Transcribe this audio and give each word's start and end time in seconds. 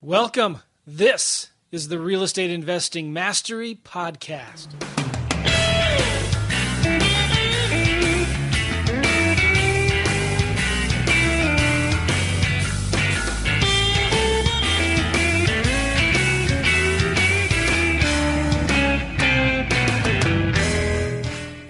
Welcome. 0.00 0.58
This 0.86 1.50
is 1.72 1.88
the 1.88 1.98
Real 1.98 2.22
Estate 2.22 2.52
Investing 2.52 3.12
Mastery 3.12 3.74
Podcast. 3.74 4.68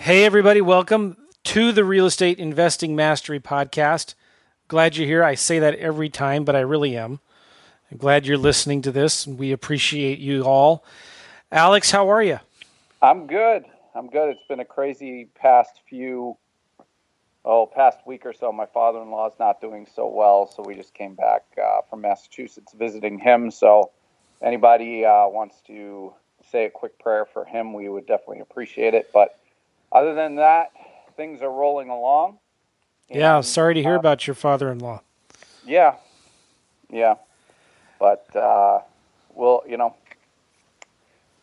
Hey, 0.00 0.26
everybody, 0.26 0.60
welcome 0.60 1.16
to 1.44 1.72
the 1.72 1.82
Real 1.82 2.04
Estate 2.04 2.38
Investing 2.38 2.94
Mastery 2.94 3.40
Podcast. 3.40 4.12
Glad 4.68 4.98
you're 4.98 5.06
here. 5.06 5.24
I 5.24 5.34
say 5.34 5.58
that 5.60 5.76
every 5.76 6.10
time, 6.10 6.44
but 6.44 6.54
I 6.54 6.60
really 6.60 6.94
am. 6.94 7.20
I'm 7.90 7.96
glad 7.96 8.26
you're 8.26 8.36
listening 8.36 8.82
to 8.82 8.92
this, 8.92 9.26
and 9.26 9.38
we 9.38 9.52
appreciate 9.52 10.18
you 10.18 10.42
all. 10.42 10.84
Alex, 11.50 11.90
how 11.90 12.10
are 12.10 12.22
you? 12.22 12.38
I'm 13.00 13.26
good. 13.26 13.64
I'm 13.94 14.10
good. 14.10 14.28
It's 14.28 14.46
been 14.46 14.60
a 14.60 14.64
crazy 14.64 15.30
past 15.34 15.80
few, 15.88 16.36
oh, 17.46 17.64
past 17.64 18.00
week 18.06 18.26
or 18.26 18.34
so. 18.34 18.52
My 18.52 18.66
father-in-law 18.66 19.28
is 19.28 19.38
not 19.40 19.62
doing 19.62 19.86
so 19.94 20.06
well, 20.06 20.46
so 20.54 20.62
we 20.62 20.74
just 20.74 20.92
came 20.92 21.14
back 21.14 21.44
uh, 21.56 21.80
from 21.88 22.02
Massachusetts 22.02 22.74
visiting 22.74 23.18
him. 23.18 23.50
So, 23.50 23.90
anybody 24.42 25.06
uh, 25.06 25.26
wants 25.28 25.56
to 25.68 26.12
say 26.50 26.66
a 26.66 26.70
quick 26.70 26.98
prayer 26.98 27.24
for 27.24 27.46
him, 27.46 27.72
we 27.72 27.88
would 27.88 28.06
definitely 28.06 28.40
appreciate 28.40 28.92
it. 28.92 29.10
But 29.14 29.38
other 29.90 30.14
than 30.14 30.36
that, 30.36 30.72
things 31.16 31.40
are 31.40 31.50
rolling 31.50 31.88
along. 31.88 32.38
Yeah, 33.08 33.40
sorry 33.40 33.72
to 33.72 33.82
hear 33.82 33.94
uh, 33.94 33.98
about 33.98 34.26
your 34.26 34.34
father-in-law. 34.34 35.00
Yeah, 35.64 35.96
yeah. 36.90 37.14
But 37.98 38.34
uh, 38.34 38.80
well, 39.34 39.62
you 39.68 39.76
know, 39.76 39.94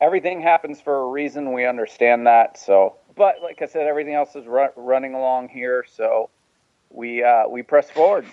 everything 0.01 0.41
happens 0.41 0.81
for 0.81 1.03
a 1.03 1.07
reason. 1.07 1.53
We 1.53 1.65
understand 1.65 2.27
that. 2.27 2.57
So, 2.57 2.95
but 3.15 3.35
like 3.41 3.61
I 3.61 3.65
said, 3.65 3.87
everything 3.87 4.13
else 4.13 4.35
is 4.35 4.45
ru- 4.45 4.69
running 4.75 5.13
along 5.13 5.49
here. 5.49 5.85
So 5.87 6.29
we 6.89 7.23
uh, 7.23 7.47
we 7.47 7.61
press 7.61 7.89
forward. 7.89 8.25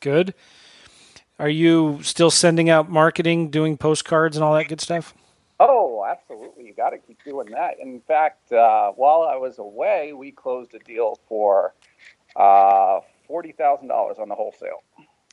Good. 0.00 0.34
Are 1.38 1.48
you 1.48 2.00
still 2.02 2.30
sending 2.30 2.70
out 2.70 2.88
marketing, 2.90 3.50
doing 3.50 3.76
postcards, 3.76 4.36
and 4.36 4.44
all 4.44 4.54
that 4.54 4.68
good 4.68 4.80
stuff? 4.80 5.14
Oh, 5.58 6.04
absolutely. 6.08 6.66
You 6.66 6.74
got 6.74 6.90
to 6.90 6.98
keep 6.98 7.22
doing 7.24 7.50
that. 7.50 7.78
In 7.80 8.00
fact, 8.00 8.52
uh, 8.52 8.92
while 8.92 9.22
I 9.22 9.36
was 9.36 9.58
away, 9.58 10.12
we 10.12 10.30
closed 10.30 10.74
a 10.74 10.78
deal 10.80 11.18
for 11.28 11.74
uh, 12.36 13.00
forty 13.26 13.52
thousand 13.52 13.88
dollars 13.88 14.18
on 14.18 14.28
the 14.28 14.34
wholesale. 14.34 14.82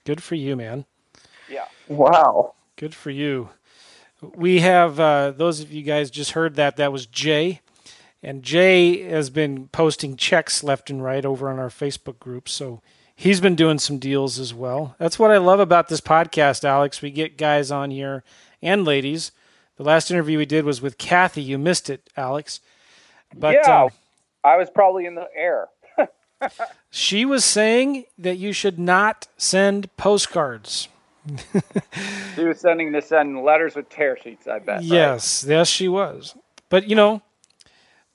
Good 0.05 0.23
for 0.23 0.35
you, 0.35 0.55
man. 0.55 0.85
Yeah. 1.49 1.65
Wow. 1.87 2.53
Good 2.75 2.93
for 2.95 3.09
you. 3.09 3.49
We 4.21 4.59
have 4.59 4.99
uh, 4.99 5.31
those 5.31 5.61
of 5.61 5.71
you 5.71 5.81
guys 5.81 6.11
just 6.11 6.31
heard 6.31 6.55
that. 6.55 6.77
That 6.77 6.91
was 6.91 7.05
Jay. 7.05 7.61
And 8.21 8.43
Jay 8.43 9.03
has 9.03 9.29
been 9.29 9.69
posting 9.69 10.17
checks 10.17 10.63
left 10.63 10.89
and 10.89 11.03
right 11.03 11.25
over 11.25 11.49
on 11.49 11.57
our 11.57 11.69
Facebook 11.69 12.19
group. 12.19 12.49
So 12.49 12.81
he's 13.15 13.39
been 13.39 13.55
doing 13.55 13.79
some 13.79 13.97
deals 13.97 14.39
as 14.39 14.53
well. 14.53 14.95
That's 14.99 15.17
what 15.17 15.31
I 15.31 15.37
love 15.37 15.59
about 15.59 15.87
this 15.87 16.01
podcast, 16.01 16.65
Alex. 16.65 17.01
We 17.01 17.11
get 17.11 17.37
guys 17.37 17.71
on 17.71 17.91
here 17.91 18.23
and 18.61 18.83
ladies. 18.83 19.31
The 19.77 19.83
last 19.83 20.11
interview 20.11 20.37
we 20.37 20.45
did 20.45 20.65
was 20.65 20.81
with 20.81 20.97
Kathy. 20.97 21.41
You 21.41 21.57
missed 21.57 21.89
it, 21.89 22.09
Alex. 22.17 22.59
But 23.33 23.55
yeah, 23.55 23.85
uh, 23.85 23.89
I 24.43 24.57
was 24.57 24.69
probably 24.69 25.05
in 25.05 25.15
the 25.15 25.27
air. 25.33 25.69
she 26.89 27.23
was 27.23 27.45
saying 27.45 28.05
that 28.17 28.37
you 28.37 28.51
should 28.51 28.77
not 28.77 29.27
send 29.37 29.95
postcards. 29.95 30.89
She 32.35 32.43
was 32.43 32.59
sending 32.59 32.91
this 32.91 33.11
in 33.11 33.43
letters 33.43 33.75
with 33.75 33.89
tear 33.89 34.17
sheets, 34.21 34.47
I 34.47 34.59
bet. 34.59 34.83
Yes, 34.83 35.43
right? 35.43 35.51
yes, 35.51 35.67
she 35.67 35.87
was. 35.87 36.35
But 36.69 36.87
you 36.89 36.95
know, 36.95 37.21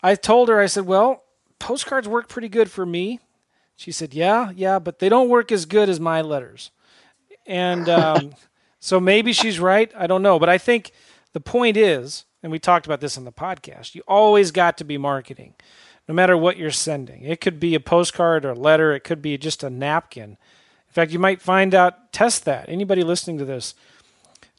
I 0.02 0.14
told 0.14 0.48
her, 0.48 0.60
I 0.60 0.66
said, 0.66 0.86
well, 0.86 1.24
postcards 1.58 2.06
work 2.06 2.28
pretty 2.28 2.48
good 2.48 2.70
for 2.70 2.84
me. 2.84 3.20
She 3.76 3.90
said, 3.90 4.14
yeah, 4.14 4.52
yeah, 4.54 4.78
but 4.78 4.98
they 4.98 5.08
don't 5.08 5.28
work 5.28 5.50
as 5.50 5.66
good 5.66 5.88
as 5.88 5.98
my 5.98 6.20
letters. 6.20 6.70
And 7.46 7.88
um, 7.88 8.34
so 8.80 9.00
maybe 9.00 9.32
she's 9.32 9.58
right. 9.58 9.90
I 9.96 10.06
don't 10.06 10.22
know. 10.22 10.38
But 10.38 10.48
I 10.48 10.58
think 10.58 10.92
the 11.32 11.40
point 11.40 11.76
is, 11.76 12.24
and 12.42 12.52
we 12.52 12.58
talked 12.58 12.86
about 12.86 13.00
this 13.00 13.16
on 13.16 13.24
the 13.24 13.32
podcast, 13.32 13.94
you 13.94 14.02
always 14.06 14.50
got 14.50 14.76
to 14.78 14.84
be 14.84 14.98
marketing, 14.98 15.54
no 16.06 16.14
matter 16.14 16.36
what 16.36 16.56
you're 16.58 16.70
sending. 16.70 17.22
It 17.22 17.40
could 17.40 17.58
be 17.58 17.74
a 17.74 17.80
postcard 17.80 18.44
or 18.44 18.50
a 18.50 18.54
letter, 18.54 18.92
it 18.92 19.00
could 19.00 19.22
be 19.22 19.38
just 19.38 19.64
a 19.64 19.70
napkin. 19.70 20.36
In 20.94 21.02
fact, 21.02 21.10
you 21.10 21.18
might 21.18 21.42
find 21.42 21.74
out, 21.74 22.12
test 22.12 22.44
that. 22.44 22.68
Anybody 22.68 23.02
listening 23.02 23.36
to 23.38 23.44
this, 23.44 23.74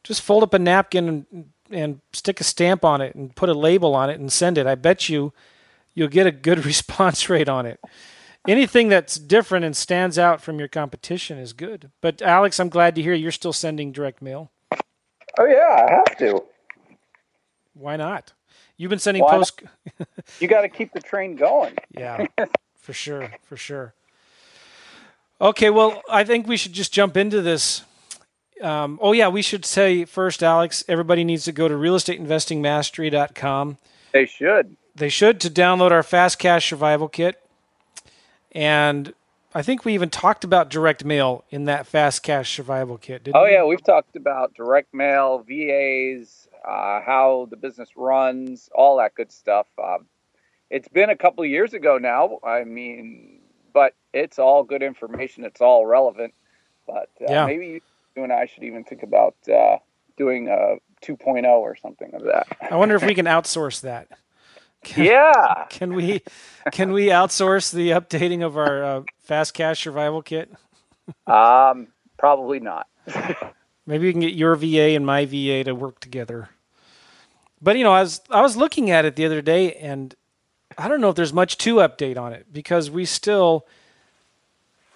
just 0.03 0.21
fold 0.21 0.43
up 0.43 0.53
a 0.53 0.59
napkin 0.59 1.07
and, 1.31 1.49
and 1.71 2.01
stick 2.11 2.41
a 2.41 2.43
stamp 2.43 2.83
on 2.83 2.99
it 2.99 3.15
and 3.15 3.33
put 3.33 3.47
a 3.47 3.53
label 3.53 3.95
on 3.95 4.09
it 4.09 4.19
and 4.19 4.29
send 4.29 4.57
it. 4.57 4.67
I 4.67 4.75
bet 4.75 5.07
you 5.07 5.31
you'll 5.93 6.09
get 6.09 6.27
a 6.27 6.33
good 6.33 6.65
response 6.65 7.29
rate 7.29 7.47
on 7.47 7.65
it. 7.65 7.79
Anything 8.49 8.89
that's 8.89 9.15
different 9.15 9.63
and 9.63 9.77
stands 9.77 10.19
out 10.19 10.41
from 10.41 10.59
your 10.59 10.67
competition 10.67 11.37
is 11.37 11.53
good. 11.53 11.89
But 12.01 12.21
Alex, 12.21 12.59
I'm 12.59 12.67
glad 12.67 12.95
to 12.95 13.01
hear 13.01 13.13
you're 13.13 13.31
still 13.31 13.53
sending 13.53 13.93
direct 13.93 14.21
mail. 14.21 14.51
Oh 15.39 15.45
yeah, 15.45 15.85
I 15.87 15.91
have 15.93 16.17
to. 16.17 16.43
Why 17.73 17.95
not? 17.95 18.33
You've 18.75 18.89
been 18.89 18.99
sending 18.99 19.23
Why 19.23 19.37
post. 19.37 19.63
you 20.41 20.49
got 20.49 20.61
to 20.63 20.69
keep 20.69 20.91
the 20.91 20.99
train 20.99 21.37
going. 21.37 21.75
yeah, 21.97 22.25
for 22.75 22.91
sure, 22.91 23.31
for 23.43 23.55
sure. 23.55 23.93
Okay, 25.39 25.69
well, 25.69 26.01
I 26.09 26.23
think 26.23 26.47
we 26.47 26.57
should 26.57 26.73
just 26.73 26.93
jump 26.93 27.17
into 27.17 27.41
this. 27.41 27.83
Um, 28.61 28.99
oh, 29.01 29.11
yeah, 29.11 29.27
we 29.27 29.41
should 29.41 29.65
say 29.65 30.05
first, 30.05 30.41
Alex, 30.41 30.85
everybody 30.87 31.25
needs 31.25 31.43
to 31.45 31.51
go 31.51 31.67
to 31.67 31.73
realestateinvestingmastery.com. 31.73 33.77
They 34.13 34.25
should. 34.25 34.77
They 34.95 35.09
should 35.09 35.41
to 35.41 35.49
download 35.49 35.91
our 35.91 36.03
Fast 36.03 36.39
Cash 36.39 36.69
Survival 36.69 37.09
Kit. 37.09 37.41
And 38.53 39.13
I 39.53 39.61
think 39.61 39.83
we 39.83 39.93
even 39.93 40.09
talked 40.09 40.45
about 40.45 40.69
direct 40.69 41.03
mail 41.03 41.43
in 41.49 41.65
that 41.65 41.85
Fast 41.85 42.23
Cash 42.23 42.55
Survival 42.55 42.97
Kit, 42.97 43.25
didn't 43.25 43.35
oh, 43.35 43.43
we? 43.43 43.51
yeah, 43.51 43.65
we've 43.65 43.83
talked 43.83 44.15
about 44.15 44.53
direct 44.53 44.93
mail, 44.93 45.43
VAs, 45.45 46.47
uh, 46.65 47.01
how 47.01 47.47
the 47.49 47.57
business 47.57 47.89
runs, 47.97 48.69
all 48.73 48.97
that 48.97 49.15
good 49.15 49.33
stuff. 49.33 49.67
Um, 49.81 50.05
it's 50.69 50.87
been 50.87 51.09
a 51.09 51.17
couple 51.17 51.43
of 51.43 51.49
years 51.49 51.73
ago 51.73 51.97
now. 51.97 52.39
I 52.41 52.63
mean, 52.63 53.41
but 53.73 53.93
it's 54.15 54.39
all 54.39 54.63
good 54.63 54.81
information. 54.81 55.43
It's 55.43 55.61
all 55.61 55.85
relevant. 55.85 56.33
But 56.87 57.09
uh, 57.21 57.25
yeah. 57.29 57.45
maybe 57.45 57.81
you 58.15 58.23
and 58.23 58.31
I 58.31 58.45
should 58.45 58.63
even 58.63 58.83
think 58.83 59.03
about 59.03 59.35
uh, 59.47 59.77
doing 60.17 60.47
a 60.47 60.77
2.0 61.05 61.45
or 61.45 61.75
something 61.75 62.13
of 62.13 62.23
that. 62.23 62.47
I 62.71 62.75
wonder 62.75 62.95
if 62.95 63.03
we 63.03 63.13
can 63.13 63.25
outsource 63.25 63.81
that. 63.81 64.07
Can, 64.83 65.05
yeah. 65.05 65.65
Can 65.69 65.95
we 65.95 66.21
can 66.71 66.91
we 66.91 67.07
outsource 67.07 67.73
the 67.73 67.89
updating 67.89 68.45
of 68.45 68.55
our 68.55 68.83
uh, 68.83 69.01
fast 69.17 69.55
cash 69.55 69.83
survival 69.83 70.21
kit? 70.21 70.53
um, 71.25 71.87
probably 72.19 72.59
not. 72.59 72.87
Maybe 73.87 74.05
we 74.05 74.11
can 74.11 74.21
get 74.21 74.35
your 74.35 74.55
VA 74.55 74.95
and 74.95 75.03
my 75.03 75.25
VA 75.25 75.63
to 75.63 75.73
work 75.73 75.99
together. 76.01 76.49
But 77.61 77.79
you 77.79 77.83
know, 77.83 77.93
I 77.93 78.01
was 78.01 78.21
I 78.29 78.41
was 78.41 78.55
looking 78.57 78.91
at 78.91 79.05
it 79.05 79.15
the 79.15 79.25
other 79.25 79.41
day, 79.41 79.73
and 79.73 80.13
I 80.77 80.87
don't 80.87 81.01
know 81.01 81.09
if 81.09 81.15
there's 81.15 81.33
much 81.33 81.57
to 81.59 81.75
update 81.77 82.17
on 82.17 82.33
it 82.33 82.47
because 82.51 82.91
we 82.91 83.05
still, 83.05 83.65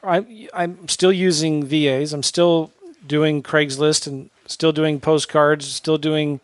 I'm, 0.03 0.47
I'm 0.53 0.87
still 0.87 1.11
using 1.11 1.65
VAs. 1.65 2.13
I'm 2.13 2.23
still 2.23 2.71
doing 3.05 3.43
Craigslist 3.43 4.07
and 4.07 4.29
still 4.45 4.71
doing 4.71 4.99
postcards, 4.99 5.67
still 5.67 5.97
doing 5.97 6.39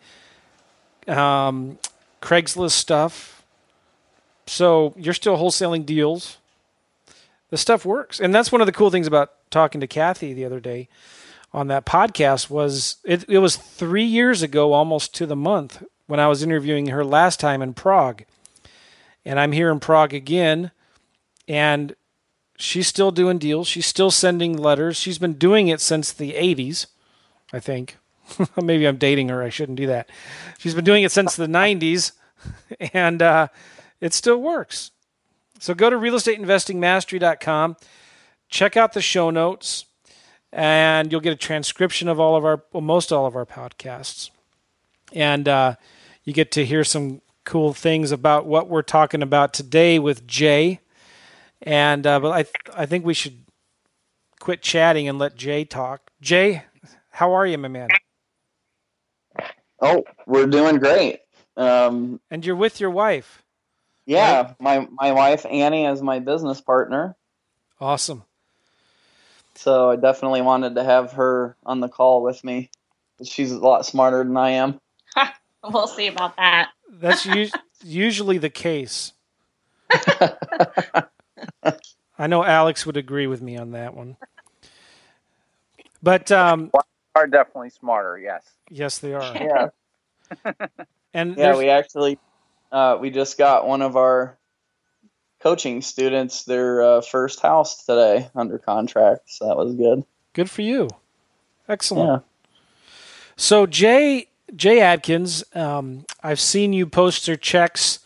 um, 1.08 1.78
Craigslist 2.20 2.72
stuff. 2.72 3.42
So 4.46 4.94
you're 4.96 5.14
still 5.14 5.36
wholesaling 5.36 5.86
deals. 5.86 6.38
The 7.50 7.56
stuff 7.56 7.84
works, 7.84 8.20
and 8.20 8.34
that's 8.34 8.50
one 8.50 8.60
of 8.60 8.66
the 8.66 8.72
cool 8.72 8.90
things 8.90 9.06
about 9.06 9.32
talking 9.50 9.80
to 9.80 9.86
Kathy 9.86 10.32
the 10.32 10.44
other 10.44 10.58
day 10.58 10.88
on 11.52 11.68
that 11.68 11.86
podcast 11.86 12.50
was 12.50 12.96
it, 13.04 13.24
it 13.28 13.38
was 13.38 13.56
three 13.56 14.04
years 14.04 14.42
ago, 14.42 14.72
almost 14.72 15.14
to 15.14 15.26
the 15.26 15.36
month, 15.36 15.82
when 16.06 16.18
I 16.18 16.26
was 16.26 16.42
interviewing 16.42 16.88
her 16.88 17.04
last 17.04 17.38
time 17.38 17.62
in 17.62 17.72
Prague 17.72 18.24
and 19.26 19.40
I'm 19.40 19.52
here 19.52 19.70
in 19.70 19.80
Prague 19.80 20.14
again, 20.14 20.70
and 21.48 21.94
she's 22.56 22.86
still 22.86 23.10
doing 23.10 23.38
deals. 23.38 23.68
She's 23.68 23.86
still 23.86 24.10
sending 24.10 24.56
letters. 24.56 24.96
She's 24.96 25.18
been 25.18 25.34
doing 25.34 25.68
it 25.68 25.80
since 25.80 26.12
the 26.12 26.32
80s, 26.32 26.86
I 27.52 27.60
think. 27.60 27.96
Maybe 28.62 28.86
I'm 28.86 28.96
dating 28.96 29.28
her. 29.28 29.42
I 29.42 29.48
shouldn't 29.48 29.78
do 29.78 29.86
that. 29.86 30.08
She's 30.58 30.74
been 30.74 30.84
doing 30.84 31.04
it 31.04 31.12
since 31.12 31.36
the 31.36 31.46
90s, 31.46 32.12
and 32.92 33.22
uh, 33.22 33.48
it 34.00 34.14
still 34.14 34.40
works. 34.40 34.90
So 35.58 35.74
go 35.74 35.88
to 35.88 35.96
realestateinvestingmastery.com, 35.96 37.76
check 38.48 38.76
out 38.76 38.92
the 38.92 39.02
show 39.02 39.30
notes, 39.30 39.86
and 40.52 41.10
you'll 41.10 41.20
get 41.20 41.32
a 41.32 41.36
transcription 41.36 42.08
of 42.08 42.20
all 42.20 42.36
of 42.36 42.44
our, 42.44 42.62
well, 42.72 42.80
most 42.80 43.12
all 43.12 43.26
of 43.26 43.36
our 43.36 43.46
podcasts. 43.46 44.30
And 45.12 45.48
uh, 45.48 45.76
you 46.24 46.32
get 46.32 46.50
to 46.52 46.64
hear 46.64 46.84
some 46.84 47.22
cool 47.44 47.72
things 47.72 48.10
about 48.10 48.44
what 48.44 48.68
we're 48.68 48.82
talking 48.82 49.22
about 49.22 49.54
today 49.54 49.98
with 49.98 50.26
Jay. 50.26 50.80
And 51.66 52.06
uh, 52.06 52.20
but 52.20 52.30
I 52.30 52.42
th- 52.44 52.54
I 52.74 52.86
think 52.86 53.04
we 53.04 53.12
should 53.12 53.44
quit 54.38 54.62
chatting 54.62 55.08
and 55.08 55.18
let 55.18 55.36
Jay 55.36 55.64
talk. 55.64 56.12
Jay, 56.20 56.62
how 57.10 57.32
are 57.32 57.44
you, 57.44 57.58
my 57.58 57.68
man? 57.68 57.88
Oh, 59.82 60.04
we're 60.26 60.46
doing 60.46 60.78
great. 60.78 61.20
Um, 61.56 62.20
and 62.30 62.46
you're 62.46 62.56
with 62.56 62.80
your 62.80 62.90
wife. 62.90 63.42
Yeah, 64.06 64.42
right? 64.42 64.54
my 64.60 64.88
my 64.92 65.12
wife 65.12 65.44
Annie 65.44 65.86
is 65.86 66.00
my 66.00 66.20
business 66.20 66.60
partner. 66.60 67.16
Awesome. 67.80 68.22
So 69.56 69.90
I 69.90 69.96
definitely 69.96 70.42
wanted 70.42 70.76
to 70.76 70.84
have 70.84 71.12
her 71.14 71.56
on 71.64 71.80
the 71.80 71.88
call 71.88 72.22
with 72.22 72.44
me. 72.44 72.70
She's 73.24 73.50
a 73.50 73.58
lot 73.58 73.86
smarter 73.86 74.22
than 74.22 74.36
I 74.36 74.50
am. 74.50 74.78
we'll 75.64 75.88
see 75.88 76.06
about 76.06 76.36
that. 76.36 76.68
That's 76.92 77.26
u- 77.26 77.50
usually 77.82 78.38
the 78.38 78.50
case. 78.50 79.12
I 82.18 82.26
know 82.26 82.44
Alex 82.44 82.86
would 82.86 82.96
agree 82.96 83.26
with 83.26 83.42
me 83.42 83.56
on 83.56 83.72
that 83.72 83.94
one. 83.94 84.16
But 86.02 86.30
um, 86.30 86.70
are 87.14 87.26
definitely 87.26 87.70
smarter. 87.70 88.18
Yes. 88.18 88.48
Yes, 88.70 88.98
they 88.98 89.14
are. 89.14 89.34
Yeah. 89.34 89.68
and 91.14 91.36
yeah, 91.36 91.56
we 91.56 91.68
actually 91.70 92.18
uh, 92.70 92.98
we 93.00 93.10
just 93.10 93.38
got 93.38 93.66
one 93.66 93.82
of 93.82 93.96
our 93.96 94.36
coaching 95.40 95.82
students 95.82 96.44
their 96.44 96.82
uh, 96.82 97.00
first 97.00 97.40
house 97.40 97.84
today 97.84 98.30
under 98.34 98.58
contract, 98.58 99.30
so 99.30 99.46
that 99.48 99.56
was 99.56 99.74
good. 99.74 100.04
Good 100.32 100.50
for 100.50 100.62
you. 100.62 100.88
Excellent. 101.68 102.22
Yeah. 102.22 102.52
So 103.36 103.66
Jay 103.66 104.28
Jay 104.54 104.80
Adkins, 104.80 105.44
um, 105.54 106.04
I've 106.22 106.40
seen 106.40 106.72
you 106.72 106.86
post 106.86 107.26
your 107.26 107.36
checks 107.36 108.00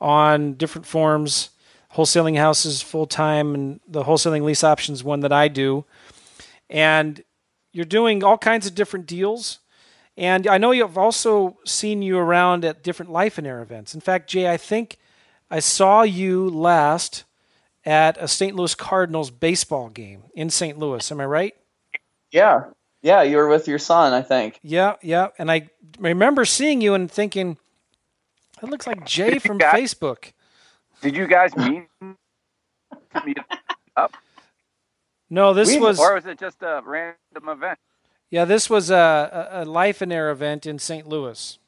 on 0.00 0.54
different 0.54 0.86
forums, 0.86 1.50
wholesaling 1.94 2.36
houses 2.36 2.82
full 2.82 3.06
time, 3.06 3.54
and 3.54 3.80
the 3.86 4.04
wholesaling 4.04 4.42
lease 4.42 4.64
options 4.64 5.04
one 5.04 5.20
that 5.20 5.32
I 5.32 5.48
do, 5.48 5.84
and 6.68 7.22
you're 7.72 7.84
doing 7.84 8.22
all 8.22 8.38
kinds 8.38 8.66
of 8.66 8.74
different 8.74 9.06
deals. 9.06 9.60
And 10.16 10.46
I 10.46 10.58
know 10.58 10.70
you've 10.70 10.96
also 10.96 11.58
seen 11.64 12.00
you 12.00 12.18
around 12.18 12.64
at 12.64 12.84
different 12.84 13.10
Lifeonaire 13.10 13.60
events. 13.60 13.94
In 13.94 14.00
fact, 14.00 14.30
Jay, 14.30 14.48
I 14.48 14.56
think 14.56 14.96
I 15.50 15.58
saw 15.58 16.02
you 16.02 16.48
last 16.48 17.24
at 17.84 18.16
a 18.20 18.28
St. 18.28 18.54
Louis 18.54 18.74
Cardinals 18.76 19.30
baseball 19.30 19.88
game 19.88 20.22
in 20.34 20.50
St. 20.50 20.78
Louis. 20.78 21.10
Am 21.10 21.20
I 21.20 21.26
right? 21.26 21.54
Yeah. 22.30 22.66
Yeah, 23.02 23.22
you 23.22 23.36
were 23.36 23.48
with 23.48 23.68
your 23.68 23.78
son, 23.78 24.12
I 24.12 24.22
think. 24.22 24.58
Yeah, 24.62 24.94
yeah. 25.02 25.28
And 25.36 25.50
I 25.50 25.68
remember 25.98 26.44
seeing 26.44 26.80
you 26.80 26.94
and 26.94 27.10
thinking, 27.10 27.58
that 28.60 28.70
looks 28.70 28.86
like 28.86 29.04
Jay 29.04 29.38
from 29.38 29.58
guys, 29.58 29.74
Facebook. 29.74 30.32
Did 31.04 31.16
you 31.18 31.26
guys 31.26 31.54
meet 31.54 31.86
up? 33.96 34.14
No, 35.28 35.52
this 35.52 35.68
we, 35.68 35.78
was. 35.78 36.00
Or 36.00 36.14
was 36.14 36.24
it 36.24 36.38
just 36.38 36.62
a 36.62 36.80
random 36.82 37.46
event? 37.46 37.78
Yeah, 38.30 38.46
this 38.46 38.70
was 38.70 38.88
a, 38.88 39.50
a 39.52 39.64
Lifeonaire 39.66 40.32
event 40.32 40.64
in 40.64 40.78
St. 40.78 41.06
Louis. 41.06 41.58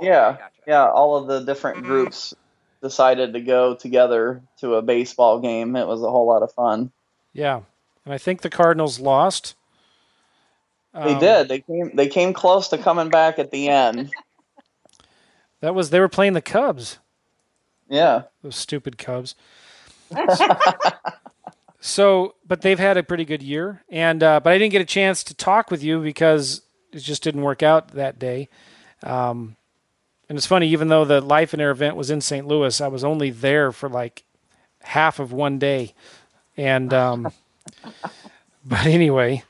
Yeah, 0.00 0.36
gotcha. 0.38 0.44
yeah. 0.68 0.88
All 0.88 1.16
of 1.16 1.26
the 1.26 1.40
different 1.40 1.82
groups 1.82 2.32
decided 2.80 3.32
to 3.32 3.40
go 3.40 3.74
together 3.74 4.40
to 4.60 4.74
a 4.76 4.82
baseball 4.82 5.40
game. 5.40 5.74
It 5.74 5.88
was 5.88 6.00
a 6.00 6.08
whole 6.08 6.28
lot 6.28 6.44
of 6.44 6.52
fun. 6.52 6.92
Yeah, 7.32 7.62
and 8.04 8.14
I 8.14 8.18
think 8.18 8.42
the 8.42 8.50
Cardinals 8.50 9.00
lost. 9.00 9.56
They 10.94 11.14
um, 11.14 11.18
did. 11.18 11.48
They 11.48 11.58
came. 11.58 11.90
They 11.92 12.06
came 12.06 12.34
close 12.34 12.68
to 12.68 12.78
coming 12.78 13.08
back 13.08 13.40
at 13.40 13.50
the 13.50 13.68
end. 13.68 14.12
that 15.60 15.74
was 15.74 15.90
they 15.90 15.98
were 15.98 16.08
playing 16.08 16.34
the 16.34 16.40
Cubs. 16.40 17.00
Yeah, 17.88 18.22
those 18.42 18.56
stupid 18.56 18.98
Cubs. 18.98 19.34
So, 21.86 22.36
but 22.46 22.62
they've 22.62 22.78
had 22.78 22.96
a 22.96 23.02
pretty 23.02 23.26
good 23.26 23.42
year, 23.42 23.82
and 23.90 24.22
uh, 24.22 24.40
but 24.40 24.54
I 24.54 24.58
didn't 24.58 24.72
get 24.72 24.80
a 24.80 24.86
chance 24.86 25.22
to 25.24 25.34
talk 25.34 25.70
with 25.70 25.82
you 25.82 26.00
because 26.00 26.62
it 26.94 27.00
just 27.00 27.22
didn't 27.22 27.42
work 27.42 27.62
out 27.62 27.88
that 27.88 28.18
day. 28.18 28.48
Um, 29.02 29.56
and 30.26 30.38
it's 30.38 30.46
funny, 30.46 30.68
even 30.68 30.88
though 30.88 31.04
the 31.04 31.20
Lifeonaire 31.20 31.70
event 31.70 31.96
was 31.96 32.10
in 32.10 32.22
St. 32.22 32.46
Louis, 32.46 32.80
I 32.80 32.88
was 32.88 33.04
only 33.04 33.28
there 33.28 33.70
for 33.70 33.90
like 33.90 34.24
half 34.80 35.18
of 35.20 35.34
one 35.34 35.58
day, 35.58 35.92
and 36.56 36.90
um, 36.94 37.30
but 38.64 38.86
anyway, 38.86 39.42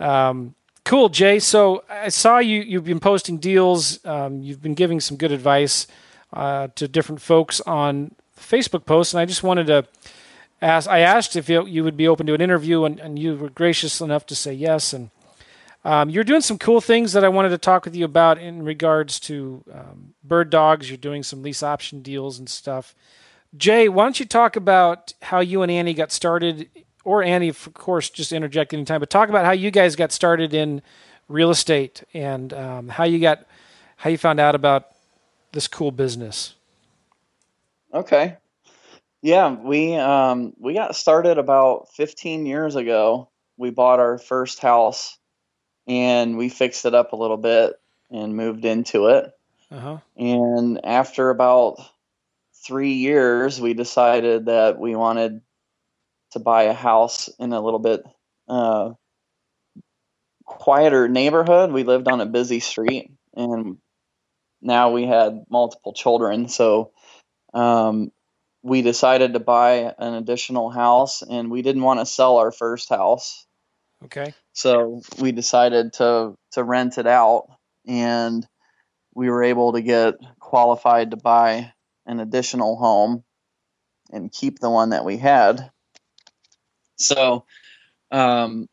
um, 0.00 0.56
cool, 0.84 1.08
Jay. 1.08 1.38
So 1.38 1.84
I 1.88 2.08
saw 2.08 2.38
you. 2.38 2.62
You've 2.62 2.82
been 2.84 2.98
posting 2.98 3.38
deals. 3.38 4.04
Um, 4.04 4.42
you've 4.42 4.60
been 4.60 4.74
giving 4.74 4.98
some 4.98 5.16
good 5.16 5.30
advice 5.30 5.86
uh, 6.32 6.68
to 6.74 6.88
different 6.88 7.20
folks 7.20 7.60
on 7.62 8.14
Facebook 8.38 8.86
posts, 8.86 9.14
and 9.14 9.20
I 9.20 9.24
just 9.24 9.42
wanted 9.42 9.66
to 9.66 9.86
ask. 10.62 10.88
I 10.88 11.00
asked 11.00 11.36
if 11.36 11.48
you, 11.48 11.66
you 11.66 11.84
would 11.84 11.96
be 11.96 12.08
open 12.08 12.26
to 12.26 12.34
an 12.34 12.40
interview, 12.40 12.84
and, 12.84 12.98
and 13.00 13.18
you 13.18 13.36
were 13.36 13.50
gracious 13.50 14.00
enough 14.00 14.26
to 14.26 14.34
say 14.34 14.52
yes. 14.52 14.92
And 14.92 15.10
um, 15.84 16.10
you're 16.10 16.24
doing 16.24 16.40
some 16.40 16.58
cool 16.58 16.80
things 16.80 17.12
that 17.12 17.24
I 17.24 17.28
wanted 17.28 17.50
to 17.50 17.58
talk 17.58 17.84
with 17.84 17.96
you 17.96 18.04
about 18.04 18.38
in 18.38 18.62
regards 18.62 19.18
to 19.20 19.64
um, 19.72 20.14
bird 20.22 20.50
dogs. 20.50 20.90
You're 20.90 20.96
doing 20.96 21.22
some 21.22 21.42
lease 21.42 21.62
option 21.62 22.02
deals 22.02 22.38
and 22.38 22.48
stuff. 22.48 22.94
Jay, 23.56 23.88
why 23.88 24.04
don't 24.04 24.20
you 24.20 24.26
talk 24.26 24.54
about 24.56 25.12
how 25.22 25.40
you 25.40 25.62
and 25.62 25.72
Annie 25.72 25.94
got 25.94 26.12
started, 26.12 26.68
or 27.04 27.22
Annie, 27.22 27.48
of 27.48 27.74
course, 27.74 28.08
just 28.08 28.32
interject 28.32 28.72
anytime, 28.72 29.00
but 29.00 29.10
talk 29.10 29.28
about 29.28 29.44
how 29.44 29.50
you 29.50 29.70
guys 29.72 29.96
got 29.96 30.12
started 30.12 30.54
in 30.54 30.82
real 31.28 31.50
estate 31.50 32.04
and 32.14 32.52
um, 32.52 32.88
how 32.88 33.04
you 33.04 33.18
got 33.18 33.46
how 33.96 34.10
you 34.10 34.18
found 34.18 34.40
out 34.40 34.54
about 34.54 34.86
this 35.52 35.68
cool 35.68 35.90
business. 35.90 36.54
Okay. 37.92 38.36
Yeah, 39.22 39.54
we 39.54 39.94
um, 39.96 40.54
we 40.58 40.74
got 40.74 40.96
started 40.96 41.38
about 41.38 41.88
15 41.94 42.46
years 42.46 42.76
ago. 42.76 43.28
We 43.58 43.70
bought 43.70 44.00
our 44.00 44.16
first 44.16 44.60
house, 44.60 45.18
and 45.86 46.38
we 46.38 46.48
fixed 46.48 46.86
it 46.86 46.94
up 46.94 47.12
a 47.12 47.16
little 47.16 47.36
bit 47.36 47.74
and 48.10 48.34
moved 48.34 48.64
into 48.64 49.08
it. 49.08 49.30
Uh-huh. 49.70 49.98
And 50.16 50.84
after 50.84 51.28
about 51.28 51.76
three 52.66 52.94
years, 52.94 53.60
we 53.60 53.74
decided 53.74 54.46
that 54.46 54.78
we 54.78 54.96
wanted 54.96 55.42
to 56.32 56.38
buy 56.38 56.64
a 56.64 56.72
house 56.72 57.28
in 57.38 57.52
a 57.52 57.60
little 57.60 57.78
bit 57.78 58.02
uh, 58.48 58.92
quieter 60.46 61.08
neighborhood. 61.08 61.72
We 61.72 61.84
lived 61.84 62.08
on 62.08 62.20
a 62.22 62.26
busy 62.26 62.60
street, 62.60 63.10
and 63.34 63.76
now 64.60 64.90
we 64.90 65.06
had 65.06 65.44
multiple 65.48 65.92
children, 65.92 66.48
so 66.48 66.92
um, 67.54 68.12
we 68.62 68.82
decided 68.82 69.34
to 69.34 69.40
buy 69.40 69.94
an 69.98 70.14
additional 70.14 70.70
house 70.70 71.22
and 71.22 71.50
we 71.50 71.62
didn't 71.62 71.82
want 71.82 72.00
to 72.00 72.06
sell 72.06 72.36
our 72.36 72.52
first 72.52 72.88
house. 72.88 73.46
Okay. 74.04 74.34
So 74.52 75.02
we 75.18 75.32
decided 75.32 75.94
to 75.94 76.36
to 76.52 76.64
rent 76.64 76.98
it 76.98 77.06
out 77.06 77.48
and 77.86 78.46
we 79.14 79.28
were 79.30 79.42
able 79.42 79.72
to 79.72 79.82
get 79.82 80.14
qualified 80.38 81.10
to 81.10 81.16
buy 81.16 81.72
an 82.06 82.20
additional 82.20 82.76
home 82.76 83.24
and 84.10 84.32
keep 84.32 84.58
the 84.58 84.70
one 84.70 84.90
that 84.90 85.04
we 85.04 85.16
had. 85.16 85.70
So 86.96 87.44
um 88.10 88.68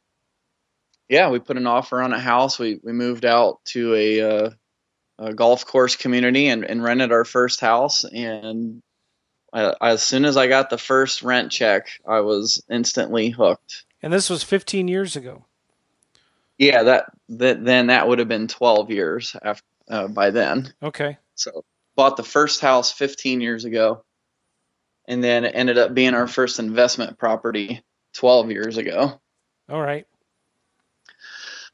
yeah, 1.10 1.30
we 1.30 1.40
put 1.40 1.58
an 1.58 1.68
offer 1.68 2.02
on 2.02 2.12
a 2.14 2.20
house. 2.20 2.60
We 2.60 2.80
we 2.84 2.92
moved 2.92 3.26
out 3.26 3.60
to 3.68 3.94
a, 3.96 4.22
uh, 4.22 4.50
a 5.20 5.34
golf 5.34 5.66
course 5.66 5.96
community 5.96 6.48
and, 6.48 6.64
and 6.64 6.84
rented 6.84 7.12
our 7.12 7.26
first 7.26 7.60
house 7.60 8.04
and 8.04 8.82
I, 9.54 9.74
as 9.82 10.04
soon 10.04 10.26
as 10.26 10.38
I 10.38 10.48
got 10.48 10.70
the 10.70 10.78
first 10.78 11.24
rent 11.24 11.52
check, 11.52 11.88
I 12.08 12.20
was 12.20 12.64
instantly 12.70 13.30
hooked. 13.30 13.86
And 14.02 14.12
this 14.12 14.30
was 14.30 14.44
15 14.44 14.88
years 14.88 15.16
ago. 15.16 15.46
Yeah, 16.58 16.84
that, 16.84 17.06
that 17.30 17.64
then 17.64 17.88
that 17.88 18.08
would 18.08 18.20
have 18.20 18.28
been 18.28 18.48
12 18.48 18.92
years 18.92 19.36
after 19.42 19.64
uh, 19.90 20.08
by 20.08 20.32
then. 20.32 20.74
Okay. 20.82 21.18
So 21.36 21.64
bought 21.96 22.18
the 22.18 22.24
first 22.24 22.62
house 22.62 22.92
15 22.92 23.42
years 23.42 23.66
ago, 23.66 24.04
and 25.08 25.24
then 25.24 25.46
it 25.46 25.54
ended 25.56 25.78
up 25.78 25.94
being 25.94 26.14
our 26.14 26.28
first 26.28 26.60
investment 26.60 27.18
property 27.18 27.84
12 28.16 28.52
years 28.52 28.78
ago. 28.78 29.20
All 29.70 29.82
right. 29.82 30.06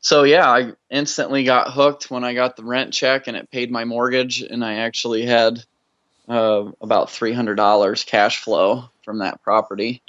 So 0.03 0.23
yeah, 0.23 0.49
I 0.49 0.73
instantly 0.89 1.45
got 1.45 1.71
hooked 1.71 2.11
when 2.11 2.25
I 2.25 2.33
got 2.33 2.57
the 2.57 2.65
rent 2.65 2.93
check 2.93 3.27
and 3.27 3.37
it 3.37 3.49
paid 3.49 3.71
my 3.71 3.85
mortgage, 3.85 4.41
and 4.41 4.63
I 4.63 4.75
actually 4.75 5.25
had 5.25 5.63
uh, 6.27 6.65
about 6.81 7.09
three 7.09 7.31
hundred 7.31 7.55
dollars 7.55 8.03
cash 8.03 8.41
flow 8.41 8.89
from 9.03 9.19
that 9.19 9.41
property. 9.41 10.03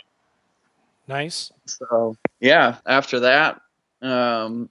Nice. 1.07 1.53
So 1.67 2.17
yeah, 2.41 2.79
after 2.85 3.21
that, 3.21 3.61
um, 4.03 4.69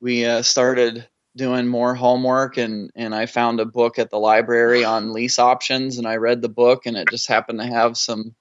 we 0.00 0.24
uh, 0.24 0.42
started 0.42 1.06
doing 1.36 1.68
more 1.68 1.94
homework 1.94 2.56
and 2.56 2.90
and 2.96 3.14
I 3.14 3.26
found 3.26 3.60
a 3.60 3.64
book 3.64 4.00
at 4.00 4.10
the 4.10 4.18
library 4.18 4.84
on 4.84 5.12
lease 5.12 5.38
options 5.38 5.98
and 5.98 6.06
I 6.06 6.16
read 6.16 6.42
the 6.42 6.48
book 6.48 6.86
and 6.86 6.96
it 6.96 7.08
just 7.10 7.28
happened 7.28 7.60
to 7.60 7.66
have 7.66 7.96
some 7.96 8.34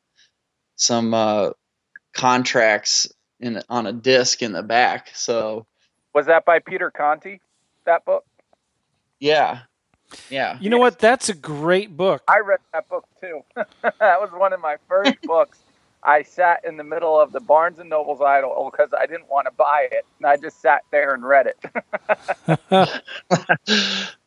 some 0.77 1.13
uh, 1.13 1.51
contracts 2.13 3.07
in 3.39 3.61
on 3.69 3.87
a 3.87 3.93
disc 3.93 4.41
in 4.41 4.53
the 4.53 4.63
back. 4.63 5.09
So 5.13 5.65
was 6.13 6.25
that 6.27 6.45
by 6.45 6.59
Peter 6.59 6.91
Conti? 6.91 7.41
That 7.85 8.05
book? 8.05 8.25
Yeah, 9.19 9.61
yeah. 10.29 10.57
You 10.59 10.69
know 10.69 10.77
what? 10.77 10.99
That's 10.99 11.29
a 11.29 11.33
great 11.33 11.95
book. 11.95 12.23
I 12.27 12.39
read 12.39 12.59
that 12.73 12.87
book 12.89 13.05
too. 13.19 13.41
that 13.55 14.21
was 14.21 14.31
one 14.31 14.53
of 14.53 14.61
my 14.61 14.77
first 14.87 15.21
books. 15.23 15.59
I 16.03 16.21
sat 16.21 16.63
in 16.63 16.77
the 16.77 16.83
middle 16.83 17.19
of 17.19 17.31
the 17.31 17.39
Barnes 17.39 17.79
and 17.79 17.89
Noble's 17.89 18.21
aisle 18.21 18.69
because 18.71 18.89
I 18.97 19.07
didn't 19.07 19.27
want 19.27 19.47
to 19.47 19.51
buy 19.51 19.87
it, 19.91 20.05
and 20.19 20.27
I 20.27 20.37
just 20.37 20.61
sat 20.61 20.83
there 20.91 21.15
and 21.15 21.25
read 21.25 21.47
it. 21.47 21.57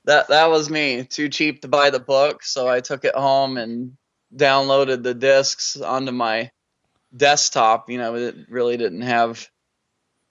that 0.04 0.28
that 0.28 0.50
was 0.50 0.68
me. 0.70 1.04
Too 1.04 1.28
cheap 1.28 1.62
to 1.62 1.68
buy 1.68 1.90
the 1.90 2.00
book, 2.00 2.42
so 2.42 2.66
I 2.66 2.80
took 2.80 3.04
it 3.04 3.14
home 3.14 3.56
and 3.56 3.96
downloaded 4.34 5.04
the 5.04 5.14
discs 5.14 5.76
onto 5.80 6.10
my 6.12 6.50
desktop. 7.16 7.90
You 7.90 7.98
know, 7.98 8.14
it 8.14 8.34
really 8.48 8.76
didn't 8.76 9.02
have 9.02 9.48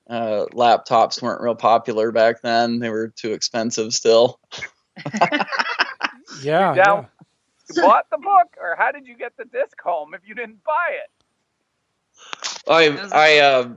uh, 0.10 0.46
laptops 0.54 1.22
weren't 1.22 1.42
real 1.42 1.56
popular 1.56 2.12
back 2.12 2.42
then. 2.42 2.80
They 2.80 2.90
were 2.90 3.10
too 3.10 3.34
expensive 3.34 3.94
still. 3.94 4.40
yeah, 6.42 6.70
You 6.72 6.76
down- 6.76 6.76
yeah. 6.76 7.06
you 7.76 7.82
bought 7.82 8.10
the 8.10 8.18
book, 8.18 8.56
or 8.62 8.76
how 8.78 8.92
did 8.92 9.06
you 9.08 9.18
get 9.18 9.34
the 9.38 9.46
disc 9.46 9.80
home 9.82 10.14
if 10.14 10.22
you 10.26 10.36
didn't 10.36 10.64
buy 10.64 10.92
it? 10.92 11.10
I 12.68 13.10
I 13.14 13.38
uh, 13.40 13.70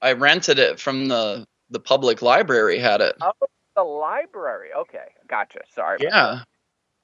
I 0.00 0.12
rented 0.12 0.58
it 0.58 0.80
from 0.80 1.08
the 1.08 1.46
the 1.70 1.80
public 1.80 2.22
library. 2.22 2.78
Had 2.78 3.00
it. 3.00 3.16
Oh, 3.20 3.32
the 3.76 3.82
library. 3.82 4.70
Okay, 4.76 5.06
gotcha. 5.28 5.60
Sorry. 5.74 5.96
about 5.96 6.46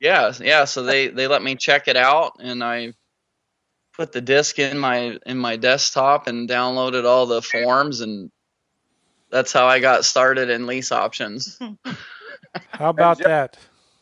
Yeah, 0.00 0.30
yeah, 0.40 0.46
yeah. 0.46 0.64
So 0.64 0.82
they 0.82 1.08
they 1.08 1.26
let 1.26 1.42
me 1.42 1.56
check 1.56 1.88
it 1.88 1.96
out, 1.96 2.32
and 2.40 2.62
I 2.64 2.94
put 3.98 4.12
the 4.12 4.20
disc 4.20 4.58
in 4.58 4.78
my 4.78 5.18
in 5.26 5.36
my 5.36 5.56
desktop 5.56 6.28
and 6.28 6.48
downloaded 6.48 7.04
all 7.04 7.26
the 7.26 7.42
forms, 7.42 8.00
and 8.00 8.30
that's 9.30 9.52
how 9.52 9.66
I 9.66 9.80
got 9.80 10.04
started 10.04 10.48
in 10.48 10.66
lease 10.66 10.92
options. 10.92 11.58
How 12.70 12.88
about 12.88 13.18
Joe- 13.18 13.24
that? 13.24 13.52
that. 13.52 13.58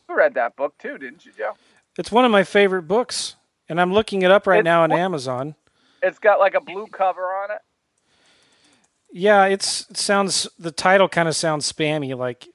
You 0.07 0.15
read 0.15 0.35
that 0.35 0.55
book 0.55 0.77
too, 0.77 0.97
didn't 0.97 1.25
you, 1.25 1.33
Joe? 1.37 1.53
It's 1.97 2.11
one 2.11 2.23
of 2.23 2.31
my 2.31 2.43
favorite 2.45 2.83
books, 2.83 3.35
and 3.67 3.81
I'm 3.81 3.91
looking 3.91 4.21
it 4.21 4.31
up 4.31 4.47
right 4.47 4.59
It's 4.59 4.65
now 4.65 4.83
on 4.83 4.91
Amazon. 4.93 5.55
It's 6.01 6.19
got 6.19 6.39
like 6.39 6.53
a 6.53 6.61
blue 6.61 6.87
cover 6.87 7.23
on 7.23 7.51
it. 7.51 7.59
Yeah, 9.11 9.45
it's 9.45 9.89
it 9.89 9.97
sounds 9.97 10.47
the 10.57 10.71
title 10.71 11.09
kind 11.09 11.27
of 11.27 11.35
sounds 11.35 11.69
spammy, 11.69 12.15
like 12.15 12.47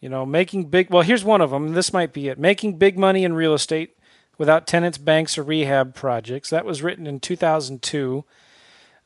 you 0.00 0.08
know, 0.08 0.26
making 0.26 0.70
big. 0.70 0.90
Well, 0.90 1.02
here's 1.02 1.22
one 1.22 1.40
of 1.40 1.50
them. 1.50 1.74
This 1.74 1.92
might 1.92 2.12
be 2.12 2.28
it. 2.28 2.38
Making 2.38 2.78
big 2.78 2.98
money 2.98 3.24
in 3.24 3.34
real 3.34 3.54
estate 3.54 3.96
without 4.42 4.66
tenants, 4.66 4.98
banks, 4.98 5.38
or 5.38 5.44
rehab 5.44 5.94
projects. 5.94 6.50
That 6.50 6.64
was 6.64 6.82
written 6.82 7.06
in 7.06 7.20
2002. 7.20 8.24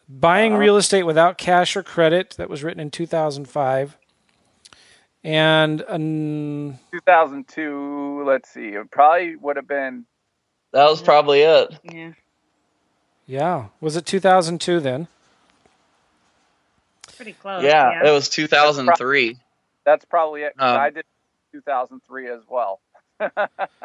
Buying 0.09 0.53
Uh-huh. 0.53 0.61
real 0.61 0.77
estate 0.79 1.03
without 1.03 1.37
cash 1.37 1.77
or 1.77 1.83
credit. 1.83 2.31
That 2.39 2.49
was 2.49 2.65
written 2.65 2.81
in 2.81 2.91
2005. 2.91 3.99
And 5.23 5.85
um, 5.89 6.79
2002. 6.91 8.25
Let's 8.27 8.49
see. 8.49 8.69
It 8.69 8.91
probably 8.91 9.37
would 9.37 9.57
have 9.57 9.69
been. 9.69 10.07
That 10.73 10.89
was 10.89 11.03
probably 11.03 11.43
it. 11.43 11.79
Yeah. 11.85 12.13
yeah, 13.27 13.67
was 13.83 13.97
it 13.97 14.07
2002 14.07 14.81
then? 14.81 15.07
Pretty 17.17 17.35
close. 17.35 17.63
Yeah, 17.63 18.07
it 18.07 18.11
was 18.11 18.31
2003. 18.31 19.37
That's 19.85 20.07
probably 20.07 20.43
it. 20.45 20.57
'cause 20.57 20.75
Um, 20.77 20.81
I 20.81 20.89
did 20.91 21.05
2003 21.53 22.29
as 22.29 22.41
well. 22.49 22.81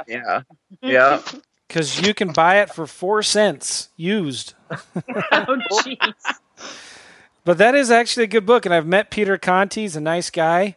Yeah, 0.07 0.41
yeah. 0.81 1.21
Because 1.67 2.01
you 2.01 2.13
can 2.13 2.33
buy 2.33 2.57
it 2.61 2.73
for 2.73 2.85
four 2.85 3.23
cents 3.23 3.89
used. 3.95 4.53
oh, 4.71 5.57
jeez. 5.71 6.13
But 7.45 7.57
that 7.57 7.73
is 7.75 7.89
actually 7.89 8.25
a 8.25 8.27
good 8.27 8.45
book, 8.45 8.65
and 8.65 8.73
I've 8.75 8.85
met 8.85 9.09
Peter 9.09 9.37
Conti. 9.37 9.81
He's 9.81 9.95
a 9.95 10.01
nice 10.01 10.29
guy. 10.29 10.75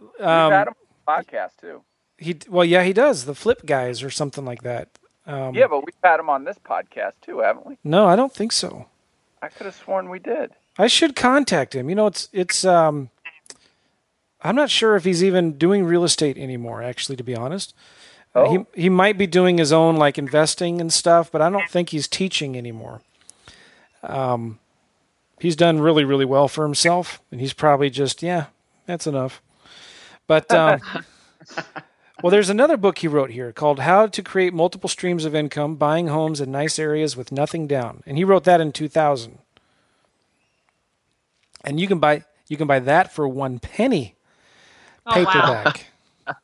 We've 0.00 0.20
Um, 0.26 0.52
had 0.52 0.68
him 0.68 0.74
on 1.06 1.18
the 1.24 1.24
podcast 1.24 1.50
too. 1.60 1.82
he 2.18 2.36
well, 2.48 2.64
yeah, 2.64 2.82
he 2.84 2.92
does 2.92 3.24
the 3.24 3.34
Flip 3.34 3.64
Guys 3.66 4.02
or 4.02 4.10
something 4.10 4.44
like 4.44 4.62
that. 4.62 4.88
Um, 5.26 5.54
Yeah, 5.54 5.66
but 5.68 5.84
we've 5.84 5.94
had 6.04 6.20
him 6.20 6.28
on 6.30 6.44
this 6.44 6.58
podcast 6.58 7.12
too, 7.22 7.40
haven't 7.40 7.66
we? 7.66 7.78
No, 7.82 8.06
I 8.06 8.16
don't 8.16 8.32
think 8.32 8.52
so. 8.52 8.86
I 9.42 9.48
could 9.48 9.64
have 9.66 9.74
sworn 9.74 10.10
we 10.10 10.18
did. 10.18 10.52
I 10.78 10.86
should 10.86 11.16
contact 11.16 11.74
him. 11.74 11.88
You 11.88 11.94
know, 11.96 12.06
it's 12.06 12.28
it's. 12.32 12.64
Um, 12.64 13.10
I'm 14.42 14.56
not 14.56 14.70
sure 14.70 14.96
if 14.96 15.04
he's 15.04 15.22
even 15.22 15.58
doing 15.58 15.84
real 15.84 16.04
estate 16.04 16.38
anymore. 16.38 16.82
Actually, 16.82 17.16
to 17.16 17.24
be 17.24 17.36
honest, 17.36 17.74
Uh, 18.34 18.44
Oh. 18.46 18.64
he 18.74 18.82
he 18.82 18.88
might 18.88 19.18
be 19.18 19.26
doing 19.26 19.58
his 19.58 19.72
own 19.72 19.96
like 19.96 20.16
investing 20.18 20.80
and 20.80 20.92
stuff, 20.92 21.30
but 21.32 21.42
I 21.42 21.50
don't 21.50 21.68
think 21.68 21.90
he's 21.90 22.06
teaching 22.08 22.56
anymore. 22.56 23.02
Um, 24.04 24.58
he's 25.40 25.56
done 25.56 25.80
really 25.80 26.04
really 26.04 26.24
well 26.24 26.46
for 26.48 26.64
himself, 26.64 27.20
and 27.32 27.40
he's 27.40 27.52
probably 27.52 27.90
just 27.90 28.22
yeah, 28.22 28.46
that's 28.86 29.06
enough. 29.06 29.42
But 30.28 30.48
um, 30.54 30.80
well, 32.22 32.30
there's 32.30 32.48
another 32.50 32.76
book 32.76 32.98
he 32.98 33.08
wrote 33.08 33.30
here 33.32 33.52
called 33.52 33.80
"How 33.80 34.06
to 34.06 34.22
Create 34.22 34.54
Multiple 34.54 34.88
Streams 34.88 35.24
of 35.24 35.34
Income: 35.34 35.74
Buying 35.74 36.06
Homes 36.06 36.40
in 36.40 36.52
Nice 36.52 36.78
Areas 36.78 37.16
with 37.16 37.32
Nothing 37.32 37.66
Down," 37.66 38.02
and 38.06 38.16
he 38.16 38.22
wrote 38.24 38.44
that 38.44 38.60
in 38.60 38.70
2000 38.72 39.38
and 41.64 41.78
you 41.80 41.86
can 41.86 41.98
buy 41.98 42.24
you 42.48 42.56
can 42.56 42.66
buy 42.66 42.78
that 42.78 43.12
for 43.12 43.26
one 43.28 43.58
penny 43.58 44.14
Oh, 45.06 45.24
wow. 45.24 45.62
paperback. 45.62 45.86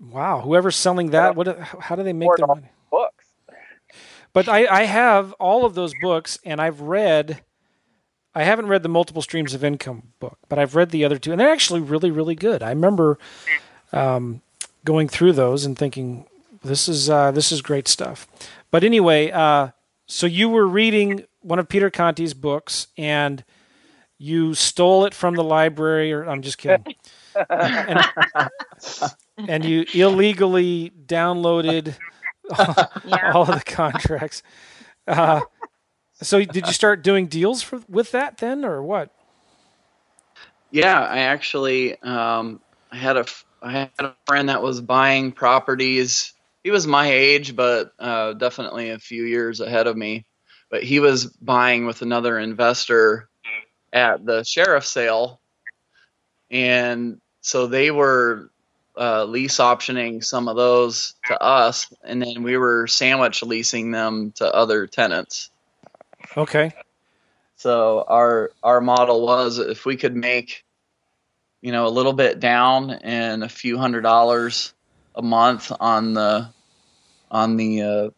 wow. 0.00 0.40
whoever's 0.40 0.76
selling 0.76 1.10
that, 1.10 1.36
what? 1.36 1.58
How 1.58 1.96
do 1.96 2.02
they 2.02 2.12
make 2.12 2.30
their 2.36 2.46
money? 2.46 2.70
Books. 2.90 3.24
But 4.32 4.48
I, 4.48 4.66
I 4.66 4.82
have 4.82 5.32
all 5.34 5.64
of 5.64 5.74
those 5.74 5.94
books, 6.02 6.38
and 6.44 6.60
I've 6.60 6.82
read. 6.82 7.42
I 8.34 8.42
haven't 8.42 8.66
read 8.66 8.82
the 8.82 8.90
multiple 8.90 9.22
streams 9.22 9.54
of 9.54 9.64
income 9.64 10.12
book, 10.20 10.38
but 10.50 10.58
I've 10.58 10.74
read 10.76 10.90
the 10.90 11.06
other 11.06 11.18
two, 11.18 11.32
and 11.32 11.40
they're 11.40 11.50
actually 11.52 11.80
really, 11.80 12.10
really 12.10 12.34
good. 12.34 12.62
I 12.62 12.68
remember 12.68 13.18
um, 13.94 14.42
going 14.84 15.08
through 15.08 15.32
those 15.32 15.64
and 15.64 15.76
thinking, 15.78 16.26
"This 16.62 16.86
is 16.86 17.08
uh, 17.08 17.30
this 17.30 17.50
is 17.50 17.62
great 17.62 17.88
stuff." 17.88 18.26
But 18.70 18.84
anyway, 18.84 19.30
uh, 19.30 19.68
so 20.06 20.26
you 20.26 20.50
were 20.50 20.66
reading 20.66 21.24
one 21.40 21.58
of 21.58 21.66
Peter 21.68 21.90
Conti's 21.90 22.34
books, 22.34 22.88
and 22.98 23.42
you 24.18 24.54
stole 24.54 25.04
it 25.06 25.14
from 25.14 25.34
the 25.36 25.44
library, 25.44 26.12
or 26.12 26.24
I'm 26.24 26.42
just 26.42 26.58
kidding, 26.58 26.86
and, 27.50 28.10
and 29.48 29.64
you 29.64 29.86
illegally 29.94 30.92
downloaded 31.06 31.94
Yeah. 33.04 33.34
all 33.34 33.42
of 33.42 33.48
the 33.58 33.62
contracts. 33.64 34.42
Uh, 35.06 35.42
so 36.22 36.44
did 36.44 36.66
you 36.66 36.72
start 36.72 37.02
doing 37.02 37.26
deals 37.26 37.62
for 37.62 37.80
with 37.88 38.12
that 38.12 38.38
then, 38.38 38.64
or 38.64 38.82
what? 38.82 39.10
Yeah, 40.70 41.00
I 41.00 41.18
actually 41.20 42.00
um, 42.02 42.60
I 42.90 42.96
had 42.96 43.16
a 43.16 43.20
f- 43.20 43.44
I 43.62 43.72
had 43.72 43.90
a 43.98 44.14
friend 44.26 44.48
that 44.48 44.62
was 44.62 44.80
buying 44.80 45.32
properties. 45.32 46.32
He 46.64 46.70
was 46.70 46.86
my 46.86 47.10
age, 47.10 47.56
but 47.56 47.92
uh, 47.98 48.34
definitely 48.34 48.90
a 48.90 48.98
few 48.98 49.24
years 49.24 49.60
ahead 49.60 49.86
of 49.86 49.96
me. 49.96 50.26
But 50.70 50.82
he 50.82 51.00
was 51.00 51.26
buying 51.26 51.86
with 51.86 52.02
another 52.02 52.38
investor 52.38 53.28
at 53.92 54.24
the 54.24 54.44
sheriff's 54.44 54.90
sale, 54.90 55.40
and 56.50 57.20
so 57.40 57.66
they 57.66 57.90
were 57.90 58.50
uh, 58.98 59.24
lease 59.24 59.58
optioning 59.58 60.24
some 60.24 60.48
of 60.48 60.56
those 60.56 61.14
to 61.26 61.40
us, 61.40 61.92
and 62.04 62.22
then 62.22 62.42
we 62.42 62.56
were 62.56 62.86
sandwich 62.86 63.42
leasing 63.42 63.90
them 63.90 64.32
to 64.32 64.52
other 64.52 64.86
tenants. 64.86 65.50
Okay, 66.36 66.72
So 67.56 68.04
our 68.06 68.50
our 68.62 68.80
model 68.80 69.24
was 69.24 69.58
if 69.58 69.86
we 69.86 69.96
could 69.96 70.14
make, 70.14 70.64
you 71.62 71.72
know, 71.72 71.86
a 71.86 71.88
little 71.88 72.12
bit 72.12 72.38
down 72.38 72.90
and 72.90 73.42
a 73.42 73.48
few 73.48 73.78
hundred 73.78 74.02
dollars 74.02 74.74
a 75.14 75.22
month 75.22 75.72
on 75.80 76.14
the 76.14 76.48
on 77.30 77.56
the 77.56 77.82
uh, 77.82 78.10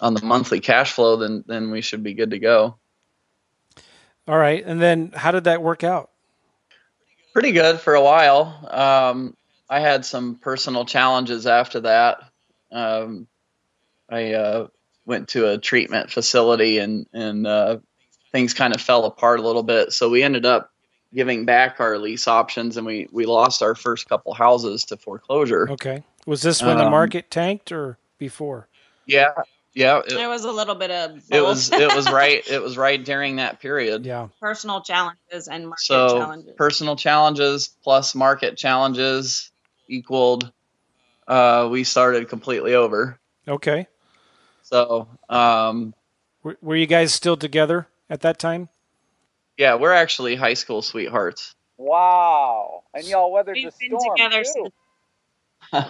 on 0.00 0.14
the 0.14 0.24
monthly 0.24 0.60
cash 0.60 0.92
flow, 0.92 1.16
then 1.16 1.44
then 1.46 1.70
we 1.70 1.80
should 1.80 2.02
be 2.02 2.14
good 2.14 2.30
to 2.30 2.38
go. 2.38 2.76
All 4.28 4.38
right. 4.38 4.64
And 4.64 4.80
then 4.80 5.12
how 5.14 5.30
did 5.30 5.44
that 5.44 5.62
work 5.62 5.84
out? 5.84 6.10
Pretty 7.32 7.52
good 7.52 7.80
for 7.80 7.94
a 7.94 8.02
while. 8.02 8.66
Um, 8.70 9.36
I 9.68 9.80
had 9.80 10.04
some 10.04 10.36
personal 10.36 10.84
challenges 10.84 11.46
after 11.46 11.80
that. 11.80 12.20
Um, 12.72 13.26
I 14.08 14.32
uh, 14.34 14.68
went 15.04 15.28
to 15.30 15.48
a 15.48 15.58
treatment 15.58 16.10
facility 16.10 16.78
and 16.78 17.06
and 17.12 17.46
uh, 17.46 17.78
things 18.32 18.54
kind 18.54 18.74
of 18.74 18.80
fell 18.80 19.04
apart 19.04 19.40
a 19.40 19.42
little 19.42 19.62
bit. 19.62 19.92
So 19.92 20.08
we 20.08 20.22
ended 20.22 20.46
up 20.46 20.70
giving 21.14 21.44
back 21.44 21.80
our 21.80 21.98
lease 21.98 22.28
options, 22.28 22.76
and 22.76 22.86
we 22.86 23.08
we 23.12 23.26
lost 23.26 23.62
our 23.62 23.74
first 23.74 24.08
couple 24.08 24.34
houses 24.34 24.84
to 24.86 24.96
foreclosure. 24.96 25.68
Okay, 25.70 26.04
was 26.26 26.42
this 26.42 26.62
when 26.62 26.78
the 26.78 26.84
Um, 26.84 26.90
market 26.90 27.30
tanked 27.30 27.72
or 27.72 27.98
before? 28.18 28.68
Yeah, 29.06 29.32
yeah. 29.76 29.98
It, 29.98 30.08
There 30.08 30.28
was 30.28 30.44
a 30.44 30.50
little 30.50 30.74
bit 30.74 30.90
of 30.90 31.22
it 31.30 31.40
was 31.42 31.70
it 31.72 31.94
was 31.94 32.10
right 32.12 32.42
it 32.50 32.60
was 32.60 32.76
right 32.76 33.02
during 33.04 33.36
that 33.36 33.60
period. 33.60 34.04
Yeah. 34.04 34.28
personal 34.40 34.80
challenges 34.82 35.46
and 35.46 35.66
market 35.68 35.84
So 35.84 36.18
challenges. 36.18 36.52
personal 36.56 36.96
challenges 36.96 37.68
plus 37.84 38.14
market 38.16 38.56
challenges 38.56 39.50
equaled. 39.88 40.50
Uh, 41.28 41.68
we 41.70 41.84
started 41.84 42.28
completely 42.28 42.74
over. 42.74 43.18
Okay. 43.46 43.86
So 44.62 45.06
um, 45.28 45.94
Were, 46.42 46.56
were 46.60 46.76
you 46.76 46.86
guys 46.86 47.12
still 47.14 47.36
together 47.36 47.86
at 48.10 48.22
that 48.22 48.38
time? 48.38 48.68
yeah, 49.58 49.74
we're 49.76 49.92
actually 49.92 50.36
high 50.36 50.54
school 50.54 50.82
sweethearts. 50.82 51.54
Wow. 51.78 52.82
And 52.94 53.04
y'all 53.06 53.30
weathered 53.32 53.54
We've 53.56 53.66
the 53.72 53.72
been 53.88 53.98
storm 54.00 54.16
together 54.16 54.42
too. 54.42 54.44
since 54.44 54.56
you 54.56 54.62
weathered 54.64 54.72
the 54.72 54.85
We've 55.72 55.84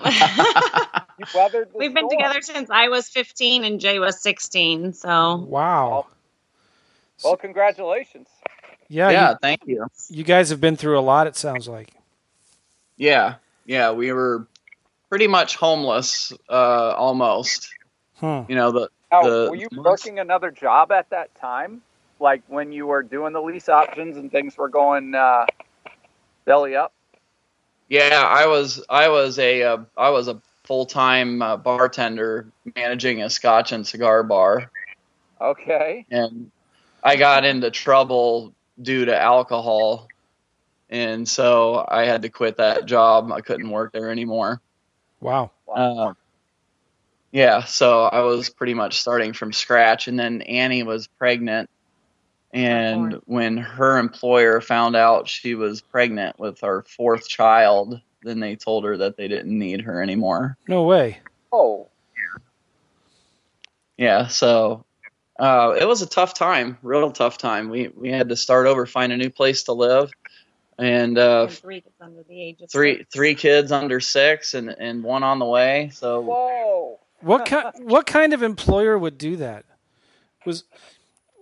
been 1.94 2.08
storm. 2.08 2.10
together 2.10 2.40
since 2.42 2.70
I 2.70 2.88
was 2.88 3.08
15 3.08 3.64
and 3.64 3.80
Jay 3.80 3.98
was 3.98 4.20
16. 4.20 4.92
So 4.92 5.36
Wow. 5.36 6.06
Well, 7.24 7.36
congratulations. 7.36 8.28
Yeah, 8.88 9.10
yeah, 9.10 9.30
You, 9.30 9.36
thank 9.42 9.60
you. 9.66 9.86
you 10.10 10.22
guys 10.22 10.50
have 10.50 10.60
been 10.60 10.76
through 10.76 10.98
a 10.98 11.00
lot. 11.00 11.26
It 11.26 11.36
sounds 11.36 11.66
like. 11.66 11.92
Yeah, 12.96 13.36
yeah, 13.64 13.92
we 13.92 14.12
were 14.12 14.46
pretty 15.08 15.26
much 15.26 15.56
homeless, 15.56 16.32
uh, 16.48 16.94
almost. 16.96 17.68
Hmm. 18.16 18.42
You 18.48 18.54
know 18.54 18.70
the 18.72 18.90
Now, 19.10 19.22
The- 19.22 19.50
were 19.50 19.56
you 19.56 19.68
the- 19.70 19.82
working 19.82 20.18
another 20.18 20.50
job 20.50 20.92
at 20.92 21.10
that 21.10 21.34
time? 21.34 21.82
Like 22.20 22.42
when 22.48 22.72
you 22.72 22.86
were 22.86 23.02
doing 23.02 23.32
the 23.32 23.42
lease 23.42 23.68
options 23.68 24.16
and 24.16 24.30
things 24.30 24.56
were 24.56 24.68
going 24.68 25.14
uh, 25.14 25.46
belly 26.44 26.76
up? 26.76 26.92
Yeah. 27.88 28.22
I 28.26 28.46
was 28.46 28.84
I 28.88 29.08
was 29.08 29.38
a 29.38 29.62
uh, 29.62 29.78
I 29.96 30.10
was 30.10 30.28
a 30.28 30.40
full 30.64 30.86
time 30.86 31.42
uh, 31.42 31.56
bartender 31.56 32.48
managing 32.74 33.22
a 33.22 33.30
Scotch 33.30 33.72
and 33.72 33.86
cigar 33.86 34.22
bar, 34.22 34.70
Okay. 35.40 36.04
and 36.10 36.50
I 37.04 37.16
got 37.16 37.44
into 37.44 37.70
trouble 37.70 38.52
due 38.80 39.04
to 39.04 39.16
alcohol, 39.16 40.08
and 40.90 41.28
so 41.28 41.84
I 41.86 42.04
had 42.04 42.22
to 42.22 42.28
quit 42.28 42.56
that 42.56 42.86
job. 42.86 43.30
I 43.30 43.40
couldn't 43.40 43.70
work 43.70 43.92
there 43.92 44.10
anymore. 44.10 44.60
Wow. 45.20 45.52
Uh, 45.72 46.14
yeah, 47.32 47.64
so 47.64 48.02
I 48.04 48.20
was 48.20 48.48
pretty 48.50 48.74
much 48.74 49.00
starting 49.00 49.32
from 49.32 49.52
scratch, 49.52 50.08
and 50.08 50.18
then 50.18 50.42
Annie 50.42 50.82
was 50.82 51.06
pregnant, 51.06 51.68
and 52.56 53.12
Lord. 53.12 53.22
when 53.26 53.56
her 53.58 53.98
employer 53.98 54.62
found 54.62 54.96
out 54.96 55.28
she 55.28 55.54
was 55.54 55.82
pregnant 55.82 56.38
with 56.38 56.64
our 56.64 56.82
fourth 56.84 57.28
child, 57.28 58.00
then 58.22 58.40
they 58.40 58.56
told 58.56 58.84
her 58.84 58.96
that 58.96 59.18
they 59.18 59.28
didn't 59.28 59.56
need 59.56 59.82
her 59.82 60.02
anymore. 60.02 60.56
No 60.66 60.84
way. 60.84 61.18
Oh, 61.52 61.88
Yeah, 63.98 64.28
so 64.28 64.84
uh, 65.38 65.74
it 65.78 65.84
was 65.86 66.00
a 66.00 66.06
tough 66.06 66.32
time, 66.32 66.78
real 66.82 67.10
tough 67.10 67.36
time. 67.36 67.68
We 67.68 67.88
we 67.88 68.10
had 68.10 68.30
to 68.30 68.36
start 68.36 68.66
over, 68.66 68.86
find 68.86 69.12
a 69.12 69.16
new 69.18 69.30
place 69.30 69.64
to 69.64 69.72
live, 69.72 70.10
and 70.78 71.18
uh, 71.18 71.42
and 71.48 71.52
three 71.52 71.82
kids 71.82 71.94
under 72.00 72.22
the 72.22 72.42
age 72.42 72.62
of 72.62 72.70
three 72.70 72.98
six. 72.98 73.14
three 73.14 73.34
kids 73.34 73.70
under 73.70 74.00
six, 74.00 74.54
and 74.54 74.70
and 74.70 75.04
one 75.04 75.22
on 75.22 75.38
the 75.38 75.46
way. 75.46 75.90
So 75.92 76.20
whoa. 76.20 77.00
What 77.20 77.46
kind? 77.46 77.72
what 77.82 78.06
kind 78.06 78.32
of 78.32 78.42
employer 78.42 78.96
would 78.98 79.18
do 79.18 79.36
that? 79.36 79.66
Was 80.46 80.64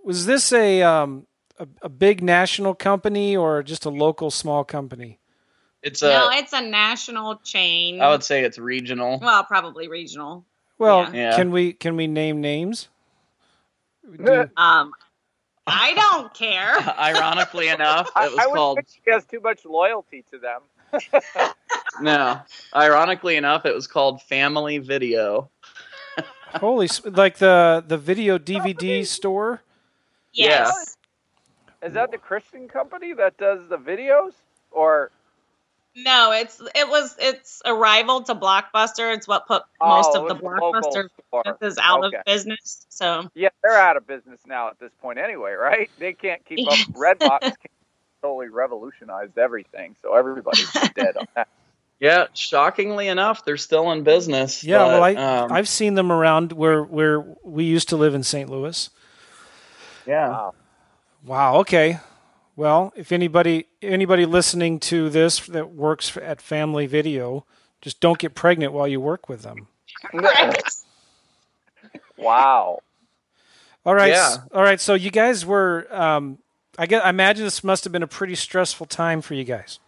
was 0.05 0.25
this 0.25 0.53
a 0.53 0.81
um 0.83 1.25
a, 1.59 1.67
a 1.83 1.89
big 1.89 2.21
national 2.23 2.73
company 2.75 3.35
or 3.35 3.63
just 3.63 3.85
a 3.85 3.89
local 3.89 4.31
small 4.31 4.63
company? 4.63 5.19
it's 5.83 6.01
a 6.01 6.07
no, 6.09 6.29
it's 6.31 6.53
a 6.53 6.61
national 6.61 7.35
chain. 7.43 8.01
I 8.01 8.09
would 8.09 8.23
say 8.23 8.43
it's 8.43 8.57
regional. 8.57 9.19
well, 9.19 9.43
probably 9.43 9.87
regional. 9.87 10.45
Well, 10.77 11.13
Yeah. 11.13 11.35
can 11.35 11.51
we 11.51 11.73
can 11.73 11.95
we 11.95 12.07
name 12.07 12.41
names? 12.41 12.87
Do- 14.23 14.49
Um, 14.57 14.93
I 15.67 15.93
don't 15.95 16.33
care. 16.33 16.75
Ironically 16.99 17.67
enough, 17.69 18.07
it 18.15 18.31
was 18.31 18.39
I 18.39 18.47
would 18.47 18.55
called 18.55 18.77
think 18.77 18.87
she 19.05 19.11
has 19.11 19.25
too 19.25 19.39
much 19.41 19.65
loyalty 19.65 20.23
to 20.31 20.37
them. 20.39 20.61
no. 22.01 22.39
Ironically 22.75 23.35
enough, 23.35 23.65
it 23.65 23.73
was 23.73 23.87
called 23.87 24.21
Family 24.23 24.77
Video. 24.79 25.49
holy, 26.55 26.85
s- 26.85 27.03
like 27.05 27.37
the 27.37 27.83
the 27.87 27.97
video 27.97 28.37
DVD 28.37 29.05
store. 29.05 29.61
Yes. 30.35 30.97
Is 31.83 31.93
that 31.93 32.11
the 32.11 32.17
Christian 32.17 32.67
company 32.67 33.13
that 33.13 33.37
does 33.37 33.67
the 33.69 33.77
videos? 33.77 34.33
Or 34.71 35.11
No, 35.95 36.31
it's 36.31 36.61
it 36.73 36.89
was 36.89 37.15
it's 37.19 37.61
a 37.65 37.73
rival 37.73 38.23
to 38.23 38.35
Blockbuster. 38.35 39.15
It's 39.15 39.27
what 39.27 39.47
put 39.47 39.63
most 39.83 40.11
Oh, 40.13 40.21
of 40.21 40.27
the 40.27 40.35
it's 40.35 40.43
Blockbuster 40.43 41.09
businesses 41.43 41.77
out 41.81 42.03
Okay. 42.03 42.17
of 42.17 42.25
business. 42.25 42.85
So 42.89 43.29
yeah, 43.35 43.49
they're 43.63 43.77
out 43.77 43.97
of 43.97 44.07
business 44.07 44.39
now 44.47 44.69
at 44.69 44.79
this 44.79 44.91
point 45.01 45.19
anyway, 45.19 45.53
right? 45.53 45.89
They 45.99 46.13
can't 46.13 46.43
keep 46.45 46.67
up. 46.67 46.77
Redbox 46.93 47.53
totally 48.21 48.49
revolutionized 48.49 49.37
everything, 49.37 49.95
so 50.01 50.15
everybody's 50.15 50.71
dead 50.95 51.17
on 51.17 51.27
that. 51.35 51.47
Yeah, 51.99 52.25
shockingly 52.33 53.07
enough, 53.07 53.45
they're 53.45 53.57
still 53.57 53.91
in 53.91 54.03
business. 54.03 54.63
Yeah, 54.63 54.79
but, 54.79 54.87
well, 54.87 55.03
I 55.03 55.13
um, 55.15 55.51
I've 55.51 55.69
seen 55.69 55.93
them 55.93 56.11
around 56.11 56.51
where 56.51 56.83
where 56.83 57.25
we 57.43 57.63
used 57.65 57.89
to 57.89 57.95
live 57.97 58.13
in 58.15 58.23
St. 58.23 58.49
Louis. 58.49 58.89
Yeah, 60.05 60.29
Wow. 60.29 60.53
Wow. 61.25 61.55
Okay. 61.57 61.99
Well, 62.55 62.93
if 62.95 63.11
anybody 63.11 63.67
anybody 63.81 64.25
listening 64.25 64.79
to 64.81 65.09
this 65.09 65.39
that 65.47 65.71
works 65.71 66.15
at 66.17 66.41
Family 66.41 66.87
Video, 66.87 67.45
just 67.81 67.99
don't 67.99 68.17
get 68.17 68.35
pregnant 68.35 68.71
while 68.73 68.87
you 68.87 69.01
work 69.01 69.27
with 69.27 69.41
them. 69.41 69.67
wow. 72.17 72.79
All 73.85 73.95
right. 73.95 74.11
Yeah. 74.11 74.37
All 74.53 74.63
right. 74.63 74.79
So 74.79 74.93
you 74.93 75.11
guys 75.11 75.45
were. 75.45 75.87
Um, 75.91 76.39
I 76.77 76.85
get. 76.85 77.05
I 77.05 77.09
imagine 77.09 77.43
this 77.43 77.63
must 77.63 77.83
have 77.83 77.93
been 77.93 78.03
a 78.03 78.07
pretty 78.07 78.35
stressful 78.35 78.85
time 78.85 79.21
for 79.21 79.33
you 79.33 79.43
guys. 79.43 79.79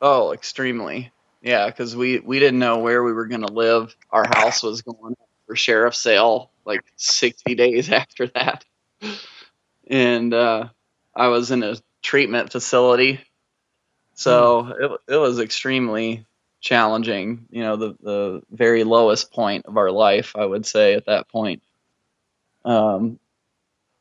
Oh, 0.00 0.32
extremely. 0.32 1.12
Yeah, 1.42 1.66
because 1.66 1.94
we 1.94 2.20
we 2.20 2.38
didn't 2.38 2.58
know 2.58 2.78
where 2.78 3.02
we 3.02 3.12
were 3.12 3.26
going 3.26 3.46
to 3.46 3.52
live. 3.52 3.94
Our 4.10 4.26
house 4.26 4.62
was 4.62 4.82
going 4.82 5.14
for 5.46 5.56
sheriff 5.56 5.94
sale 5.94 6.50
like 6.64 6.82
60 6.96 7.54
days 7.54 7.90
after 7.92 8.26
that, 8.28 8.64
and 9.86 10.32
uh, 10.34 10.68
I 11.14 11.28
was 11.28 11.50
in 11.50 11.62
a 11.62 11.76
treatment 12.02 12.52
facility, 12.52 13.20
so 14.14 14.68
it 15.08 15.14
it 15.14 15.16
was 15.16 15.38
extremely 15.38 16.26
challenging. 16.60 17.46
You 17.50 17.62
know, 17.62 17.76
the 17.76 17.96
the 18.00 18.42
very 18.50 18.84
lowest 18.84 19.32
point 19.32 19.66
of 19.66 19.76
our 19.76 19.90
life, 19.90 20.34
I 20.36 20.44
would 20.44 20.66
say, 20.66 20.94
at 20.94 21.06
that 21.06 21.28
point. 21.28 21.62
Um, 22.64 23.18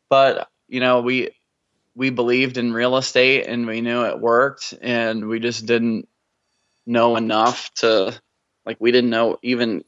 but 0.09 0.49
you 0.67 0.79
know, 0.79 1.01
we 1.01 1.31
we 1.95 2.09
believed 2.09 2.57
in 2.57 2.73
real 2.73 2.97
estate 2.97 3.45
and 3.47 3.65
we 3.65 3.81
knew 3.81 4.05
it 4.05 4.19
worked 4.19 4.73
and 4.81 5.27
we 5.27 5.39
just 5.39 5.65
didn't 5.65 6.07
know 6.85 7.15
enough 7.15 7.73
to 7.75 8.13
like 8.65 8.77
we 8.79 8.91
didn't 8.91 9.09
know 9.09 9.37
even 9.41 9.83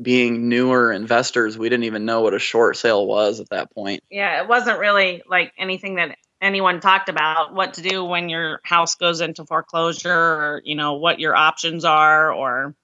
being 0.00 0.48
newer 0.48 0.90
investors 0.90 1.56
we 1.56 1.68
didn't 1.68 1.84
even 1.84 2.04
know 2.04 2.20
what 2.20 2.34
a 2.34 2.38
short 2.38 2.76
sale 2.76 3.06
was 3.06 3.40
at 3.40 3.50
that 3.50 3.72
point. 3.72 4.02
Yeah, 4.10 4.42
it 4.42 4.48
wasn't 4.48 4.78
really 4.80 5.22
like 5.28 5.52
anything 5.56 5.96
that 5.96 6.16
anyone 6.40 6.80
talked 6.80 7.08
about 7.08 7.54
what 7.54 7.74
to 7.74 7.82
do 7.82 8.04
when 8.04 8.28
your 8.28 8.60
house 8.64 8.96
goes 8.96 9.20
into 9.20 9.46
foreclosure 9.46 10.12
or 10.12 10.62
you 10.64 10.74
know 10.74 10.94
what 10.94 11.20
your 11.20 11.34
options 11.34 11.84
are 11.84 12.32
or 12.32 12.74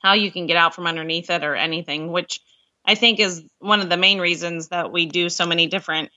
how 0.00 0.14
you 0.14 0.30
can 0.30 0.46
get 0.46 0.56
out 0.56 0.74
from 0.74 0.86
underneath 0.86 1.28
it 1.28 1.44
or 1.44 1.54
anything 1.54 2.10
which 2.12 2.40
i 2.86 2.94
think 2.94 3.20
is 3.20 3.42
one 3.58 3.80
of 3.80 3.90
the 3.90 3.96
main 3.96 4.18
reasons 4.18 4.68
that 4.68 4.90
we 4.90 5.04
do 5.04 5.28
so 5.28 5.44
many 5.44 5.66
different 5.66 6.10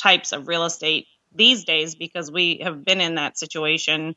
types 0.00 0.32
of 0.32 0.46
real 0.46 0.64
estate 0.64 1.06
these 1.34 1.64
days 1.64 1.96
because 1.96 2.30
we 2.30 2.60
have 2.62 2.84
been 2.84 3.00
in 3.00 3.16
that 3.16 3.36
situation 3.36 4.14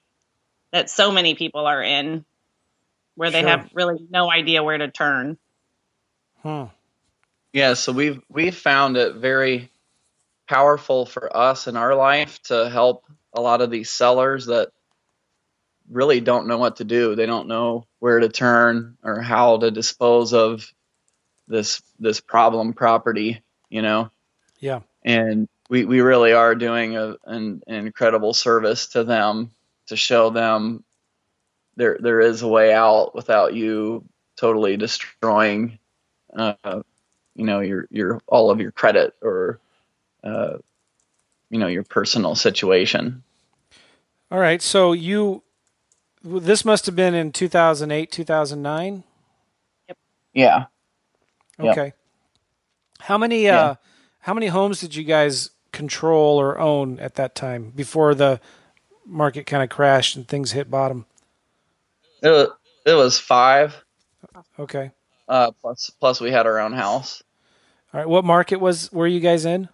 that 0.71 0.89
so 0.89 1.11
many 1.11 1.33
people 1.33 1.65
are 1.65 1.81
in 1.81 2.25
where 3.17 3.31
they 3.31 3.43
Sure. 3.43 3.49
have 3.49 3.69
really 3.73 3.97
no 4.11 4.31
idea 4.31 4.63
where 4.63 4.79
to 4.79 4.89
turn 4.91 5.37
Hmm. 6.43 6.65
yeah 7.53 7.75
so 7.75 7.91
we've 7.93 8.21
we've 8.29 8.55
found 8.57 8.97
it 8.97 9.15
very 9.15 9.69
powerful 10.49 11.05
for 11.05 11.35
us 11.35 11.67
in 11.67 11.77
our 11.77 11.95
life 11.95 12.41
to 12.43 12.69
help 12.69 13.05
a 13.33 13.41
lot 13.41 13.61
of 13.61 13.71
these 13.71 13.89
sellers 13.89 14.47
that 14.47 14.69
really 15.89 16.21
don't 16.21 16.47
know 16.47 16.57
what 16.59 16.77
to 16.77 16.85
do 16.85 17.15
they 17.15 17.25
don't 17.27 17.47
know 17.47 17.85
where 17.99 18.19
to 18.19 18.29
turn 18.29 18.97
or 19.03 19.21
how 19.21 19.57
to 19.57 19.71
dispose 19.71 20.33
of 20.33 20.71
this 21.47 21.81
this 21.99 22.21
problem 22.21 22.73
property 22.73 23.41
you 23.69 23.81
know 23.83 24.09
Yeah. 24.59 24.81
and 25.03 25.49
we, 25.69 25.85
we 25.85 26.01
really 26.01 26.33
are 26.33 26.55
doing 26.55 26.97
a, 26.97 27.15
an, 27.25 27.63
an 27.67 27.87
incredible 27.87 28.33
service 28.35 28.89
to 28.89 29.05
them 29.05 29.51
to 29.87 29.97
show 29.97 30.31
them 30.31 30.83
there 31.77 31.97
there 32.01 32.21
is 32.21 32.43
a 32.43 32.49
way 32.49 32.73
out 32.73 33.15
without 33.15 33.55
you 33.55 34.05
totally 34.37 34.77
destroying 34.77 35.79
uh, 36.37 36.55
you 37.35 37.45
know 37.45 37.61
your 37.61 37.87
your 37.91 38.21
all 38.27 38.51
of 38.51 38.61
your 38.61 38.71
credit 38.73 39.15
or 39.23 39.59
uh, 40.23 40.57
you 41.51 41.59
know 41.59 41.67
your 41.67 41.83
personal 41.85 42.35
situation 42.35 43.23
All 44.31 44.39
right. 44.39 44.61
So 44.61 44.93
you. 44.93 45.43
This 46.23 46.65
must 46.65 46.85
have 46.87 46.95
been 46.95 47.13
in 47.15 47.31
2008, 47.31 48.11
2009. 48.11 49.03
Yep. 49.87 49.97
yeah 50.33 50.65
Yep. 51.61 51.79
Okay. 51.79 51.93
How 53.01 53.17
many 53.17 53.49
Yeah. 53.49 53.69
uh 53.71 53.75
how 54.21 54.33
many 54.33 54.47
homes 54.47 54.81
did 54.81 54.95
you 54.95 55.03
guys 55.05 55.51
control 55.71 56.39
or 56.39 56.59
own 56.59 56.99
at 56.99 57.15
that 57.15 57.35
time 57.35 57.71
before 57.75 58.15
the 58.15 58.41
market 59.05 59.45
kind 59.45 59.63
of 59.63 59.69
crashed 59.69 60.15
and 60.17 60.27
things 60.27 60.53
hit 60.53 60.71
bottom? 60.71 61.05
It 62.21 62.29
was, 62.29 62.47
it 62.85 62.93
was 62.93 63.19
five 63.19 63.75
Okay. 64.59 64.91
uh, 65.27 65.51
plus 65.61 65.89
plus 65.99 66.19
we 66.21 66.31
had 66.31 66.45
our 66.47 66.59
own 66.59 66.73
house 66.73 67.23
All 67.93 67.99
right. 67.99 68.07
What 68.09 68.25
market 68.25 68.57
was 68.59 68.91
were 68.91 69.07
you 69.07 69.19
guys 69.19 69.45
in? 69.45 69.69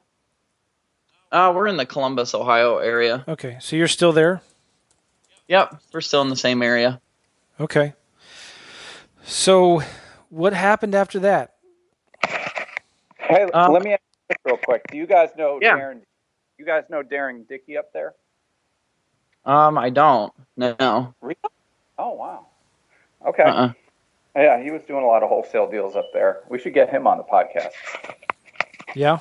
uh, 1.32 1.52
we're 1.56 1.68
in 1.68 1.78
the 1.78 1.86
columbus 1.86 2.34
ohio 2.36 2.78
area 2.78 3.24
Okay. 3.28 3.58
So 3.60 3.76
you're 3.76 3.88
still 3.88 4.12
there? 4.12 4.42
yep 5.48 5.76
we're 5.94 6.02
still 6.02 6.22
in 6.22 6.30
the 6.30 6.36
same 6.36 6.62
area 6.62 7.00
Okay. 7.60 7.94
So, 9.26 9.82
what 10.30 10.54
happened 10.54 10.96
after 10.96 11.20
that? 11.20 11.54
Hey, 13.20 13.44
Um, 13.54 13.72
let 13.72 13.84
me 13.84 13.94
ask 13.94 14.02
this 14.28 14.38
real 14.44 14.58
quick. 14.58 14.82
Do 14.92 14.98
you 14.98 15.06
guys 15.08 15.30
know 15.38 15.60
Yeah. 15.62 15.78
Darren? 15.78 16.02
You 16.58 16.66
guys 16.66 16.84
know 16.90 17.04
Darren 17.04 17.48
Dickey 17.48 17.78
up 17.78 17.94
there? 17.94 18.16
Um, 19.46 19.78
I 19.78 19.92
don't. 19.92 20.34
No. 20.58 21.14
Oh 21.98 22.14
wow. 22.14 22.48
Okay. 23.26 23.44
Uh-uh. 23.44 23.74
Yeah, 24.36 24.64
he 24.64 24.72
was 24.72 24.82
doing 24.88 25.04
a 25.04 25.08
lot 25.08 25.22
of 25.24 25.30
wholesale 25.30 25.70
deals 25.70 25.96
up 25.96 26.10
there. 26.12 26.42
We 26.50 26.58
should 26.58 26.74
get 26.74 26.90
him 26.90 27.06
on 27.06 27.18
the 27.18 27.24
podcast. 27.24 27.72
Yeah. 28.96 29.20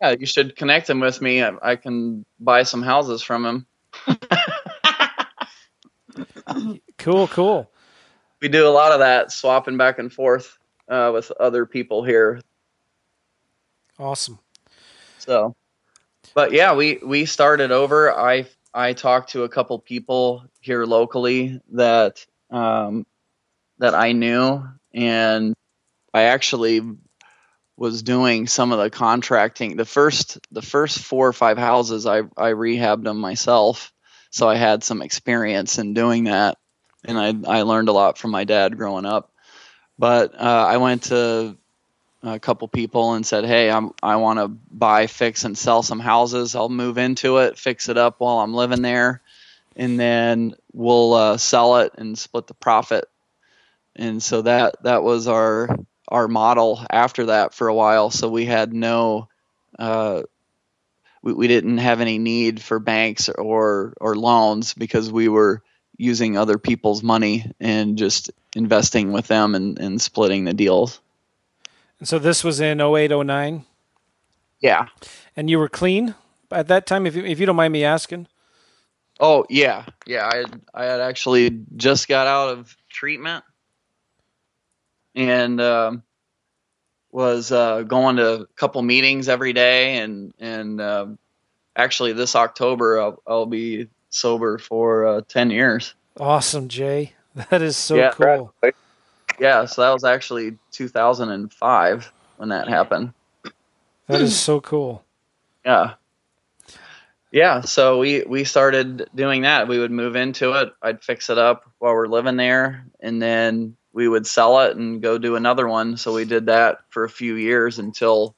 Yeah, 0.00 0.14
you 0.18 0.24
should 0.24 0.56
connect 0.56 0.88
him 0.88 1.00
with 1.00 1.20
me. 1.20 1.42
I, 1.42 1.52
I 1.62 1.76
can 1.76 2.24
buy 2.38 2.62
some 2.62 2.82
houses 2.82 3.22
from 3.22 3.44
him. 3.44 3.66
Cool, 6.96 7.28
cool. 7.28 7.70
We 8.40 8.48
do 8.48 8.66
a 8.66 8.70
lot 8.70 8.92
of 8.92 9.00
that, 9.00 9.30
swapping 9.30 9.76
back 9.76 9.98
and 9.98 10.12
forth 10.12 10.58
uh, 10.88 11.10
with 11.12 11.30
other 11.32 11.66
people 11.66 12.02
here. 12.02 12.40
Awesome. 13.98 14.38
So, 15.18 15.54
but 16.34 16.52
yeah, 16.52 16.74
we 16.74 16.98
we 17.04 17.26
started 17.26 17.70
over. 17.70 18.10
I 18.12 18.46
I 18.72 18.92
talked 18.92 19.32
to 19.32 19.42
a 19.42 19.48
couple 19.48 19.78
people 19.78 20.44
here 20.60 20.84
locally 20.84 21.60
that 21.72 22.24
um, 22.50 23.06
that 23.78 23.94
I 23.94 24.12
knew, 24.12 24.62
and 24.94 25.54
I 26.12 26.22
actually 26.24 26.80
was 27.76 28.02
doing 28.02 28.46
some 28.46 28.72
of 28.72 28.78
the 28.78 28.90
contracting. 28.90 29.76
The 29.76 29.84
first 29.84 30.38
the 30.52 30.62
first 30.62 30.98
four 30.98 31.26
or 31.26 31.32
five 31.32 31.58
houses, 31.58 32.06
I 32.06 32.18
I 32.36 32.52
rehabbed 32.52 33.04
them 33.04 33.18
myself, 33.18 33.92
so 34.30 34.48
I 34.48 34.56
had 34.56 34.84
some 34.84 35.02
experience 35.02 35.78
in 35.78 35.94
doing 35.94 36.24
that, 36.24 36.58
and 37.04 37.18
I 37.18 37.58
I 37.58 37.62
learned 37.62 37.88
a 37.88 37.92
lot 37.92 38.18
from 38.18 38.30
my 38.30 38.44
dad 38.44 38.76
growing 38.76 39.06
up. 39.06 39.32
But 39.98 40.34
uh, 40.34 40.66
I 40.68 40.76
went 40.78 41.04
to 41.04 41.56
a 42.22 42.38
couple 42.38 42.68
people 42.68 43.14
and 43.14 43.26
said, 43.26 43.44
"Hey, 43.44 43.70
I'm 43.70 43.92
I 44.02 44.16
want 44.16 44.38
to 44.38 44.48
buy, 44.48 45.06
fix, 45.06 45.44
and 45.44 45.56
sell 45.56 45.82
some 45.82 46.00
houses. 46.00 46.54
I'll 46.54 46.68
move 46.68 46.98
into 46.98 47.38
it, 47.38 47.58
fix 47.58 47.88
it 47.88 47.96
up 47.96 48.16
while 48.18 48.38
I'm 48.38 48.54
living 48.54 48.82
there, 48.82 49.22
and 49.76 49.98
then 49.98 50.54
we'll 50.72 51.14
uh, 51.14 51.36
sell 51.38 51.78
it 51.78 51.92
and 51.96 52.18
split 52.18 52.46
the 52.46 52.54
profit." 52.54 53.06
And 53.96 54.22
so 54.22 54.42
that 54.42 54.82
that 54.82 55.02
was 55.02 55.28
our 55.28 55.68
our 56.08 56.28
model 56.28 56.84
after 56.90 57.26
that 57.26 57.54
for 57.54 57.68
a 57.68 57.74
while. 57.74 58.10
So 58.10 58.28
we 58.28 58.44
had 58.44 58.72
no, 58.72 59.28
uh, 59.78 60.22
we, 61.22 61.32
we 61.32 61.48
didn't 61.48 61.78
have 61.78 62.00
any 62.00 62.18
need 62.18 62.60
for 62.62 62.78
banks 62.78 63.28
or 63.28 63.94
or 64.00 64.14
loans 64.16 64.74
because 64.74 65.10
we 65.10 65.28
were 65.28 65.62
using 65.96 66.36
other 66.36 66.58
people's 66.58 67.02
money 67.02 67.52
and 67.60 67.98
just 67.98 68.30
investing 68.56 69.12
with 69.12 69.26
them 69.26 69.54
and, 69.54 69.78
and 69.78 70.00
splitting 70.00 70.44
the 70.44 70.54
deals. 70.54 71.00
And 72.00 72.08
so 72.08 72.18
this 72.18 72.42
was 72.42 72.60
in 72.60 72.80
08, 72.80 73.10
09, 73.12 73.66
Yeah. 74.60 74.88
and 75.36 75.48
you 75.50 75.58
were 75.58 75.68
clean 75.68 76.14
at 76.50 76.66
that 76.68 76.86
time, 76.86 77.06
if 77.06 77.14
you, 77.14 77.24
if 77.24 77.38
you 77.38 77.46
don't 77.46 77.56
mind 77.56 77.72
me 77.72 77.84
asking. 77.84 78.26
Oh 79.20 79.44
yeah, 79.50 79.84
yeah. 80.06 80.26
I 80.26 80.36
had, 80.38 80.60
I 80.72 80.84
had 80.84 81.00
actually 81.00 81.60
just 81.76 82.08
got 82.08 82.26
out 82.26 82.56
of 82.56 82.74
treatment 82.88 83.44
and 85.14 85.60
um, 85.60 86.02
was 87.12 87.52
uh, 87.52 87.82
going 87.82 88.16
to 88.16 88.42
a 88.42 88.46
couple 88.56 88.80
meetings 88.82 89.28
every 89.28 89.52
day, 89.52 89.98
and 89.98 90.32
and 90.38 90.80
um 90.80 91.18
actually 91.76 92.12
this 92.14 92.34
October 92.34 93.00
I'll, 93.00 93.22
I'll 93.26 93.46
be 93.46 93.88
sober 94.08 94.56
for 94.58 95.06
uh, 95.06 95.20
ten 95.28 95.50
years. 95.50 95.94
Awesome, 96.18 96.68
Jay. 96.68 97.12
That 97.50 97.62
is 97.62 97.76
so 97.76 97.96
Yeah. 97.96 98.10
cool. 98.12 98.54
Yeah, 99.40 99.64
so 99.64 99.80
that 99.80 99.92
was 99.92 100.04
actually 100.04 100.58
2005 100.72 102.12
when 102.36 102.48
that 102.50 102.68
happened. 102.68 103.14
That 104.06 104.20
is 104.20 104.38
so 104.38 104.60
cool. 104.60 105.02
Yeah. 105.64 105.94
Yeah, 107.32 107.60
so 107.60 108.00
we 108.00 108.22
we 108.22 108.44
started 108.44 109.08
doing 109.14 109.42
that. 109.42 109.68
We 109.68 109.78
would 109.78 109.92
move 109.92 110.16
into 110.16 110.52
it. 110.60 110.72
I'd 110.82 111.02
fix 111.02 111.30
it 111.30 111.38
up 111.38 111.70
while 111.78 111.94
we're 111.94 112.08
living 112.08 112.36
there, 112.36 112.84
and 113.00 113.22
then 113.22 113.76
we 113.92 114.08
would 114.08 114.26
sell 114.26 114.60
it 114.60 114.76
and 114.76 115.00
go 115.00 115.16
do 115.16 115.36
another 115.36 115.66
one. 115.66 115.96
So 115.96 116.12
we 116.12 116.24
did 116.24 116.46
that 116.46 116.80
for 116.90 117.04
a 117.04 117.08
few 117.08 117.36
years 117.36 117.78
until 117.78 118.34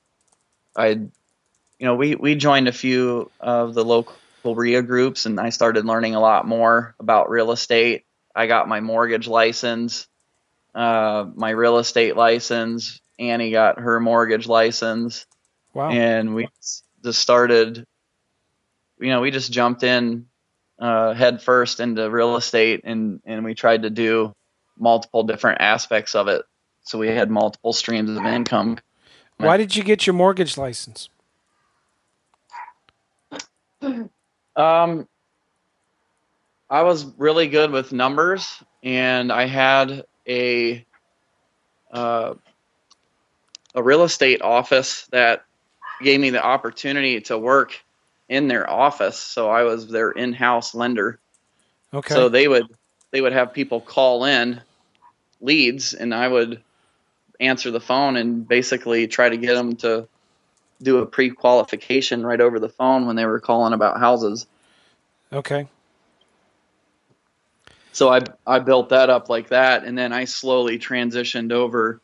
I, 0.76 0.88
you 0.88 1.10
know, 1.80 1.96
we 1.96 2.14
we 2.16 2.34
joined 2.34 2.68
a 2.68 2.72
few 2.72 3.30
of 3.40 3.74
the 3.74 3.84
local 3.84 4.14
REIA 4.44 4.82
groups, 4.82 5.24
and 5.24 5.40
I 5.40 5.48
started 5.48 5.86
learning 5.86 6.14
a 6.14 6.20
lot 6.20 6.46
more 6.46 6.94
about 7.00 7.30
real 7.30 7.50
estate. 7.50 8.04
I 8.36 8.46
got 8.46 8.68
my 8.68 8.80
mortgage 8.80 9.26
license, 9.26 10.06
uh, 10.74 11.26
my 11.34 11.50
real 11.50 11.78
estate 11.78 12.16
license. 12.16 13.00
Annie 13.18 13.50
got 13.52 13.78
her 13.78 14.00
mortgage 14.00 14.46
license 14.48 15.26
Wow. 15.74 15.90
and 15.90 16.34
we 16.34 16.48
just 17.04 17.20
started 17.20 17.86
you 18.98 19.08
know 19.08 19.20
we 19.20 19.30
just 19.30 19.52
jumped 19.52 19.82
in 19.84 20.26
uh, 20.78 21.14
head 21.14 21.40
first 21.42 21.80
into 21.80 22.10
real 22.10 22.36
estate 22.36 22.82
and 22.84 23.20
and 23.24 23.44
we 23.44 23.54
tried 23.54 23.82
to 23.82 23.90
do 23.90 24.32
multiple 24.78 25.22
different 25.22 25.60
aspects 25.60 26.14
of 26.14 26.28
it 26.28 26.42
so 26.82 26.98
we 26.98 27.08
had 27.08 27.30
multiple 27.30 27.72
streams 27.72 28.10
of 28.10 28.24
income 28.26 28.78
Why 29.38 29.56
did 29.56 29.76
you 29.76 29.82
get 29.84 30.06
your 30.06 30.14
mortgage 30.14 30.56
license? 30.58 31.08
um 34.56 35.08
i 36.70 36.82
was 36.82 37.04
really 37.16 37.48
good 37.48 37.70
with 37.70 37.92
numbers 37.92 38.62
and 38.82 39.32
i 39.32 39.46
had 39.46 40.04
a 40.28 40.84
uh, 41.92 42.34
a 43.74 43.82
real 43.82 44.02
estate 44.02 44.42
office 44.42 45.06
that 45.12 45.44
gave 46.02 46.20
me 46.20 46.30
the 46.30 46.42
opportunity 46.42 47.20
to 47.20 47.38
work 47.38 47.82
in 48.28 48.48
their 48.48 48.68
office 48.68 49.18
so 49.18 49.48
i 49.48 49.62
was 49.62 49.88
their 49.88 50.10
in-house 50.10 50.74
lender 50.74 51.18
Okay. 51.94 52.14
So 52.14 52.28
they 52.28 52.48
would 52.48 52.68
they 53.10 53.20
would 53.20 53.32
have 53.32 53.52
people 53.52 53.80
call 53.80 54.24
in 54.24 54.60
leads, 55.40 55.94
and 55.94 56.14
I 56.14 56.26
would 56.26 56.62
answer 57.40 57.70
the 57.70 57.80
phone 57.80 58.16
and 58.16 58.46
basically 58.46 59.06
try 59.06 59.28
to 59.28 59.36
get 59.36 59.54
them 59.54 59.76
to 59.76 60.08
do 60.80 60.98
a 60.98 61.06
pre-qualification 61.06 62.24
right 62.24 62.40
over 62.40 62.58
the 62.58 62.68
phone 62.68 63.06
when 63.06 63.16
they 63.16 63.26
were 63.26 63.40
calling 63.40 63.72
about 63.72 64.00
houses. 64.00 64.46
okay. 65.32 65.68
So 67.92 68.12
I 68.12 68.20
I 68.46 68.58
built 68.58 68.88
that 68.88 69.10
up 69.10 69.28
like 69.28 69.48
that, 69.48 69.84
and 69.84 69.96
then 69.96 70.12
I 70.12 70.24
slowly 70.24 70.78
transitioned 70.78 71.52
over 71.52 72.00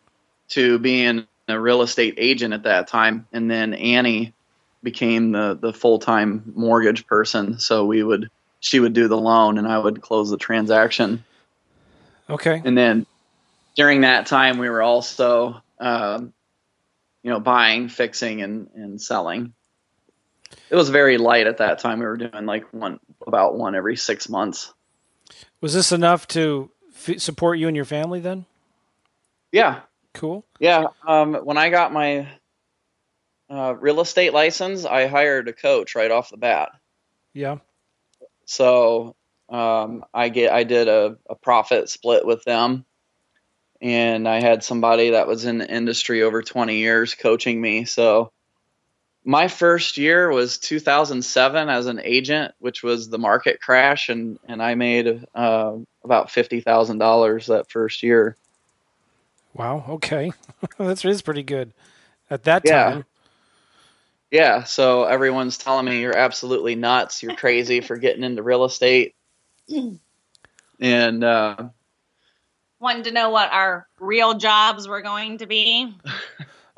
to 0.51 0.79
being 0.79 1.27
a 1.49 1.59
real 1.59 1.83
estate 1.83 2.15
agent 2.19 2.55
at 2.55 2.65
that 2.65 2.89
time, 2.89 3.27
and 3.33 3.51
then 3.51 3.75
Annie 3.75 4.35
became 4.83 5.33
the 5.33 5.59
the 5.61 5.73
full 5.73 5.99
time 5.99 6.53
mortgage 6.55 7.07
person. 7.07 7.59
So 7.59 7.87
we 7.87 8.03
would 8.03 8.31
she 8.61 8.81
would 8.81 8.93
do 8.93 9.09
the 9.09 9.19
loan, 9.19 9.59
and 9.59 9.67
I 9.67 9.79
would 9.79 10.03
close 10.03 10.31
the 10.31 10.37
transaction. 10.37 11.25
Okay. 12.31 12.61
and 12.63 12.77
then 12.77 13.07
during 13.75 14.03
that 14.03 14.27
time 14.27 14.59
we 14.59 14.69
were 14.69 14.83
also 14.83 15.63
um, 15.81 16.35
you 17.23 17.31
know 17.31 17.41
buying 17.41 17.89
fixing 17.89 18.43
and, 18.43 18.69
and 18.75 19.01
selling 19.01 19.55
it 20.71 20.77
was 20.77 20.91
very 20.91 21.17
light 21.17 21.47
at 21.47 21.59
that 21.59 21.79
time 21.79 22.01
we 22.01 22.07
were 22.07 22.17
doing 22.17 22.45
like 22.45 22.71
one 22.73 23.01
about 23.27 23.57
one 23.57 23.75
every 23.75 23.97
six 23.97 24.29
months 24.29 24.75
Was 25.61 25.75
this 25.75 25.93
enough 25.93 26.27
to 26.29 26.71
f- 26.95 27.21
support 27.21 27.59
you 27.59 27.67
and 27.69 27.77
your 27.77 27.85
family 27.85 28.21
then? 28.21 28.45
yeah 29.53 29.81
Cool. 30.15 30.45
yeah 30.61 30.85
um, 31.07 31.35
when 31.35 31.57
i 31.57 31.71
got 31.71 31.93
my 31.93 32.29
uh, 33.51 33.75
real 33.79 34.01
estate 34.01 34.33
license 34.35 34.85
i 34.85 35.07
hired 35.07 35.49
a 35.49 35.53
coach 35.53 35.95
right 35.95 36.11
off 36.11 36.31
the 36.31 36.37
bat 36.37 36.71
Yeah. 37.35 37.59
So 38.45 39.15
um, 39.49 40.05
I 40.13 40.29
get 40.31 40.53
I 40.53 40.65
did 40.65 40.89
a, 40.89 41.17
a 41.29 41.35
profit 41.35 41.89
split 41.89 42.27
with 42.27 42.45
them, 42.45 42.85
and 43.81 44.27
I 44.29 44.41
had 44.41 44.63
somebody 44.65 45.11
that 45.11 45.27
was 45.27 45.45
in 45.45 45.59
the 45.59 45.71
industry 45.71 46.23
over 46.23 46.43
20 46.43 46.77
years 46.77 47.15
coaching 47.15 47.61
me. 47.61 47.85
So 47.85 48.31
my 49.29 49.47
first 49.47 49.99
year 49.99 50.31
was 50.31 50.57
2007 50.57 51.69
as 51.69 51.85
an 51.87 52.01
agent, 52.03 52.55
which 52.61 52.83
was 52.83 53.11
the 53.11 53.19
market 53.19 53.61
crash, 53.61 54.09
and 54.09 54.39
and 54.49 54.63
I 54.63 54.75
made 54.75 55.27
uh, 55.35 55.75
about 56.03 56.31
fifty 56.31 56.63
thousand 56.63 56.97
dollars 56.97 57.47
that 57.49 57.71
first 57.71 58.03
year. 58.03 58.37
Wow. 59.53 59.85
Okay. 59.87 60.33
That's 60.79 61.03
pretty 61.21 61.43
good 61.43 61.75
at 62.31 62.45
that 62.45 62.65
Yeah. 62.65 62.85
time. 62.91 63.05
Yeah, 64.31 64.65
so 64.65 65.05
everyone's 65.05 65.59
telling 65.59 65.85
me 65.85 66.01
you're 66.01 66.17
absolutely 66.17 66.75
nuts. 66.75 67.23
You're 67.23 67.37
crazy 67.37 67.83
for 67.83 67.97
getting 67.97 68.25
into 68.25 68.43
real 68.43 68.65
estate. 68.65 69.15
And 70.81 71.25
uh, 71.25 71.69
Wanting 72.81 73.05
to 73.05 73.11
know 73.11 73.29
what 73.31 73.51
our 73.53 73.87
real 73.99 74.35
jobs 74.35 74.87
were 74.89 75.03
going 75.03 75.39
to 75.39 75.47
be. 75.47 75.95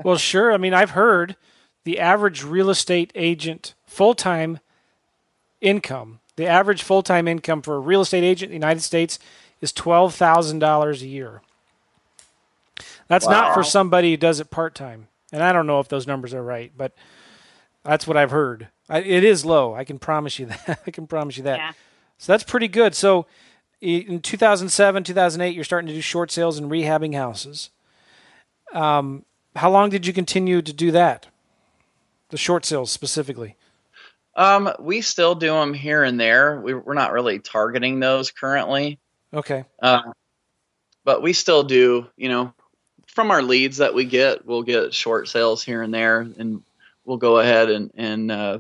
Well, 0.05 0.17
sure. 0.17 0.53
I 0.53 0.57
mean, 0.57 0.75
I've 0.75 0.91
heard 0.91 1.37
the 1.85 1.99
average 1.99 2.45
real 2.45 2.71
estate 2.71 3.13
agent 3.15 3.75
full 3.87 4.15
time 4.15 4.59
income, 5.61 6.21
the 6.37 6.47
average 6.47 6.83
full 6.83 7.03
time 7.03 7.29
income 7.29 7.63
for 7.63 7.77
a 7.77 7.81
real 7.81 8.03
estate 8.03 8.25
agent 8.25 8.51
in 8.53 8.61
the 8.61 8.67
United 8.67 8.83
States 8.83 9.19
is 9.61 9.73
$12,000 9.73 11.03
a 11.03 11.07
year. 11.07 11.43
That's 13.09 13.29
not 13.29 13.55
for 13.55 13.63
somebody 13.63 14.11
who 14.13 14.17
does 14.17 14.41
it 14.41 14.51
part 14.51 14.75
time. 14.75 15.09
And 15.33 15.43
I 15.43 15.53
don't 15.53 15.67
know 15.67 15.81
if 15.81 15.89
those 15.89 16.07
numbers 16.07 16.33
are 16.33 16.43
right, 16.43 16.73
but 16.77 16.93
that's 17.85 18.07
what 18.07 18.17
I've 18.17 18.31
heard. 18.31 18.69
I, 18.89 18.99
it 19.01 19.25
is 19.25 19.45
low. 19.45 19.75
I 19.75 19.85
can 19.85 19.99
promise 19.99 20.39
you 20.39 20.47
that. 20.67 20.81
I 20.87 20.91
can 20.91 21.07
promise 21.07 21.37
you 21.37 21.43
that. 21.45 21.59
Yeah. 21.59 21.73
So 22.19 22.33
that's 22.33 22.45
pretty 22.45 22.69
good. 22.69 22.95
So 22.95 23.27
in 23.81 24.21
2007, 24.21 25.05
2008, 25.05 25.55
you're 25.55 25.65
starting 25.65 25.89
to 25.89 25.95
do 25.95 26.01
short 26.01 26.31
sales 26.31 26.59
and 26.59 26.71
rehabbing 26.71 27.15
houses. 27.15 27.71
Um, 28.73 29.25
how 29.57 29.71
long 29.71 29.91
did 29.91 30.07
you 30.07 30.13
continue 30.13 30.63
to 30.63 30.73
do 30.73 30.91
that? 30.93 31.27
The 32.31 32.37
short 32.37 32.65
sales 32.65 32.91
specifically. 32.93 33.57
Um, 34.37 34.71
we 34.79 35.01
still 35.01 35.35
do 35.35 35.53
them 35.53 35.75
here 35.75 36.03
and 36.05 36.19
there. 36.19 36.61
We, 36.61 36.73
we're 36.75 36.95
not 36.95 37.13
really 37.13 37.41
targeting 37.41 37.99
those 38.01 38.31
currently, 38.31 38.99
Okay. 39.35 39.65
uh, 39.83 40.03
but 41.05 41.23
we 41.23 41.33
still 41.33 41.65
do. 41.65 42.07
You 42.17 42.29
know, 42.29 42.55
from 43.09 43.33
our 43.33 43.43
leads 43.43 43.79
that 43.79 43.93
we 43.95 44.05
get, 44.05 44.47
we'll 44.47 44.63
get 44.63 44.95
short 44.95 45.29
sales 45.29 45.65
here 45.65 45.83
and 45.83 45.93
there, 45.93 46.21
and 46.21 46.63
we'll 47.05 47.17
go 47.17 47.39
ahead 47.39 47.71
and 47.71 47.91
and 47.97 48.31
uh, 48.31 48.59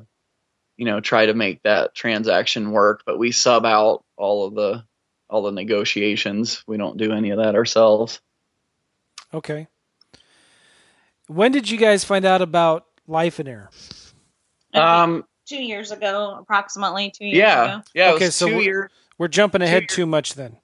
you 0.76 0.86
know 0.86 1.00
try 1.00 1.26
to 1.26 1.34
make 1.34 1.62
that 1.62 1.94
transaction 1.94 2.72
work. 2.72 3.02
But 3.06 3.18
we 3.18 3.30
sub 3.30 3.64
out 3.64 4.04
all 4.16 4.46
of 4.48 4.54
the 4.54 4.84
all 5.30 5.42
the 5.42 5.52
negotiations. 5.52 6.64
We 6.66 6.76
don't 6.76 6.96
do 6.96 7.12
any 7.12 7.30
of 7.30 7.38
that 7.38 7.54
ourselves. 7.54 8.20
Okay. 9.32 9.68
When 11.28 11.52
did 11.52 11.70
you 11.70 11.78
guys 11.78 12.02
find 12.02 12.24
out 12.24 12.42
about 12.42 12.86
Lifeonaire? 13.10 13.68
Um, 14.72 15.24
two 15.46 15.62
years 15.62 15.90
ago, 15.90 16.36
approximately 16.40 17.10
two 17.10 17.26
years 17.26 17.36
yeah, 17.38 17.64
ago. 17.64 17.82
yeah. 17.94 18.10
It 18.10 18.14
Okay, 18.14 18.24
was 18.26 18.36
so 18.36 18.46
two 18.46 18.52
we're- 18.54 18.64
years. 18.64 18.90
We're 19.18 19.28
jumping 19.28 19.60
ahead 19.60 19.88
too 19.90 20.06
much 20.06 20.34
then. 20.34 20.56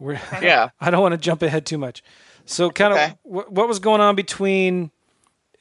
We're 0.00 0.18
Yeah. 0.42 0.70
I 0.80 0.90
don't 0.90 1.02
want 1.02 1.12
to 1.12 1.18
jump 1.18 1.42
ahead 1.42 1.66
too 1.66 1.78
much. 1.78 2.02
So, 2.46 2.68
kind 2.70 2.94
Okay. 2.94 3.04
of, 3.04 3.14
what, 3.22 3.52
what 3.52 3.68
was 3.68 3.78
going 3.78 4.00
on 4.00 4.16
between, 4.16 4.90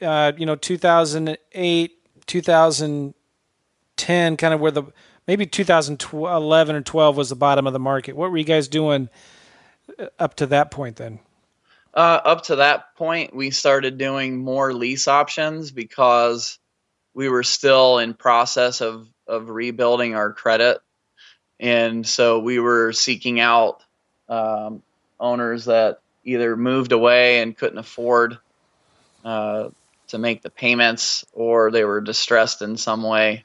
uh, 0.02 0.32
you 0.36 0.48
know, 0.48 0.56
2008, 0.56 1.92
2010, 2.26 4.38
kind 4.38 4.54
of 4.54 4.60
where 4.60 4.72
the 4.72 4.84
maybe 5.28 5.46
2011 5.46 6.76
or 6.76 6.82
12 6.82 7.18
was 7.18 7.30
the 7.30 7.36
bottom 7.36 7.68
of 7.68 7.74
the 7.74 7.80
market. 7.80 8.16
What 8.16 8.32
were 8.32 8.38
you 8.38 8.44
guys 8.44 8.68
doing 8.68 9.10
uh, 10.00 10.08
up 10.18 10.34
to 10.38 10.48
that 10.48 10.72
point 10.72 10.96
then? 10.96 11.20
Uh, 12.00 12.22
up 12.24 12.44
to 12.44 12.56
that 12.56 12.96
point, 12.96 13.36
we 13.36 13.52
started 13.52 13.98
doing 13.98 14.38
more 14.38 14.74
lease 14.74 15.10
options 15.10 15.70
because 15.70 16.58
we 17.14 17.28
were 17.28 17.44
still 17.44 17.98
in 17.98 18.14
process 18.14 18.80
of 18.80 19.06
of 19.28 19.50
rebuilding 19.50 20.16
our 20.16 20.32
credit, 20.32 20.78
and 21.60 22.08
so 22.08 22.40
we 22.40 22.58
were 22.58 22.94
seeking 22.94 23.42
out 23.42 23.84
um, 24.30 24.82
owners 25.20 25.66
that 25.66 26.00
either 26.24 26.56
moved 26.56 26.94
away 26.94 27.42
and 27.42 27.58
couldn't 27.58 27.80
afford 27.80 28.38
uh, 29.26 29.68
to 30.08 30.18
make 30.18 30.42
the 30.42 30.50
payments, 30.50 31.26
or 31.34 31.70
they 31.70 31.84
were 31.84 32.00
distressed 32.00 32.62
in 32.62 32.78
some 32.78 33.04
way 33.04 33.44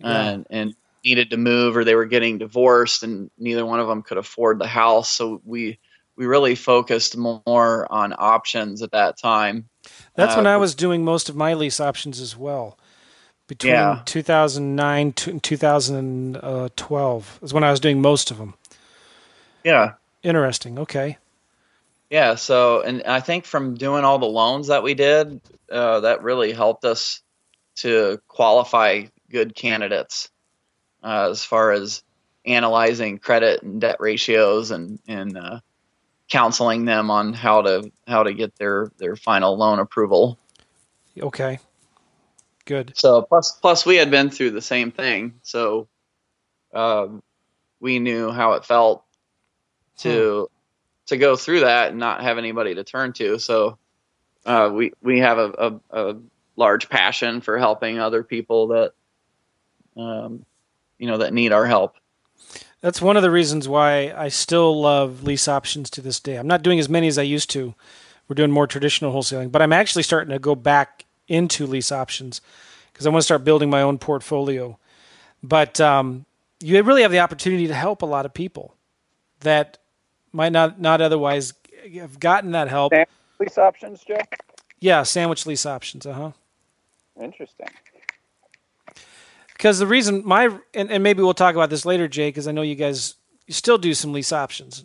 and 0.00 0.46
and 0.48 0.74
needed 1.04 1.28
to 1.28 1.36
move, 1.36 1.76
or 1.76 1.84
they 1.84 1.94
were 1.94 2.06
getting 2.06 2.38
divorced, 2.38 3.02
and 3.02 3.30
neither 3.36 3.66
one 3.66 3.80
of 3.80 3.86
them 3.86 4.02
could 4.02 4.16
afford 4.16 4.58
the 4.58 4.66
house. 4.66 5.10
So 5.10 5.42
we 5.44 5.78
we 6.16 6.26
really 6.26 6.54
focused 6.54 7.16
more 7.16 7.86
on 7.90 8.14
options 8.16 8.82
at 8.82 8.92
that 8.92 9.18
time. 9.18 9.68
That's 10.14 10.34
Uh, 10.34 10.38
when 10.38 10.46
I 10.46 10.56
was 10.56 10.74
doing 10.74 11.04
most 11.04 11.28
of 11.28 11.36
my 11.36 11.54
lease 11.54 11.80
options 11.80 12.20
as 12.20 12.36
well. 12.36 12.78
Between 13.48 13.72
Yeah. 13.72 14.02
2009 14.04 15.12
to 15.14 15.40
2012 15.40 17.38
is 17.42 17.52
when 17.52 17.64
I 17.64 17.70
was 17.70 17.80
doing 17.80 18.00
most 18.00 18.30
of 18.30 18.38
them. 18.38 18.54
Yeah. 19.64 19.94
Interesting. 20.22 20.78
Okay. 20.78 21.18
Yeah. 22.10 22.36
So, 22.36 22.80
and 22.82 23.02
I 23.04 23.20
think 23.20 23.44
from 23.44 23.74
doing 23.74 24.04
all 24.04 24.18
the 24.18 24.26
loans 24.26 24.68
that 24.68 24.82
we 24.82 24.94
did, 24.94 25.40
uh, 25.70 26.00
that 26.00 26.22
really 26.22 26.52
helped 26.52 26.84
us 26.84 27.20
to 27.76 28.20
qualify 28.28 29.04
good 29.30 29.54
candidates 29.54 30.28
uh, 31.02 31.28
as 31.30 31.44
far 31.44 31.72
as 31.72 32.02
analyzing 32.44 33.18
credit 33.18 33.62
and 33.62 33.80
debt 33.80 33.96
ratios 33.98 34.70
and 34.70 34.98
and 35.08 35.36
uh, 35.38 35.60
counseling 36.32 36.86
them 36.86 37.10
on 37.10 37.34
how 37.34 37.60
to 37.60 37.92
how 38.08 38.22
to 38.22 38.32
get 38.32 38.56
their 38.56 38.90
their 38.96 39.16
final 39.16 39.54
loan 39.58 39.78
approval. 39.78 40.38
Okay. 41.20 41.58
Good. 42.64 42.94
So 42.96 43.20
plus 43.20 43.52
plus 43.52 43.84
we 43.84 43.96
had 43.96 44.10
been 44.10 44.30
through 44.30 44.52
the 44.52 44.62
same 44.62 44.92
thing, 44.92 45.34
so 45.42 45.88
um, 46.72 47.22
we 47.80 47.98
knew 47.98 48.30
how 48.30 48.52
it 48.52 48.64
felt 48.64 49.04
to 49.98 50.48
to 51.06 51.16
go 51.18 51.36
through 51.36 51.60
that 51.60 51.90
and 51.90 51.98
not 51.98 52.22
have 52.22 52.38
anybody 52.38 52.76
to 52.76 52.84
turn 52.84 53.12
to. 53.14 53.38
So 53.38 53.76
uh, 54.46 54.70
we 54.72 54.92
we 55.02 55.18
have 55.18 55.36
a, 55.36 55.52
a, 55.58 55.80
a 55.90 56.16
large 56.56 56.88
passion 56.88 57.42
for 57.42 57.58
helping 57.58 57.98
other 57.98 58.22
people 58.22 58.68
that 58.68 58.92
um, 59.98 60.46
you 60.98 61.08
know 61.08 61.18
that 61.18 61.34
need 61.34 61.52
our 61.52 61.66
help. 61.66 61.96
That's 62.82 63.00
one 63.00 63.16
of 63.16 63.22
the 63.22 63.30
reasons 63.30 63.68
why 63.68 64.12
I 64.16 64.28
still 64.28 64.80
love 64.80 65.22
lease 65.22 65.46
options 65.48 65.88
to 65.90 66.00
this 66.00 66.18
day. 66.20 66.36
I'm 66.36 66.48
not 66.48 66.62
doing 66.62 66.80
as 66.80 66.88
many 66.88 67.06
as 67.06 67.16
I 67.16 67.22
used 67.22 67.48
to. 67.50 67.74
We're 68.28 68.34
doing 68.34 68.50
more 68.50 68.66
traditional 68.66 69.12
wholesaling, 69.12 69.52
but 69.52 69.62
I'm 69.62 69.72
actually 69.72 70.02
starting 70.02 70.32
to 70.32 70.38
go 70.40 70.54
back 70.56 71.04
into 71.28 71.66
lease 71.66 71.92
options 71.92 72.40
because 72.92 73.06
I 73.06 73.10
want 73.10 73.20
to 73.20 73.24
start 73.24 73.44
building 73.44 73.70
my 73.70 73.82
own 73.82 73.98
portfolio. 73.98 74.78
But 75.42 75.80
um, 75.80 76.24
you 76.60 76.82
really 76.82 77.02
have 77.02 77.12
the 77.12 77.20
opportunity 77.20 77.68
to 77.68 77.74
help 77.74 78.02
a 78.02 78.06
lot 78.06 78.26
of 78.26 78.34
people 78.34 78.74
that 79.40 79.78
might 80.32 80.52
not 80.52 80.80
not 80.80 81.00
otherwise 81.00 81.54
have 81.94 82.18
gotten 82.18 82.52
that 82.52 82.68
help. 82.68 82.92
Sam- 82.92 83.06
Lease 83.38 83.58
options, 83.58 84.04
Jay? 84.04 84.20
Yeah, 84.80 85.02
sandwich 85.04 85.46
lease 85.46 85.66
options. 85.66 86.06
Uh 86.06 86.12
huh. 86.12 86.30
Interesting. 87.20 87.68
Because 89.62 89.78
the 89.78 89.86
reason 89.86 90.22
my 90.24 90.46
and, 90.74 90.90
and 90.90 91.04
maybe 91.04 91.22
we'll 91.22 91.34
talk 91.34 91.54
about 91.54 91.70
this 91.70 91.86
later, 91.86 92.08
Jay, 92.08 92.26
because 92.30 92.48
I 92.48 92.50
know 92.50 92.62
you 92.62 92.74
guys 92.74 93.14
you 93.46 93.54
still 93.54 93.78
do 93.78 93.94
some 93.94 94.12
lease 94.12 94.32
options. 94.32 94.84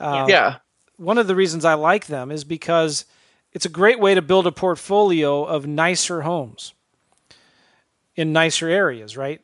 Um, 0.00 0.28
yeah, 0.28 0.56
one 0.96 1.18
of 1.18 1.28
the 1.28 1.36
reasons 1.36 1.64
I 1.64 1.74
like 1.74 2.08
them 2.08 2.32
is 2.32 2.42
because 2.42 3.04
it's 3.52 3.64
a 3.64 3.68
great 3.68 4.00
way 4.00 4.16
to 4.16 4.20
build 4.20 4.48
a 4.48 4.50
portfolio 4.50 5.44
of 5.44 5.68
nicer 5.68 6.22
homes 6.22 6.74
in 8.16 8.32
nicer 8.32 8.68
areas, 8.68 9.16
right? 9.16 9.40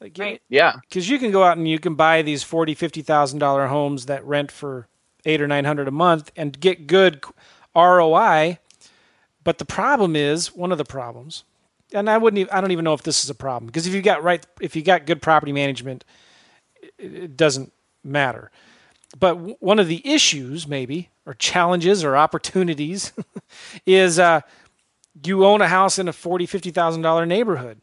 Like, 0.00 0.16
Right. 0.16 0.40
yeah, 0.48 0.76
Because 0.88 1.10
you 1.10 1.18
can 1.18 1.32
go 1.32 1.42
out 1.42 1.56
and 1.56 1.66
you 1.66 1.80
can 1.80 1.96
buy 1.96 2.22
these 2.22 2.44
forty, 2.44 2.74
fifty 2.74 3.02
thousand 3.02 3.40
dollar 3.40 3.66
homes 3.66 4.06
that 4.06 4.24
rent 4.24 4.52
for 4.52 4.86
eight 5.24 5.42
or 5.42 5.48
nine 5.48 5.64
hundred 5.64 5.88
a 5.88 5.90
month 5.90 6.30
and 6.36 6.60
get 6.60 6.86
good 6.86 7.24
ROI. 7.74 8.60
But 9.42 9.58
the 9.58 9.64
problem 9.64 10.14
is 10.14 10.54
one 10.54 10.70
of 10.70 10.78
the 10.78 10.84
problems, 10.84 11.42
and 11.92 12.08
I 12.08 12.18
wouldn't. 12.18 12.38
Even, 12.38 12.52
I 12.52 12.60
don't 12.60 12.70
even 12.70 12.84
know 12.84 12.94
if 12.94 13.02
this 13.02 13.24
is 13.24 13.30
a 13.30 13.34
problem 13.34 13.66
because 13.66 13.86
if 13.86 13.94
you 13.94 14.02
got 14.02 14.22
right, 14.22 14.44
if 14.60 14.76
you 14.76 14.82
got 14.82 15.06
good 15.06 15.22
property 15.22 15.52
management, 15.52 16.04
it, 16.98 17.14
it 17.14 17.36
doesn't 17.36 17.72
matter. 18.04 18.50
But 19.18 19.34
w- 19.34 19.56
one 19.60 19.78
of 19.78 19.88
the 19.88 20.02
issues, 20.04 20.68
maybe, 20.68 21.10
or 21.26 21.34
challenges 21.34 22.04
or 22.04 22.16
opportunities, 22.16 23.12
is 23.86 24.18
uh, 24.18 24.42
you 25.24 25.44
own 25.44 25.60
a 25.60 25.68
house 25.68 25.98
in 25.98 26.08
a 26.08 26.12
forty, 26.12 26.46
fifty 26.46 26.70
thousand 26.70 27.02
dollar 27.02 27.26
neighborhood, 27.26 27.80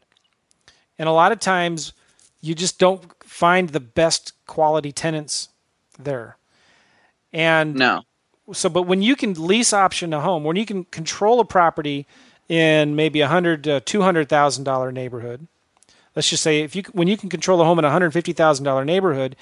and 0.98 1.08
a 1.08 1.12
lot 1.12 1.32
of 1.32 1.40
times 1.40 1.92
you 2.40 2.54
just 2.54 2.78
don't 2.78 3.04
find 3.22 3.70
the 3.70 3.80
best 3.80 4.32
quality 4.46 4.92
tenants 4.92 5.48
there. 5.98 6.36
And 7.32 7.74
no, 7.74 8.02
so, 8.52 8.68
but 8.68 8.82
when 8.82 9.02
you 9.02 9.16
can 9.16 9.34
lease 9.34 9.72
option 9.72 10.12
a 10.14 10.20
home, 10.20 10.44
when 10.44 10.56
you 10.56 10.64
can 10.64 10.84
control 10.84 11.40
a 11.40 11.44
property 11.44 12.06
in 12.48 12.96
maybe 12.96 13.20
a 13.20 13.28
hundred 13.28 13.64
to 13.64 13.80
two 13.80 14.02
hundred 14.02 14.28
thousand 14.28 14.64
dollar 14.64 14.90
neighborhood, 14.90 15.46
let's 16.16 16.30
just 16.30 16.42
say 16.42 16.60
if 16.60 16.74
you 16.74 16.82
when 16.92 17.08
you 17.08 17.16
can 17.16 17.28
control 17.28 17.60
a 17.60 17.64
home 17.64 17.78
in 17.78 17.84
a 17.84 17.90
hundred 17.90 18.12
fifty 18.12 18.32
thousand 18.32 18.64
dollar 18.64 18.84
neighborhood, 18.84 19.36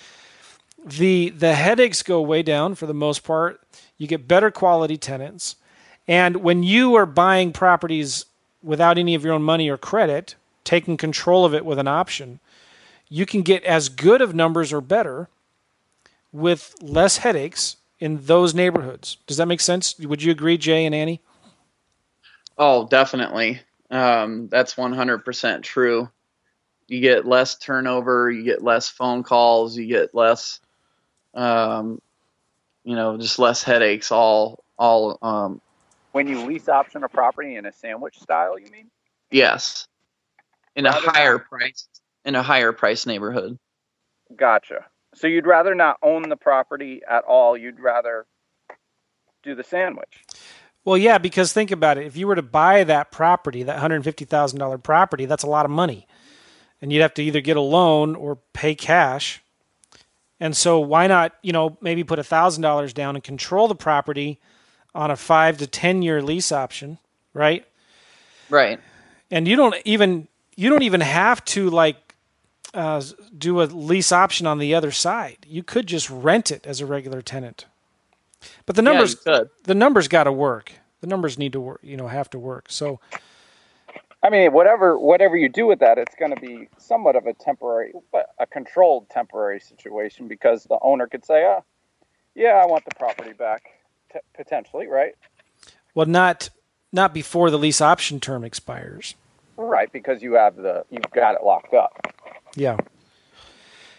the 0.84 1.30
the 1.30 1.54
headaches 1.54 2.02
go 2.02 2.20
way 2.20 2.42
down 2.42 2.74
for 2.74 2.86
the 2.86 2.94
most 2.94 3.24
part. 3.24 3.60
You 3.98 4.06
get 4.06 4.28
better 4.28 4.50
quality 4.50 4.96
tenants, 4.96 5.56
and 6.06 6.36
when 6.36 6.62
you 6.62 6.94
are 6.96 7.06
buying 7.06 7.52
properties 7.52 8.26
without 8.62 8.98
any 8.98 9.14
of 9.14 9.24
your 9.24 9.32
own 9.32 9.42
money 9.42 9.68
or 9.68 9.76
credit, 9.76 10.34
taking 10.64 10.96
control 10.96 11.44
of 11.44 11.54
it 11.54 11.64
with 11.64 11.78
an 11.78 11.88
option, 11.88 12.40
you 13.08 13.24
can 13.24 13.42
get 13.42 13.62
as 13.64 13.88
good 13.88 14.20
of 14.20 14.34
numbers 14.34 14.72
or 14.72 14.80
better 14.80 15.28
with 16.32 16.74
less 16.82 17.18
headaches 17.18 17.76
in 17.98 18.26
those 18.26 18.54
neighborhoods. 18.54 19.16
Does 19.26 19.38
that 19.38 19.46
make 19.46 19.60
sense? 19.60 19.98
Would 19.98 20.22
you 20.22 20.30
agree, 20.30 20.58
Jay 20.58 20.84
and 20.84 20.94
Annie? 20.94 21.20
Oh, 22.58 22.86
definitely. 22.88 23.60
Um, 23.90 24.48
that's 24.48 24.74
100% 24.74 25.62
true. 25.62 26.10
You 26.88 27.00
get 27.00 27.26
less 27.26 27.56
turnover, 27.56 28.30
you 28.30 28.44
get 28.44 28.62
less 28.62 28.88
phone 28.88 29.22
calls, 29.22 29.76
you 29.76 29.86
get 29.86 30.14
less, 30.14 30.60
um, 31.34 32.00
you 32.84 32.94
know, 32.94 33.16
just 33.16 33.38
less 33.38 33.62
headaches. 33.62 34.12
All, 34.12 34.62
all, 34.78 35.18
um, 35.22 35.60
When 36.12 36.28
you 36.28 36.44
lease 36.46 36.68
option 36.68 37.02
a 37.04 37.08
property 37.08 37.56
in 37.56 37.66
a 37.66 37.72
sandwich 37.72 38.20
style, 38.20 38.58
you 38.58 38.70
mean? 38.70 38.90
yes, 39.30 39.88
in 40.76 40.86
a 40.86 40.92
higher 40.92 41.38
not- 41.38 41.48
price, 41.48 41.88
in 42.24 42.34
a 42.36 42.42
higher 42.42 42.72
price 42.72 43.06
neighborhood. 43.06 43.58
Gotcha. 44.34 44.86
So 45.14 45.26
you'd 45.26 45.46
rather 45.46 45.74
not 45.74 45.98
own 46.02 46.28
the 46.28 46.36
property 46.36 47.00
at 47.08 47.24
all. 47.24 47.56
You'd 47.56 47.80
rather 47.80 48.26
do 49.42 49.54
the 49.54 49.64
sandwich. 49.64 50.24
Well, 50.87 50.96
yeah, 50.96 51.18
because 51.18 51.53
think 51.53 51.72
about 51.72 51.99
it. 51.99 52.07
If 52.07 52.16
you 52.16 52.29
were 52.29 52.37
to 52.37 52.42
buy 52.42 52.85
that 52.85 53.11
property, 53.11 53.64
that 53.64 53.83
$150,000 53.83 54.83
property, 54.85 55.27
that's 55.27 55.42
a 55.42 55.49
lot 55.49 55.64
of 55.64 55.70
money. 55.72 56.07
And 56.81 56.92
you'd 56.92 57.03
have 57.03 57.14
to 57.14 57.25
either 57.25 57.40
get 57.40 57.57
a 57.57 57.61
loan 57.61 58.14
or 58.14 58.37
pay 58.53 58.77
cash. 58.77 59.42
And 60.38 60.57
so 60.57 60.79
why 60.79 61.09
not, 61.09 61.35
you 61.42 61.53
know, 61.53 61.77
maybe 61.81 62.05
put 62.05 62.20
$1,000 62.20 62.94
down 62.94 63.16
and 63.16 63.25
control 63.25 63.66
the 63.66 63.75
property 63.75 64.40
on 64.94 65.11
a 65.11 65.16
5 65.16 65.59
to 65.59 65.66
10 65.66 66.03
year 66.03 66.22
lease 66.22 66.53
option, 66.53 66.99
right? 67.35 67.66
Right. 68.49 68.79
And 69.29 69.49
you 69.49 69.57
don't 69.57 69.75
even 69.85 70.29
you 70.55 70.70
don't 70.70 70.85
even 70.85 71.01
have 71.01 71.44
to 71.46 71.68
like 71.68 72.14
uh, 72.75 73.03
do 73.37 73.61
a 73.61 73.64
lease 73.64 74.12
option 74.12 74.46
on 74.46 74.59
the 74.59 74.77
other 74.77 74.92
side. 74.92 75.38
You 75.49 75.64
could 75.64 75.88
just 75.88 76.09
rent 76.09 76.53
it 76.53 76.64
as 76.64 76.81
a 76.81 76.87
regular 76.87 77.22
tenant. 77.22 77.66
But 78.66 78.76
the 78.76 78.82
numbers 78.82 79.16
yeah, 79.26 79.44
the 79.64 79.74
numbers 79.74 80.09
got 80.09 80.24
to 80.24 80.32
work. 80.32 80.72
The 81.00 81.06
numbers 81.06 81.38
need 81.38 81.52
to 81.52 81.61
work, 81.61 81.80
you 81.82 81.96
know, 81.96 82.09
have 82.09 82.30
to 82.30 82.38
work. 82.38 82.66
So 82.68 83.00
I 84.22 84.30
mean, 84.30 84.52
whatever 84.52 84.98
whatever 84.98 85.37
you 85.37 85.48
do 85.48 85.66
with 85.66 85.78
that, 85.80 85.98
it's 85.98 86.14
going 86.16 86.35
to 86.35 86.40
be 86.40 86.68
somewhat 86.78 87.14
of 87.16 87.26
a 87.26 87.32
temporary, 87.32 87.92
a 88.38 88.46
controlled 88.46 89.09
temporary 89.09 89.61
situation 89.61 90.26
because 90.26 90.64
the 90.64 90.78
owner 90.82 91.06
could 91.06 91.24
say, 91.24 91.44
"Ah, 91.46 91.61
oh, 91.61 91.64
yeah, 92.35 92.61
I 92.61 92.66
want 92.66 92.85
the 92.85 92.94
property 92.96 93.32
back," 93.32 93.62
t- 94.12 94.18
potentially, 94.35 94.88
right? 94.88 95.14
Well, 95.94 96.06
not 96.06 96.50
not 96.92 97.14
before 97.14 97.50
the 97.50 97.59
lease 97.59 97.80
option 97.80 98.18
term 98.18 98.42
expires. 98.42 99.14
Right, 99.56 99.92
because 99.92 100.22
you 100.22 100.35
have 100.35 100.56
the 100.56 100.85
you've 100.90 101.11
got 101.12 101.35
it 101.37 101.44
locked 101.44 101.74
up. 101.74 102.12
Yeah. 102.56 102.78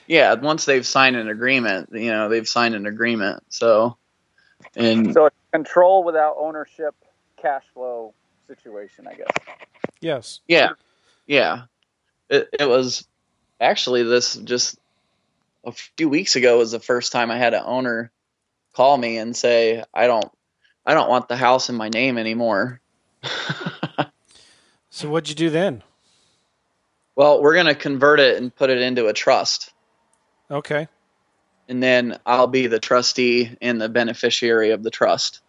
Yeah, 0.08 0.34
once 0.36 0.66
they've 0.66 0.86
signed 0.86 1.16
an 1.16 1.30
agreement, 1.30 1.90
you 1.94 2.12
know, 2.12 2.30
they've 2.30 2.48
signed 2.48 2.76
an 2.76 2.86
agreement. 2.86 3.44
So 3.50 3.98
and 4.78 5.14
so 5.14 5.30
control 5.52 6.04
without 6.04 6.36
ownership, 6.38 6.96
cash 7.42 7.64
flow 7.74 8.14
situation, 8.48 9.08
I 9.08 9.16
guess. 9.16 9.28
Yes. 10.00 10.40
Yeah. 10.48 10.70
Yeah. 11.26 11.64
It 12.30 12.50
it 12.60 12.70
was 12.70 13.08
actually 13.60 14.04
this 14.04 14.36
just 14.36 14.78
a 15.66 15.72
few 15.72 16.10
weeks 16.10 16.36
ago 16.36 16.60
was 16.60 16.72
the 16.72 16.80
first 16.80 17.12
time 17.12 17.32
I 17.32 17.38
had 17.38 17.54
an 17.54 17.64
owner 17.66 18.12
call 18.74 18.98
me 18.98 19.18
and 19.18 19.36
say, 19.36 19.84
I 19.94 20.08
don't 20.08 20.32
I 20.86 20.94
don't 20.94 21.10
want 21.10 21.28
the 21.28 21.36
house 21.36 21.70
in 21.70 21.76
my 21.76 21.90
name 21.90 22.18
anymore. 22.18 22.80
so 24.90 25.10
what'd 25.10 25.30
you 25.30 25.36
do 25.36 25.50
then? 25.50 25.84
Well, 27.16 27.42
we're 27.42 27.56
gonna 27.56 27.76
convert 27.76 28.20
it 28.20 28.38
and 28.38 28.56
put 28.56 28.70
it 28.70 28.80
into 28.80 29.08
a 29.08 29.14
trust. 29.14 29.74
Okay. 30.50 30.88
And 31.68 31.84
then 31.84 32.18
I'll 32.26 32.48
be 32.48 32.68
the 32.68 32.80
trustee 32.80 33.56
and 33.62 33.82
the 33.82 33.90
beneficiary 33.90 34.72
of 34.72 34.84
the 34.84 34.90
trust. 34.90 35.42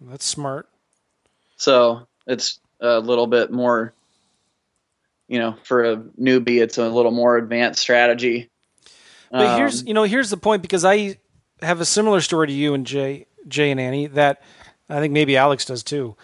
That's 0.00 0.24
smart. 0.24 0.68
So 1.56 2.06
it's 2.26 2.58
a 2.80 2.98
little 3.00 3.26
bit 3.26 3.50
more, 3.50 3.94
you 5.28 5.38
know, 5.38 5.56
for 5.62 5.84
a 5.84 5.96
newbie, 5.96 6.60
it's 6.60 6.78
a 6.78 6.88
little 6.88 7.12
more 7.12 7.36
advanced 7.36 7.80
strategy. 7.80 8.50
But 9.30 9.46
um, 9.46 9.58
here's, 9.58 9.84
you 9.84 9.94
know, 9.94 10.02
here's 10.02 10.30
the 10.30 10.36
point 10.36 10.62
because 10.62 10.84
I 10.84 11.18
have 11.62 11.80
a 11.80 11.84
similar 11.84 12.20
story 12.20 12.48
to 12.48 12.52
you 12.52 12.74
and 12.74 12.86
Jay, 12.86 13.26
Jay 13.48 13.70
and 13.70 13.80
Annie 13.80 14.06
that 14.08 14.42
I 14.88 15.00
think 15.00 15.12
maybe 15.12 15.36
Alex 15.36 15.64
does 15.64 15.82
too. 15.82 16.16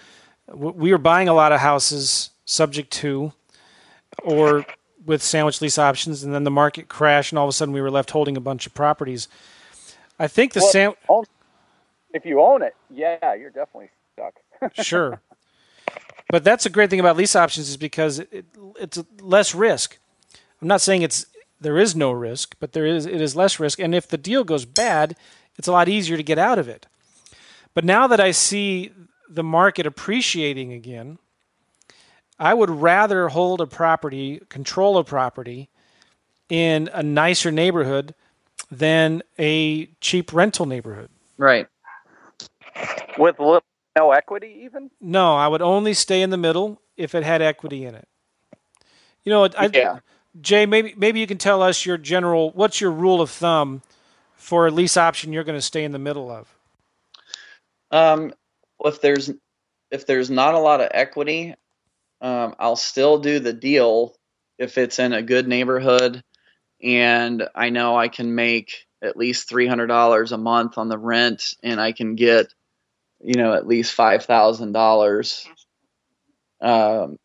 We 0.53 0.93
were 0.93 0.99
buying 0.99 1.29
a 1.29 1.35
lot 1.35 1.53
of 1.53 1.61
houses 1.61 2.31
subject 2.45 2.91
to 2.95 3.33
or 4.23 4.67
with 5.05 5.23
sandwich 5.23 5.61
lease 5.61 5.79
options, 5.79 6.23
and 6.23 6.35
then 6.35 6.45
the 6.45 6.51
market 6.51 6.89
crashed, 6.89 7.33
and 7.33 7.39
all 7.39 7.47
of 7.47 7.51
a 7.51 7.53
sudden 7.53 7.75
we 7.75 7.81
were 7.81 7.91
left 7.91 8.11
holding 8.11 8.37
a 8.37 8.41
bunch 8.41 8.67
of 8.67 8.75
properties. 8.75 9.29
I 10.19 10.29
think 10.29 10.53
the 10.53 10.61
well, 10.61 10.71
sam. 10.71 10.93
Oh, 11.09 11.25
if 12.13 12.25
you 12.25 12.41
own 12.41 12.63
it, 12.63 12.75
yeah, 12.91 13.35
you're 13.35 13.51
definitely 13.51 13.91
stuck. 14.15 14.35
sure, 14.85 15.21
but 16.29 16.45
that's 16.45 16.67
a 16.67 16.71
great 16.71 16.91
thing 16.91 17.01
about 17.01 17.17
lease 17.17 17.35
options 17.35 17.69
is 17.69 17.77
because 17.77 18.21
it, 18.21 18.47
it's 18.79 19.03
less 19.21 19.55
risk. 19.55 19.99
I'm 20.61 20.69
not 20.69 20.81
saying 20.81 21.03
it's 21.03 21.27
there 21.61 21.79
is 21.79 21.97
no 21.97 22.13
risk, 22.13 22.57
but 22.61 22.73
there 22.73 22.87
is 22.87 23.07
it 23.07 23.21
is 23.21 23.35
less 23.35 23.59
risk, 23.59 23.79
and 23.79 23.95
if 23.95 24.07
the 24.07 24.19
deal 24.19 24.45
goes 24.45 24.65
bad, 24.65 25.17
it's 25.59 25.69
a 25.69 25.73
lot 25.73 25.89
easier 25.89 26.17
to 26.17 26.23
get 26.23 26.39
out 26.39 26.59
of 26.59 26.69
it. 26.69 26.87
But 27.75 27.85
now 27.85 28.07
that 28.07 28.21
I 28.21 28.31
see 28.31 28.93
the 29.29 29.43
market 29.43 29.87
appreciating 29.87 30.73
again, 30.73 31.19
I 32.43 32.55
would 32.55 32.71
rather 32.71 33.29
hold 33.29 33.61
a 33.61 33.69
property, 33.69 34.43
control 34.49 34.99
a 34.99 35.05
property 35.05 35.69
in 36.49 36.91
a 36.93 37.01
nicer 37.01 37.53
neighborhood 37.53 38.17
than 38.69 39.23
a 39.39 39.87
cheap 40.01 40.33
rental 40.33 40.67
neighborhood. 40.67 41.09
Right. 41.39 41.69
With 43.17 43.39
little, 43.39 43.63
no 43.97 44.11
equity, 44.11 44.63
even? 44.65 44.91
No, 45.01 45.37
I 45.37 45.47
would 45.47 45.63
only 45.63 45.95
stay 45.95 46.21
in 46.21 46.31
the 46.31 46.37
middle 46.37 46.83
if 46.97 47.15
it 47.15 47.23
had 47.23 47.43
equity 47.43 47.85
in 47.85 47.95
it. 47.95 48.09
You 49.23 49.31
know, 49.31 49.49
I, 49.57 49.71
yeah. 49.73 50.01
Jay, 50.41 50.67
maybe 50.67 50.95
maybe 50.97 51.21
you 51.21 51.29
can 51.29 51.39
tell 51.39 51.63
us 51.63 51.87
your 51.87 51.97
general. 51.97 52.51
What's 52.51 52.81
your 52.81 52.91
rule 52.91 53.21
of 53.21 53.31
thumb 53.31 53.83
for 54.35 54.67
a 54.67 54.71
lease 54.73 54.97
option 54.97 55.33
you're 55.33 55.45
going 55.45 55.59
to 55.59 55.63
stay 55.63 55.85
in 55.85 55.93
the 55.93 55.99
middle 56.01 56.29
of? 56.29 56.53
Um, 57.93 58.35
if 58.85 59.01
there's 59.01 59.31
if 59.93 60.07
there's 60.07 60.29
not 60.29 60.55
a 60.55 60.59
lot 60.59 60.81
of 60.81 60.89
equity, 60.93 61.55
um, 62.23 62.55
I'll 62.59 62.77
still 62.77 63.19
do 63.19 63.41
the 63.41 63.53
deal 63.53 64.17
if 64.57 64.79
it's 64.79 64.99
in 65.01 65.13
a 65.13 65.23
good 65.23 65.49
neighborhood 65.49 66.23
and 66.83 67.49
I 67.55 67.71
know 67.71 67.97
I 67.97 68.09
can 68.09 68.35
make 68.35 68.87
at 69.03 69.17
least 69.17 69.51
$300 69.51 70.33
a 70.33 70.39
month 70.39 70.79
on 70.79 70.89
the 70.89 70.99
rent 70.99 71.55
and 71.63 71.81
I 71.81 71.93
can 71.93 72.15
get, 72.15 72.47
you 73.21 73.35
know, 73.35 73.55
at 73.55 73.67
least 73.67 73.97
$5,000, 73.97 75.47
um, 76.61 77.17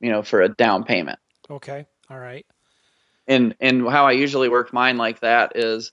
you 0.00 0.10
know, 0.10 0.22
for 0.22 0.40
a 0.40 0.48
down 0.48 0.84
payment. 0.84 1.18
Okay. 1.50 1.86
All 2.10 2.18
right. 2.18 2.46
And, 3.26 3.54
and 3.60 3.86
how 3.86 4.06
I 4.06 4.12
usually 4.12 4.48
work 4.48 4.72
mine 4.72 4.96
like 4.96 5.20
that 5.20 5.52
is, 5.56 5.92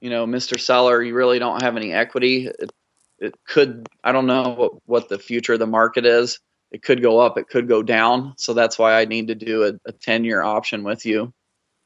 you 0.00 0.10
know, 0.10 0.26
Mr. 0.26 0.60
Seller, 0.60 1.02
you 1.02 1.14
really 1.14 1.38
don't 1.38 1.62
have 1.62 1.76
any 1.78 1.92
equity. 1.94 2.46
It, 2.46 2.70
it 3.18 3.34
could, 3.46 3.86
I 4.04 4.12
don't 4.12 4.26
know 4.26 4.50
what, 4.50 4.72
what 4.84 5.08
the 5.08 5.18
future 5.18 5.54
of 5.54 5.58
the 5.58 5.66
market 5.66 6.04
is 6.04 6.38
it 6.70 6.82
could 6.82 7.02
go 7.02 7.18
up, 7.18 7.38
it 7.38 7.48
could 7.48 7.68
go 7.68 7.82
down. 7.82 8.34
So 8.36 8.54
that's 8.54 8.78
why 8.78 9.00
I 9.00 9.04
need 9.04 9.28
to 9.28 9.34
do 9.34 9.64
a, 9.64 9.72
a 9.88 9.92
10 9.92 10.24
year 10.24 10.42
option 10.42 10.84
with 10.84 11.06
you. 11.06 11.32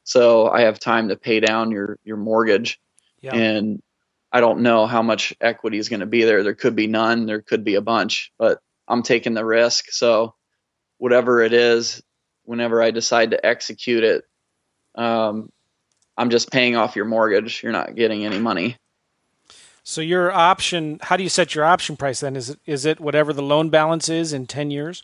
So 0.03 0.49
I 0.49 0.61
have 0.61 0.79
time 0.79 1.09
to 1.09 1.15
pay 1.15 1.39
down 1.39 1.71
your, 1.71 1.97
your 2.03 2.17
mortgage. 2.17 2.79
Yeah. 3.21 3.35
And 3.35 3.81
I 4.31 4.41
don't 4.41 4.61
know 4.61 4.85
how 4.85 5.01
much 5.01 5.33
equity 5.39 5.77
is 5.77 5.89
going 5.89 6.01
to 6.01 6.05
be 6.05 6.23
there. 6.23 6.43
There 6.43 6.55
could 6.55 6.75
be 6.75 6.87
none, 6.87 7.25
there 7.25 7.41
could 7.41 7.63
be 7.63 7.75
a 7.75 7.81
bunch, 7.81 8.31
but 8.37 8.59
I'm 8.87 9.03
taking 9.03 9.33
the 9.33 9.45
risk. 9.45 9.85
So 9.91 10.35
whatever 10.97 11.41
it 11.41 11.53
is, 11.53 12.01
whenever 12.43 12.81
I 12.81 12.91
decide 12.91 13.31
to 13.31 13.45
execute 13.45 14.03
it, 14.03 14.25
um, 14.95 15.49
I'm 16.17 16.29
just 16.29 16.51
paying 16.51 16.75
off 16.75 16.95
your 16.95 17.05
mortgage. 17.05 17.63
You're 17.63 17.71
not 17.71 17.95
getting 17.95 18.25
any 18.25 18.39
money. 18.39 18.77
So 19.83 19.99
your 19.99 20.31
option, 20.31 20.97
how 21.01 21.17
do 21.17 21.23
you 21.23 21.29
set 21.29 21.53
your 21.53 21.65
option 21.65 21.97
price 21.97 22.21
then? 22.21 22.37
Is 22.37 22.49
it 22.49 22.59
is 22.65 22.85
it 22.85 23.01
whatever 23.01 23.33
the 23.33 23.41
loan 23.41 23.69
balance 23.69 24.07
is 24.07 24.31
in 24.31 24.47
10 24.47 24.71
years? 24.71 25.03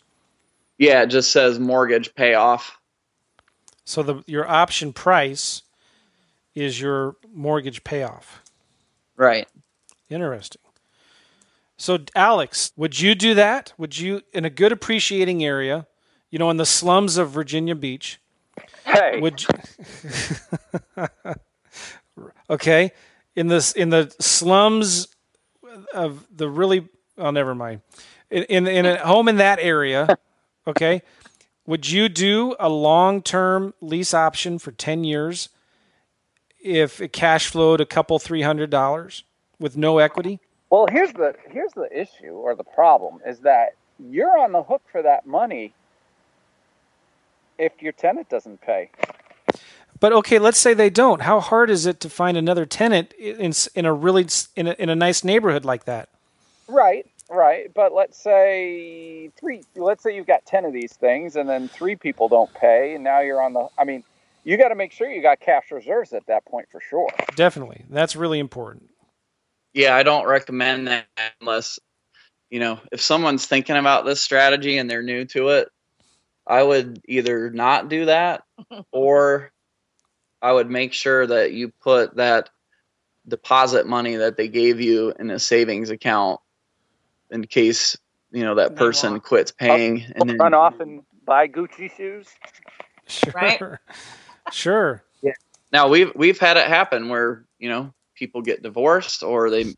Yeah, 0.77 1.03
it 1.03 1.07
just 1.07 1.31
says 1.31 1.59
mortgage 1.59 2.15
payoff. 2.15 2.79
So 3.83 4.01
the 4.01 4.23
your 4.25 4.47
option 4.47 4.93
price 4.93 5.63
is 6.55 6.79
your 6.79 7.17
mortgage 7.33 7.83
payoff. 7.83 8.41
Right. 9.17 9.49
Interesting. 10.09 10.61
So 11.75 11.99
Alex, 12.15 12.71
would 12.77 13.01
you 13.01 13.15
do 13.15 13.33
that? 13.33 13.73
Would 13.77 13.99
you 13.99 14.21
in 14.31 14.45
a 14.45 14.49
good 14.49 14.71
appreciating 14.71 15.43
area, 15.43 15.87
you 16.29 16.39
know, 16.39 16.49
in 16.49 16.57
the 16.57 16.65
slums 16.65 17.17
of 17.17 17.31
Virginia 17.31 17.75
Beach? 17.75 18.21
Hey. 18.85 19.19
Would 19.19 19.43
you 19.43 19.49
Okay 22.49 22.93
in 23.39 23.47
this 23.47 23.71
in 23.71 23.89
the 23.89 24.13
slums 24.19 25.07
of 25.93 26.27
the 26.29 26.49
really 26.49 26.89
oh 27.17 27.31
never 27.31 27.55
mind. 27.55 27.79
In 28.29 28.43
in, 28.43 28.67
in 28.67 28.85
a 28.85 28.97
home 28.97 29.29
in 29.29 29.37
that 29.37 29.59
area 29.61 30.17
okay 30.67 31.01
would 31.65 31.89
you 31.89 32.09
do 32.09 32.55
a 32.59 32.67
long-term 32.67 33.73
lease 33.79 34.13
option 34.13 34.59
for 34.59 34.71
10 34.71 35.03
years 35.03 35.49
if 36.59 36.99
it 36.99 37.13
cash 37.13 37.47
flowed 37.47 37.79
a 37.79 37.85
couple 37.85 38.19
three 38.19 38.41
hundred 38.41 38.69
dollars 38.69 39.23
with 39.57 39.77
no 39.77 39.99
equity? 39.99 40.41
Well 40.69 40.87
here's 40.91 41.13
the 41.13 41.33
here's 41.49 41.71
the 41.71 41.87
issue 41.97 42.33
or 42.33 42.55
the 42.55 42.65
problem 42.65 43.21
is 43.25 43.39
that 43.39 43.75
you're 43.99 44.37
on 44.37 44.51
the 44.51 44.63
hook 44.63 44.81
for 44.91 45.01
that 45.01 45.25
money 45.25 45.73
if 47.57 47.81
your 47.81 47.93
tenant 47.93 48.27
doesn't 48.27 48.59
pay 48.59 48.89
but 49.99 50.13
okay, 50.13 50.39
let's 50.39 50.59
say 50.59 50.73
they 50.73 50.89
don't. 50.89 51.21
How 51.21 51.39
hard 51.39 51.69
is 51.69 51.85
it 51.85 51.99
to 52.01 52.09
find 52.09 52.37
another 52.37 52.65
tenant 52.65 53.13
in 53.13 53.53
in 53.75 53.85
a 53.85 53.93
really 53.93 54.27
in 54.55 54.67
a, 54.67 54.71
in 54.73 54.89
a 54.89 54.95
nice 54.95 55.23
neighborhood 55.23 55.65
like 55.65 55.85
that? 55.85 56.09
Right, 56.67 57.07
right. 57.29 57.71
But 57.73 57.93
let's 57.93 58.21
say 58.21 59.31
three. 59.39 59.63
Let's 59.75 60.03
say 60.03 60.15
you've 60.15 60.27
got 60.27 60.45
ten 60.45 60.65
of 60.65 60.73
these 60.73 60.93
things, 60.93 61.35
and 61.35 61.49
then 61.49 61.67
three 61.69 61.95
people 61.95 62.29
don't 62.29 62.53
pay, 62.53 62.95
and 62.95 63.03
now 63.03 63.21
you're 63.21 63.41
on 63.41 63.53
the. 63.53 63.67
I 63.77 63.83
mean, 63.85 64.03
you 64.43 64.57
got 64.57 64.69
to 64.69 64.75
make 64.75 64.91
sure 64.93 65.09
you 65.09 65.21
got 65.21 65.39
cash 65.41 65.71
reserves 65.71 66.13
at 66.13 66.25
that 66.27 66.45
point 66.45 66.67
for 66.71 66.81
sure. 66.81 67.09
Definitely, 67.35 67.85
that's 67.89 68.15
really 68.15 68.39
important. 68.39 68.89
yeah, 69.73 69.95
I 69.95 70.03
don't 70.03 70.27
recommend 70.27 70.87
that 70.87 71.07
unless 71.41 71.79
you 72.49 72.59
know 72.59 72.79
if 72.91 73.01
someone's 73.01 73.45
thinking 73.45 73.77
about 73.77 74.05
this 74.05 74.21
strategy 74.21 74.77
and 74.77 74.89
they're 74.89 75.03
new 75.03 75.25
to 75.25 75.49
it. 75.49 75.69
I 76.47 76.63
would 76.63 77.01
either 77.07 77.51
not 77.51 77.89
do 77.89 78.05
that 78.07 78.43
or 78.91 79.51
I 80.41 80.51
would 80.51 80.69
make 80.69 80.93
sure 80.93 81.25
that 81.27 81.51
you 81.51 81.69
put 81.69 82.15
that 82.15 82.49
deposit 83.27 83.87
money 83.87 84.15
that 84.15 84.37
they 84.37 84.47
gave 84.47 84.81
you 84.81 85.13
in 85.19 85.29
a 85.29 85.39
savings 85.39 85.89
account 85.89 86.39
in 87.29 87.45
case 87.45 87.97
you 88.31 88.43
know 88.43 88.55
that 88.55 88.75
person 88.75 89.19
quits 89.19 89.51
paying 89.51 90.05
and 90.15 90.29
then 90.29 90.37
run 90.37 90.53
off 90.53 90.79
and 90.79 91.03
buy 91.25 91.47
Gucci 91.47 91.95
shoes. 91.95 92.27
Sure. 93.07 93.33
Right? 93.33 93.61
sure. 94.51 95.03
Yeah. 95.21 95.33
Now 95.71 95.87
we've 95.89 96.11
we've 96.15 96.39
had 96.39 96.57
it 96.57 96.67
happen 96.67 97.09
where 97.09 97.45
you 97.57 97.69
know 97.69 97.93
people 98.15 98.41
get 98.41 98.63
divorced 98.63 99.23
or 99.23 99.49
they. 99.49 99.75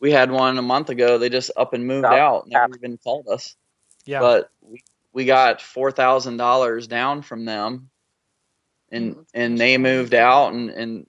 We 0.00 0.12
had 0.12 0.30
one 0.30 0.56
a 0.58 0.62
month 0.62 0.90
ago. 0.90 1.18
They 1.18 1.28
just 1.28 1.50
up 1.56 1.72
and 1.72 1.84
moved 1.84 2.04
out. 2.04 2.46
Never 2.46 2.76
even 2.76 2.98
called 2.98 3.26
us. 3.26 3.56
Yeah. 4.04 4.20
But 4.20 4.48
we, 4.60 4.84
we 5.12 5.24
got 5.24 5.60
four 5.60 5.90
thousand 5.90 6.36
dollars 6.36 6.86
down 6.86 7.22
from 7.22 7.44
them, 7.44 7.90
and 8.90 9.12
mm-hmm. 9.12 9.22
and 9.34 9.58
they 9.58 9.78
moved 9.78 10.14
out 10.14 10.52
and 10.52 10.70
and 10.70 11.06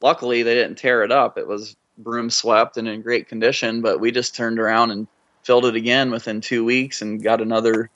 luckily 0.00 0.42
they 0.42 0.54
didn't 0.54 0.76
tear 0.76 1.02
it 1.02 1.12
up. 1.12 1.38
It 1.38 1.46
was 1.46 1.76
broom 1.98 2.30
swept 2.30 2.76
and 2.76 2.88
in 2.88 3.02
great 3.02 3.28
condition. 3.28 3.80
But 3.80 4.00
we 4.00 4.10
just 4.10 4.34
turned 4.34 4.58
around 4.58 4.90
and 4.90 5.06
filled 5.42 5.64
it 5.66 5.76
again 5.76 6.10
within 6.10 6.40
two 6.40 6.64
weeks 6.64 7.02
and 7.02 7.22
got 7.22 7.40
another 7.40 7.90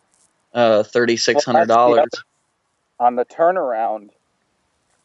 uh, 0.52 0.82
thirty 0.82 1.16
six 1.16 1.44
hundred 1.44 1.68
dollars. 1.68 2.10
On 3.00 3.16
the 3.16 3.24
turnaround, 3.24 4.10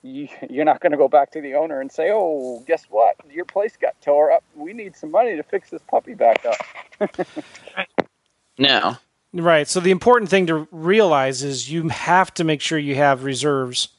you, 0.04 0.28
you're 0.50 0.66
not 0.66 0.80
going 0.80 0.92
to 0.92 0.98
go 0.98 1.08
back 1.08 1.32
to 1.32 1.42
the 1.42 1.56
owner 1.56 1.82
and 1.82 1.92
say, 1.92 2.12
"Oh, 2.14 2.64
guess 2.68 2.86
what? 2.90 3.16
Your 3.30 3.46
place 3.46 3.76
got 3.76 4.00
tore 4.02 4.32
up. 4.32 4.44
We 4.56 4.74
need 4.74 4.96
some 4.96 5.12
money 5.12 5.36
to 5.36 5.44
fix 5.44 5.70
this 5.70 5.82
puppy 5.90 6.14
back 6.14 6.46
up." 6.46 7.10
no. 8.58 8.98
Right. 9.34 9.68
So 9.68 9.80
the 9.80 9.92
important 9.92 10.30
thing 10.30 10.48
to 10.48 10.68
realize 10.72 11.44
is 11.44 11.72
you 11.72 11.90
have 11.90 12.34
to 12.36 12.44
make 12.44 12.62
sure 12.62 12.80
you 12.80 12.96
have 12.96 13.24
reserves 13.24 13.90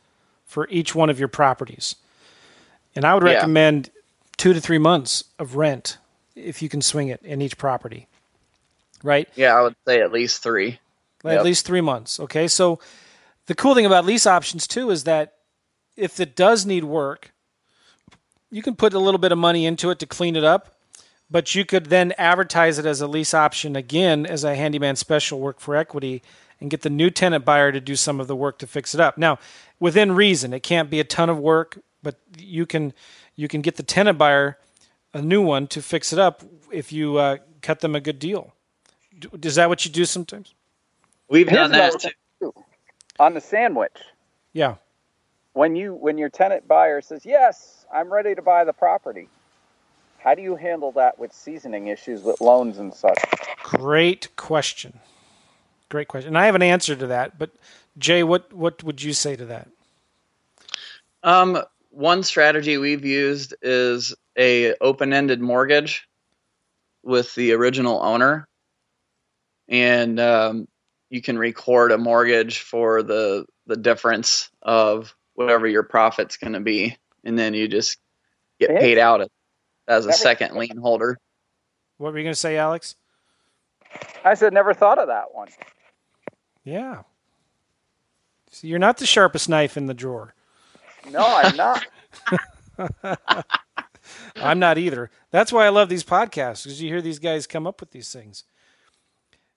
for 0.44 0.68
each 0.68 0.94
one 0.94 1.10
of 1.10 1.18
your 1.18 1.28
properties. 1.28 1.94
And 2.96 3.04
I 3.04 3.14
would 3.14 3.22
recommend 3.22 3.90
yeah. 3.94 4.00
two 4.36 4.52
to 4.52 4.60
three 4.60 4.78
months 4.78 5.24
of 5.38 5.54
rent 5.54 5.98
if 6.34 6.62
you 6.62 6.68
can 6.68 6.82
swing 6.82 7.08
it 7.08 7.20
in 7.22 7.40
each 7.40 7.56
property. 7.56 8.08
Right? 9.04 9.28
Yeah, 9.36 9.56
I 9.56 9.62
would 9.62 9.76
say 9.86 10.00
at 10.00 10.12
least 10.12 10.42
three. 10.42 10.80
At 11.24 11.32
yep. 11.32 11.44
least 11.44 11.64
three 11.64 11.80
months. 11.80 12.18
Okay. 12.18 12.48
So 12.48 12.80
the 13.46 13.54
cool 13.54 13.74
thing 13.74 13.86
about 13.86 14.04
lease 14.04 14.26
options 14.26 14.66
too 14.66 14.90
is 14.90 15.04
that 15.04 15.34
if 15.96 16.18
it 16.18 16.34
does 16.34 16.66
need 16.66 16.84
work, 16.84 17.32
you 18.50 18.62
can 18.62 18.74
put 18.74 18.94
a 18.94 18.98
little 18.98 19.18
bit 19.18 19.30
of 19.30 19.38
money 19.38 19.66
into 19.66 19.90
it 19.90 20.00
to 20.00 20.06
clean 20.06 20.34
it 20.34 20.44
up, 20.44 20.74
but 21.30 21.54
you 21.54 21.64
could 21.64 21.86
then 21.86 22.12
advertise 22.18 22.78
it 22.78 22.86
as 22.86 23.00
a 23.00 23.06
lease 23.06 23.34
option 23.34 23.76
again 23.76 24.26
as 24.26 24.44
a 24.44 24.54
handyman 24.54 24.96
special 24.96 25.40
work 25.40 25.60
for 25.60 25.76
equity 25.76 26.22
and 26.60 26.70
get 26.70 26.82
the 26.82 26.90
new 26.90 27.10
tenant 27.10 27.44
buyer 27.44 27.72
to 27.72 27.80
do 27.80 27.96
some 27.96 28.20
of 28.20 28.26
the 28.26 28.36
work 28.36 28.58
to 28.58 28.66
fix 28.66 28.94
it 28.94 29.00
up. 29.00 29.16
Now, 29.16 29.38
within 29.78 30.12
reason, 30.12 30.52
it 30.52 30.62
can't 30.62 30.90
be 30.90 31.00
a 31.00 31.04
ton 31.04 31.30
of 31.30 31.38
work, 31.38 31.78
but 32.02 32.16
you 32.36 32.66
can 32.66 32.92
you 33.36 33.48
can 33.48 33.60
get 33.60 33.76
the 33.76 33.82
tenant 33.82 34.18
buyer 34.18 34.58
a 35.14 35.22
new 35.22 35.42
one 35.42 35.66
to 35.68 35.82
fix 35.82 36.12
it 36.12 36.18
up 36.18 36.42
if 36.70 36.92
you 36.92 37.16
uh, 37.16 37.38
cut 37.62 37.80
them 37.80 37.94
a 37.94 38.00
good 38.00 38.18
deal. 38.18 38.52
Is 39.42 39.56
that 39.56 39.68
what 39.68 39.84
you 39.84 39.90
do 39.90 40.04
sometimes? 40.04 40.54
We've 41.28 41.48
done 41.48 41.72
that 41.72 42.12
too. 42.40 42.54
On 43.18 43.34
the 43.34 43.40
sandwich. 43.40 43.96
Yeah. 44.52 44.76
When 45.52 45.76
you 45.76 45.94
when 45.94 46.16
your 46.16 46.28
tenant 46.28 46.66
buyer 46.66 47.00
says, 47.00 47.26
"Yes, 47.26 47.84
I'm 47.92 48.12
ready 48.12 48.34
to 48.34 48.42
buy 48.42 48.64
the 48.64 48.72
property." 48.72 49.28
How 50.22 50.34
do 50.34 50.42
you 50.42 50.54
handle 50.54 50.92
that 50.92 51.18
with 51.18 51.32
seasoning 51.32 51.86
issues 51.86 52.22
with 52.22 52.40
loans 52.42 52.78
and 52.78 52.92
such? 52.92 53.18
Great 53.62 54.34
question. 54.36 55.00
Great 55.88 56.08
question. 56.08 56.28
And 56.28 56.38
I 56.38 56.46
have 56.46 56.54
an 56.54 56.62
answer 56.62 56.94
to 56.94 57.06
that, 57.08 57.38
but 57.38 57.50
Jay, 57.96 58.22
what 58.22 58.52
what 58.52 58.84
would 58.84 59.02
you 59.02 59.14
say 59.14 59.34
to 59.34 59.46
that? 59.46 59.68
Um, 61.22 61.62
one 61.90 62.22
strategy 62.22 62.76
we've 62.76 63.04
used 63.04 63.54
is 63.62 64.14
a 64.38 64.74
open-ended 64.74 65.40
mortgage 65.40 66.06
with 67.02 67.34
the 67.34 67.52
original 67.52 68.00
owner, 68.02 68.46
and 69.68 70.20
um, 70.20 70.68
you 71.08 71.22
can 71.22 71.38
record 71.38 71.92
a 71.92 71.98
mortgage 71.98 72.60
for 72.60 73.02
the 73.02 73.46
the 73.66 73.76
difference 73.76 74.50
of 74.60 75.14
whatever 75.34 75.66
your 75.66 75.82
profit's 75.82 76.36
going 76.36 76.52
to 76.52 76.60
be, 76.60 76.96
and 77.24 77.38
then 77.38 77.54
you 77.54 77.68
just 77.68 77.98
get 78.58 78.70
paid 78.78 78.98
out 78.98 79.22
as 79.90 80.06
a 80.06 80.12
second 80.12 80.56
lien 80.56 80.76
holder. 80.76 81.18
What 81.98 82.12
were 82.12 82.18
you 82.18 82.24
going 82.24 82.32
to 82.32 82.38
say, 82.38 82.56
Alex? 82.56 82.94
I 84.24 84.34
said 84.34 84.52
never 84.52 84.72
thought 84.72 84.98
of 84.98 85.08
that 85.08 85.34
one. 85.34 85.48
Yeah. 86.64 87.02
So 88.50 88.66
you're 88.66 88.78
not 88.78 88.98
the 88.98 89.06
sharpest 89.06 89.48
knife 89.48 89.76
in 89.76 89.86
the 89.86 89.94
drawer. 89.94 90.34
No, 91.10 91.24
I'm 91.24 91.56
not. 91.56 91.86
I'm 94.36 94.58
not 94.58 94.78
either. 94.78 95.10
That's 95.30 95.52
why 95.52 95.66
I 95.66 95.70
love 95.70 95.88
these 95.88 96.04
podcasts 96.04 96.64
because 96.64 96.80
you 96.80 96.88
hear 96.88 97.02
these 97.02 97.18
guys 97.18 97.46
come 97.46 97.66
up 97.66 97.80
with 97.80 97.90
these 97.90 98.12
things. 98.12 98.44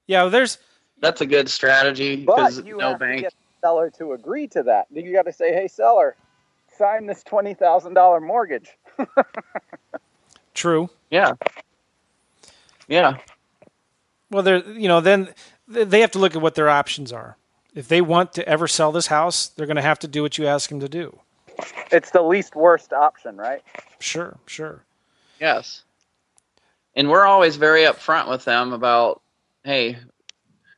Yeah, 0.08 0.24
well, 0.24 0.32
there's. 0.32 0.58
That's 1.00 1.22
a 1.22 1.26
good 1.26 1.50
strategy 1.50 2.18
because 2.18 2.64
you 2.64 2.78
no 2.78 2.90
have 2.92 3.00
bank. 3.00 3.18
To 3.18 3.22
get 3.24 3.34
the 3.34 3.68
seller 3.68 3.90
to 3.98 4.14
agree 4.14 4.48
to 4.48 4.64
that. 4.64 4.88
You 4.92 5.12
got 5.14 5.26
to 5.26 5.34
say, 5.34 5.54
"Hey, 5.54 5.68
seller, 5.68 6.16
sign 6.78 7.08
this 7.08 7.24
twenty 7.24 7.54
thousand 7.54 7.94
dollar 7.94 8.20
mortgage." 8.20 8.70
True. 10.54 10.89
Yeah. 11.10 11.34
Yeah. 12.88 13.18
Well, 14.30 14.43
they're 14.43 14.64
you 14.72 14.88
know 14.88 15.01
then 15.01 15.34
they 15.68 16.01
have 16.01 16.12
to 16.12 16.20
look 16.20 16.36
at 16.36 16.41
what 16.41 16.56
their 16.56 16.70
options 16.70 17.12
are. 17.12 17.38
If 17.74 17.88
they 17.88 18.01
want 18.01 18.34
to 18.34 18.47
ever 18.47 18.68
sell 18.68 18.91
this 18.91 19.08
house, 19.08 19.47
they're 19.47 19.66
going 19.66 19.78
to 19.78 19.82
have 19.82 19.99
to 19.99 20.08
do 20.08 20.22
what 20.22 20.38
you 20.38 20.45
ask 20.45 20.70
them 20.70 20.80
to 20.80 20.89
do. 20.89 21.20
It's 21.91 22.12
the 22.12 22.22
least 22.22 22.56
worst 22.56 22.93
option, 22.93 23.38
right? 23.38 23.64
Sure, 23.99 24.38
sure. 24.45 24.84
Yes. 25.39 25.84
And 26.95 27.10
we're 27.10 27.26
always 27.26 27.56
very 27.56 27.82
upfront 27.82 28.30
with 28.30 28.45
them 28.45 28.74
about, 28.74 29.22
hey, 29.64 29.97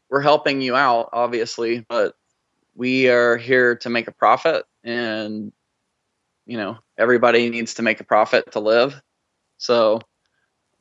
we're 0.10 0.22
helping 0.22 0.62
you 0.62 0.76
out, 0.76 1.10
obviously, 1.12 1.86
but 1.90 2.16
we 2.76 3.10
are 3.10 3.38
here 3.38 3.76
to 3.78 3.90
make 3.90 4.08
a 4.08 4.12
profit 4.12 4.66
and 4.84 5.52
you 6.46 6.58
know 6.58 6.78
everybody 6.98 7.50
needs 7.50 7.74
to 7.76 7.82
make 7.82 8.00
a 8.00 8.04
profit 8.04 8.52
to 8.52 8.60
live 8.60 9.02
so 9.58 10.00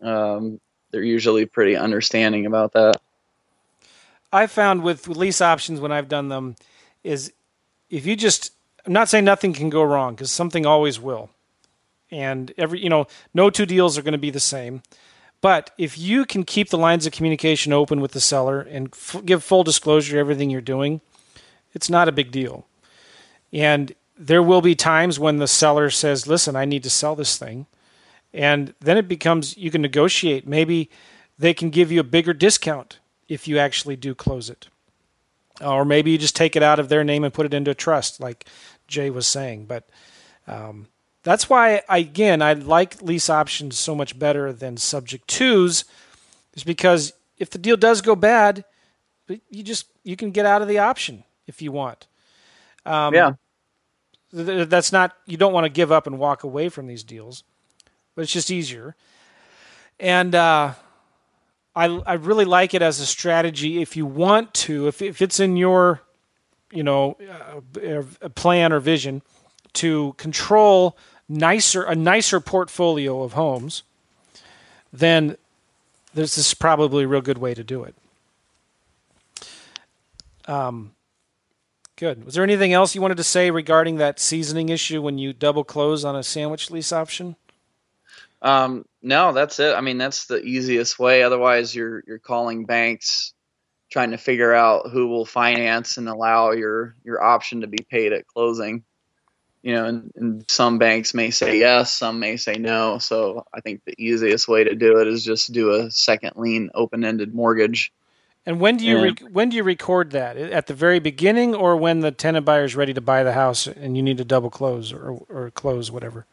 um, 0.03 0.61
they're 0.91 1.03
usually 1.03 1.47
pretty 1.47 1.77
understanding 1.77 2.47
about 2.47 2.73
that 2.73 2.97
i 4.33 4.47
found 4.47 4.83
with 4.83 5.09
lease 5.09 5.41
options 5.41 5.81
when 5.81 5.93
i've 5.93 6.09
done 6.09 6.29
them 6.29 6.57
is 7.03 7.33
if 7.91 8.07
you 8.07 8.17
just 8.17 8.53
i'm 8.87 8.93
not 8.93 9.09
saying 9.09 9.25
nothing 9.25 9.53
can 9.53 9.71
go 9.71 9.83
wrong 9.83 10.15
because 10.15 10.31
something 10.31 10.67
always 10.67 11.01
will 11.01 11.31
and 12.11 12.53
every 12.57 12.81
you 12.81 12.89
know 12.89 13.07
no 13.33 13.51
two 13.51 13.67
deals 13.67 13.97
are 13.97 14.03
going 14.03 14.13
to 14.13 14.19
be 14.19 14.31
the 14.31 14.41
same 14.41 14.83
but 15.41 15.73
if 15.77 15.99
you 15.99 16.25
can 16.25 16.43
keep 16.43 16.71
the 16.71 16.79
lines 16.79 17.05
of 17.05 17.13
communication 17.13 17.73
open 17.73 18.01
with 18.01 18.13
the 18.13 18.21
seller 18.21 18.61
and 18.63 18.89
f- 18.93 19.23
give 19.25 19.45
full 19.45 19.63
disclosure 19.63 20.19
everything 20.19 20.49
you're 20.49 20.61
doing 20.61 21.01
it's 21.75 21.91
not 21.91 22.09
a 22.09 22.13
big 22.13 22.31
deal. 22.31 22.67
And 23.53 23.95
there 24.17 24.43
will 24.43 24.63
be 24.63 24.75
times 24.75 25.19
when 25.19 25.37
the 25.39 25.49
seller 25.49 25.91
says, 25.91 26.27
listen, 26.27 26.57
I 26.57 26.65
need 26.65 26.85
to 26.85 26.91
sell 26.91 27.17
this 27.17 27.37
thing. 27.37 27.67
And 28.35 28.75
then 28.81 28.99
it 28.99 29.07
becomes, 29.07 29.57
you 29.57 29.71
can 29.71 29.81
negotiate. 29.81 30.47
Maybe 30.47 30.91
they 31.39 31.55
can 31.55 31.71
give 31.71 31.93
you 31.93 32.01
a 32.01 32.05
bigger 32.05 32.35
discount 32.35 32.99
if 33.29 33.47
you 33.47 33.59
actually 33.59 33.95
do 33.95 34.15
close 34.15 34.51
it. 34.51 34.69
Or 35.61 35.85
maybe 35.85 36.11
you 36.11 36.19
just 36.19 36.35
take 36.35 36.57
it 36.57 36.63
out 36.63 36.81
of 36.81 36.89
their 36.89 37.05
name 37.05 37.23
and 37.23 37.33
put 37.33 37.47
it 37.47 37.55
into 37.55 37.71
a 37.71 37.75
trust, 37.75 38.19
like 38.19 38.45
Jay 38.89 39.09
was 39.09 39.29
saying. 39.29 39.67
But 39.67 39.89
um, 40.49 40.89
that's 41.23 41.49
why, 41.49 41.83
I, 41.89 41.99
again, 41.99 42.43
I 42.43 42.55
like 42.55 43.01
lease 43.01 43.31
options 43.31 43.79
so 43.79 43.95
much 43.95 44.19
better 44.19 44.53
than 44.53 44.77
subject 44.79 45.29
twos, 45.29 45.85
is 46.55 46.65
because 46.65 47.13
if 47.39 47.51
the 47.51 47.59
deal 47.59 47.77
does 47.77 48.01
go 48.01 48.17
bad, 48.17 48.65
you 49.49 49.63
just 49.63 49.87
you 50.03 50.17
can 50.17 50.33
get 50.33 50.45
out 50.45 50.61
of 50.61 50.67
the 50.67 50.79
option 50.79 51.23
if 51.47 51.63
you 51.63 51.71
want. 51.71 52.09
Um, 52.85 53.15
yeah. 53.15 53.33
Th- 54.35 54.69
that's 54.69 54.91
not, 54.91 55.17
you 55.25 55.37
don't 55.37 55.53
want 55.53 55.65
to 55.67 55.71
give 55.71 55.93
up 55.93 56.09
and 56.09 56.19
walk 56.19 56.43
away 56.43 56.69
from 56.69 56.89
these 56.89 57.05
deals, 57.05 57.45
but 58.15 58.23
it's 58.23 58.33
just 58.33 58.51
easier. 58.51 58.95
And 60.01 60.35
uh, 60.35 60.75
I, 61.75 61.85
I 61.85 62.15
really 62.15 62.45
like 62.45 62.75
it 62.75 62.83
as 62.83 63.01
a 63.01 63.07
strategy 63.07 63.81
if 63.81 63.97
you 63.97 64.07
want 64.07 64.55
to, 64.55 64.89
if, 64.89 65.03
if 65.03 65.23
it's 65.23 65.41
in 65.41 65.57
your, 65.57 66.03
you 66.71 66.83
know, 66.83 67.17
uh, 67.77 68.29
plan 68.31 68.73
or 68.73 68.81
vision 68.81 69.23
to 69.75 70.15
control 70.17 70.97
nicer 71.29 71.83
a 71.83 71.95
nicer 71.95 72.39
portfolio 72.41 73.23
of 73.23 73.33
homes, 73.33 73.83
then 74.93 75.37
this 76.13 76.39
is 76.39 76.55
probably 76.55 77.05
a 77.05 77.09
real 77.09 77.21
good 77.21 77.39
way 77.39 77.55
to 77.55 77.65
do 77.65 77.85
it. 77.85 77.95
Um, 80.47 80.95
Good. 81.97 82.25
Was 82.25 82.35
there 82.35 82.43
anything 82.43 82.73
else 82.73 82.97
you 82.97 83.01
wanted 83.01 83.19
to 83.19 83.25
say 83.25 83.53
regarding 83.53 83.97
that 83.97 84.19
seasoning 84.19 84.69
issue 84.69 85.01
when 85.01 85.17
you 85.17 85.33
double 85.33 85.63
close 85.63 86.05
on 86.05 86.17
a 86.17 86.25
sandwich 86.25 86.69
lease 86.69 86.93
option? 86.93 87.37
Um, 88.45 88.85
no, 89.03 89.33
that's 89.33 89.59
it. 89.59 89.75
I 89.75 89.81
mean, 89.81 89.97
that's 89.97 90.27
the 90.27 90.41
easiest 90.41 90.99
way. 90.99 91.23
Otherwise, 91.23 91.75
you're 91.75 92.05
you're 92.07 92.19
calling 92.19 92.67
banks, 92.67 93.33
trying 93.91 94.11
to 94.11 94.19
figure 94.19 94.53
out 94.53 94.91
who 94.91 95.09
will 95.09 95.25
finance 95.25 95.97
and 95.97 96.09
allow 96.09 96.53
your 96.53 96.95
your 97.05 97.23
option 97.23 97.63
to 97.63 97.67
be 97.67 97.79
paid 97.91 98.13
at 98.13 98.27
closing. 98.27 98.85
You 99.63 99.73
know, 99.73 99.85
and, 99.87 100.13
and 100.17 100.45
some 100.51 100.77
banks 100.79 101.15
may 101.15 101.31
say 101.31 101.59
yes, 101.59 101.91
some 101.91 102.21
may 102.21 102.37
say 102.37 102.57
no. 102.59 102.99
So 102.99 103.47
I 103.55 103.61
think 103.63 103.81
the 103.87 103.95
easiest 103.97 104.47
way 104.47 104.63
to 104.63 104.75
do 104.75 105.01
it 105.01 105.09
is 105.09 105.25
just 105.25 105.53
do 105.53 105.73
a 105.73 105.91
second 105.91 106.33
lien 106.37 106.69
open-ended 106.75 107.35
mortgage. 107.35 107.91
And 108.45 108.61
when 108.61 108.77
do 108.77 108.85
you 108.85 108.97
Yeah. 108.99 109.03
re- 109.05 109.29
when 109.33 109.49
do 109.49 109.57
you 109.57 109.63
record 109.63 110.11
that? 110.11 110.37
At 110.37 110.67
the 110.67 110.75
very 110.75 110.99
beginning, 110.99 111.55
or 111.55 111.79
when 111.79 112.01
the 112.01 112.11
tenant 112.11 112.45
buyer 112.45 112.65
is 112.65 112.77
ready 112.77 112.93
to 112.93 113.01
buy 113.01 113.23
the 113.23 113.33
house 113.33 113.67
and 113.67 113.97
you 113.97 114.03
need 114.03 114.19
to 114.19 114.25
double 114.25 114.51
close 114.51 114.93
or 114.93 115.13
or 115.31 115.51
close 115.51 115.91
whatever? 115.91 116.27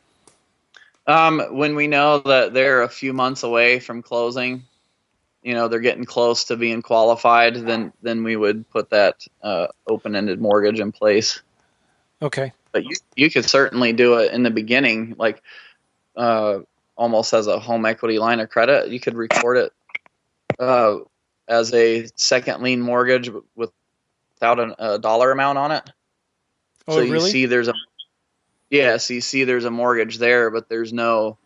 Um, 1.12 1.42
when 1.52 1.76
we 1.76 1.88
know 1.88 2.20
that 2.20 2.54
they're 2.54 2.84
a 2.84 2.90
few 2.90 3.12
months 3.12 3.44
away 3.44 3.80
from 3.80 4.02
closing, 4.02 4.64
you 5.44 5.54
know, 5.54 5.68
they're 5.68 5.80
getting 5.80 6.06
close 6.06 6.46
to 6.46 6.56
being 6.56 6.82
qualified, 6.82 7.56
then 7.56 7.92
then 8.02 8.24
we 8.24 8.38
would 8.38 8.70
put 8.70 8.92
that 8.92 9.28
uh, 9.44 9.68
open-ended 9.88 10.40
mortgage 10.40 10.80
in 10.80 10.94
place. 10.94 11.42
Okay. 12.22 12.54
But 12.72 12.86
you 12.86 12.96
you 13.16 13.30
could 13.30 13.44
certainly 13.44 13.92
do 13.92 14.20
it 14.20 14.32
in 14.32 14.44
the 14.44 14.52
beginning, 14.52 15.16
like 15.18 15.44
uh, 16.16 16.60
almost 16.96 17.34
as 17.34 17.48
a 17.48 17.60
home 17.60 17.86
equity 17.86 18.18
line 18.18 18.40
of 18.40 18.50
credit. 18.50 18.90
You 18.90 19.02
could 19.02 19.16
record 19.16 19.58
it 19.58 19.74
uh, 20.60 21.00
as 21.46 21.74
a 21.74 22.08
second 22.16 22.64
lien 22.64 22.80
mortgage 22.80 23.30
without 23.54 24.60
an, 24.60 24.76
a 24.80 24.98
dollar 24.98 25.32
amount 25.32 25.58
on 25.58 25.72
it. 25.72 25.90
Oh, 26.88 26.96
so 26.96 27.02
you 27.02 27.12
really? 27.12 27.30
see 27.30 27.48
there's 27.48 27.68
a 27.68 27.74
yeah, 28.72 28.98
so 28.98 29.14
you 29.14 29.22
see 29.22 29.44
there's 29.44 29.66
a 29.66 29.72
mortgage 29.72 30.18
there, 30.18 30.50
but 30.50 30.70
there's 30.70 30.94
no 30.94 31.38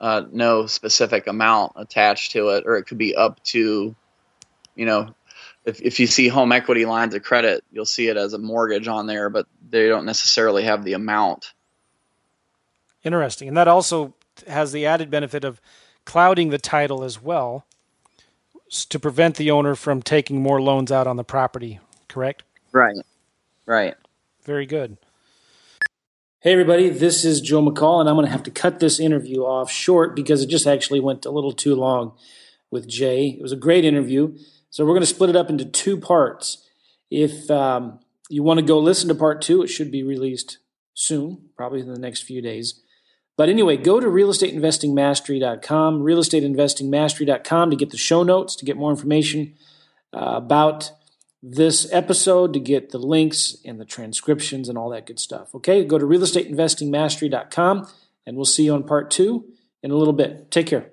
uh, 0.00 0.22
no 0.30 0.66
specific 0.66 1.26
amount 1.26 1.72
attached 1.74 2.32
to 2.32 2.50
it, 2.50 2.64
or 2.66 2.76
it 2.76 2.84
could 2.84 2.98
be 2.98 3.16
up 3.16 3.42
to, 3.42 3.96
you 4.76 4.86
know, 4.86 5.12
if 5.64 5.82
if 5.82 5.98
you 5.98 6.06
see 6.06 6.28
home 6.28 6.52
equity 6.52 6.86
lines 6.86 7.16
of 7.16 7.24
credit, 7.24 7.64
you'll 7.72 7.84
see 7.84 8.06
it 8.06 8.16
as 8.16 8.32
a 8.32 8.38
mortgage 8.38 8.86
on 8.86 9.06
there, 9.06 9.28
but 9.28 9.46
they 9.68 9.88
don't 9.88 10.06
necessarily 10.06 10.62
have 10.62 10.84
the 10.84 10.92
amount. 10.92 11.52
Interesting. 13.02 13.48
And 13.48 13.56
that 13.56 13.68
also 13.68 14.14
has 14.46 14.70
the 14.70 14.86
added 14.86 15.10
benefit 15.10 15.44
of 15.44 15.60
clouding 16.04 16.50
the 16.50 16.58
title 16.58 17.02
as 17.02 17.20
well 17.20 17.66
to 18.70 19.00
prevent 19.00 19.34
the 19.34 19.50
owner 19.50 19.74
from 19.74 20.00
taking 20.00 20.40
more 20.40 20.62
loans 20.62 20.92
out 20.92 21.08
on 21.08 21.16
the 21.16 21.24
property, 21.24 21.80
correct? 22.06 22.44
Right. 22.70 22.96
Right. 23.66 23.94
Very 24.44 24.66
good. 24.66 24.96
Hey, 26.40 26.52
everybody, 26.52 26.88
this 26.88 27.24
is 27.24 27.40
Joe 27.40 27.60
McCall, 27.60 27.98
and 27.98 28.08
I'm 28.08 28.14
going 28.14 28.24
to 28.24 28.30
have 28.30 28.44
to 28.44 28.52
cut 28.52 28.78
this 28.78 29.00
interview 29.00 29.40
off 29.40 29.72
short 29.72 30.14
because 30.14 30.40
it 30.40 30.46
just 30.46 30.68
actually 30.68 31.00
went 31.00 31.26
a 31.26 31.32
little 31.32 31.50
too 31.50 31.74
long 31.74 32.12
with 32.70 32.86
Jay. 32.86 33.30
It 33.30 33.42
was 33.42 33.50
a 33.50 33.56
great 33.56 33.84
interview. 33.84 34.38
So 34.70 34.84
we're 34.84 34.92
going 34.92 35.00
to 35.00 35.06
split 35.06 35.30
it 35.30 35.34
up 35.34 35.50
into 35.50 35.64
two 35.64 35.96
parts. 35.96 36.64
If 37.10 37.50
um, 37.50 37.98
you 38.30 38.44
want 38.44 38.60
to 38.60 38.64
go 38.64 38.78
listen 38.78 39.08
to 39.08 39.16
part 39.16 39.42
two, 39.42 39.64
it 39.64 39.66
should 39.66 39.90
be 39.90 40.04
released 40.04 40.58
soon, 40.94 41.48
probably 41.56 41.80
in 41.80 41.92
the 41.92 41.98
next 41.98 42.22
few 42.22 42.40
days. 42.40 42.82
But 43.36 43.48
anyway, 43.48 43.76
go 43.76 43.98
to 43.98 44.06
realestateinvestingmastery.com, 44.06 46.00
realestateinvestingmastery.com 46.00 47.70
to 47.70 47.76
get 47.76 47.90
the 47.90 47.96
show 47.96 48.22
notes, 48.22 48.54
to 48.54 48.64
get 48.64 48.76
more 48.76 48.92
information 48.92 49.54
uh, 50.12 50.34
about 50.36 50.92
this 51.42 51.90
episode, 51.92 52.52
to 52.52 52.60
get 52.60 52.90
the 52.90 52.98
links 52.98 53.56
and 53.64 53.80
the 53.80 53.84
transcriptions 53.84 54.68
and 54.68 54.76
all 54.76 54.90
that 54.90 55.06
good 55.06 55.20
stuff. 55.20 55.54
Okay, 55.54 55.84
go 55.84 55.98
to 55.98 56.04
realestateinvestingmastery.com 56.04 57.88
and 58.26 58.36
we'll 58.36 58.44
see 58.44 58.64
you 58.64 58.74
on 58.74 58.82
part 58.82 59.10
two 59.10 59.44
in 59.82 59.90
a 59.90 59.96
little 59.96 60.12
bit. 60.12 60.50
Take 60.50 60.66
care. 60.66 60.90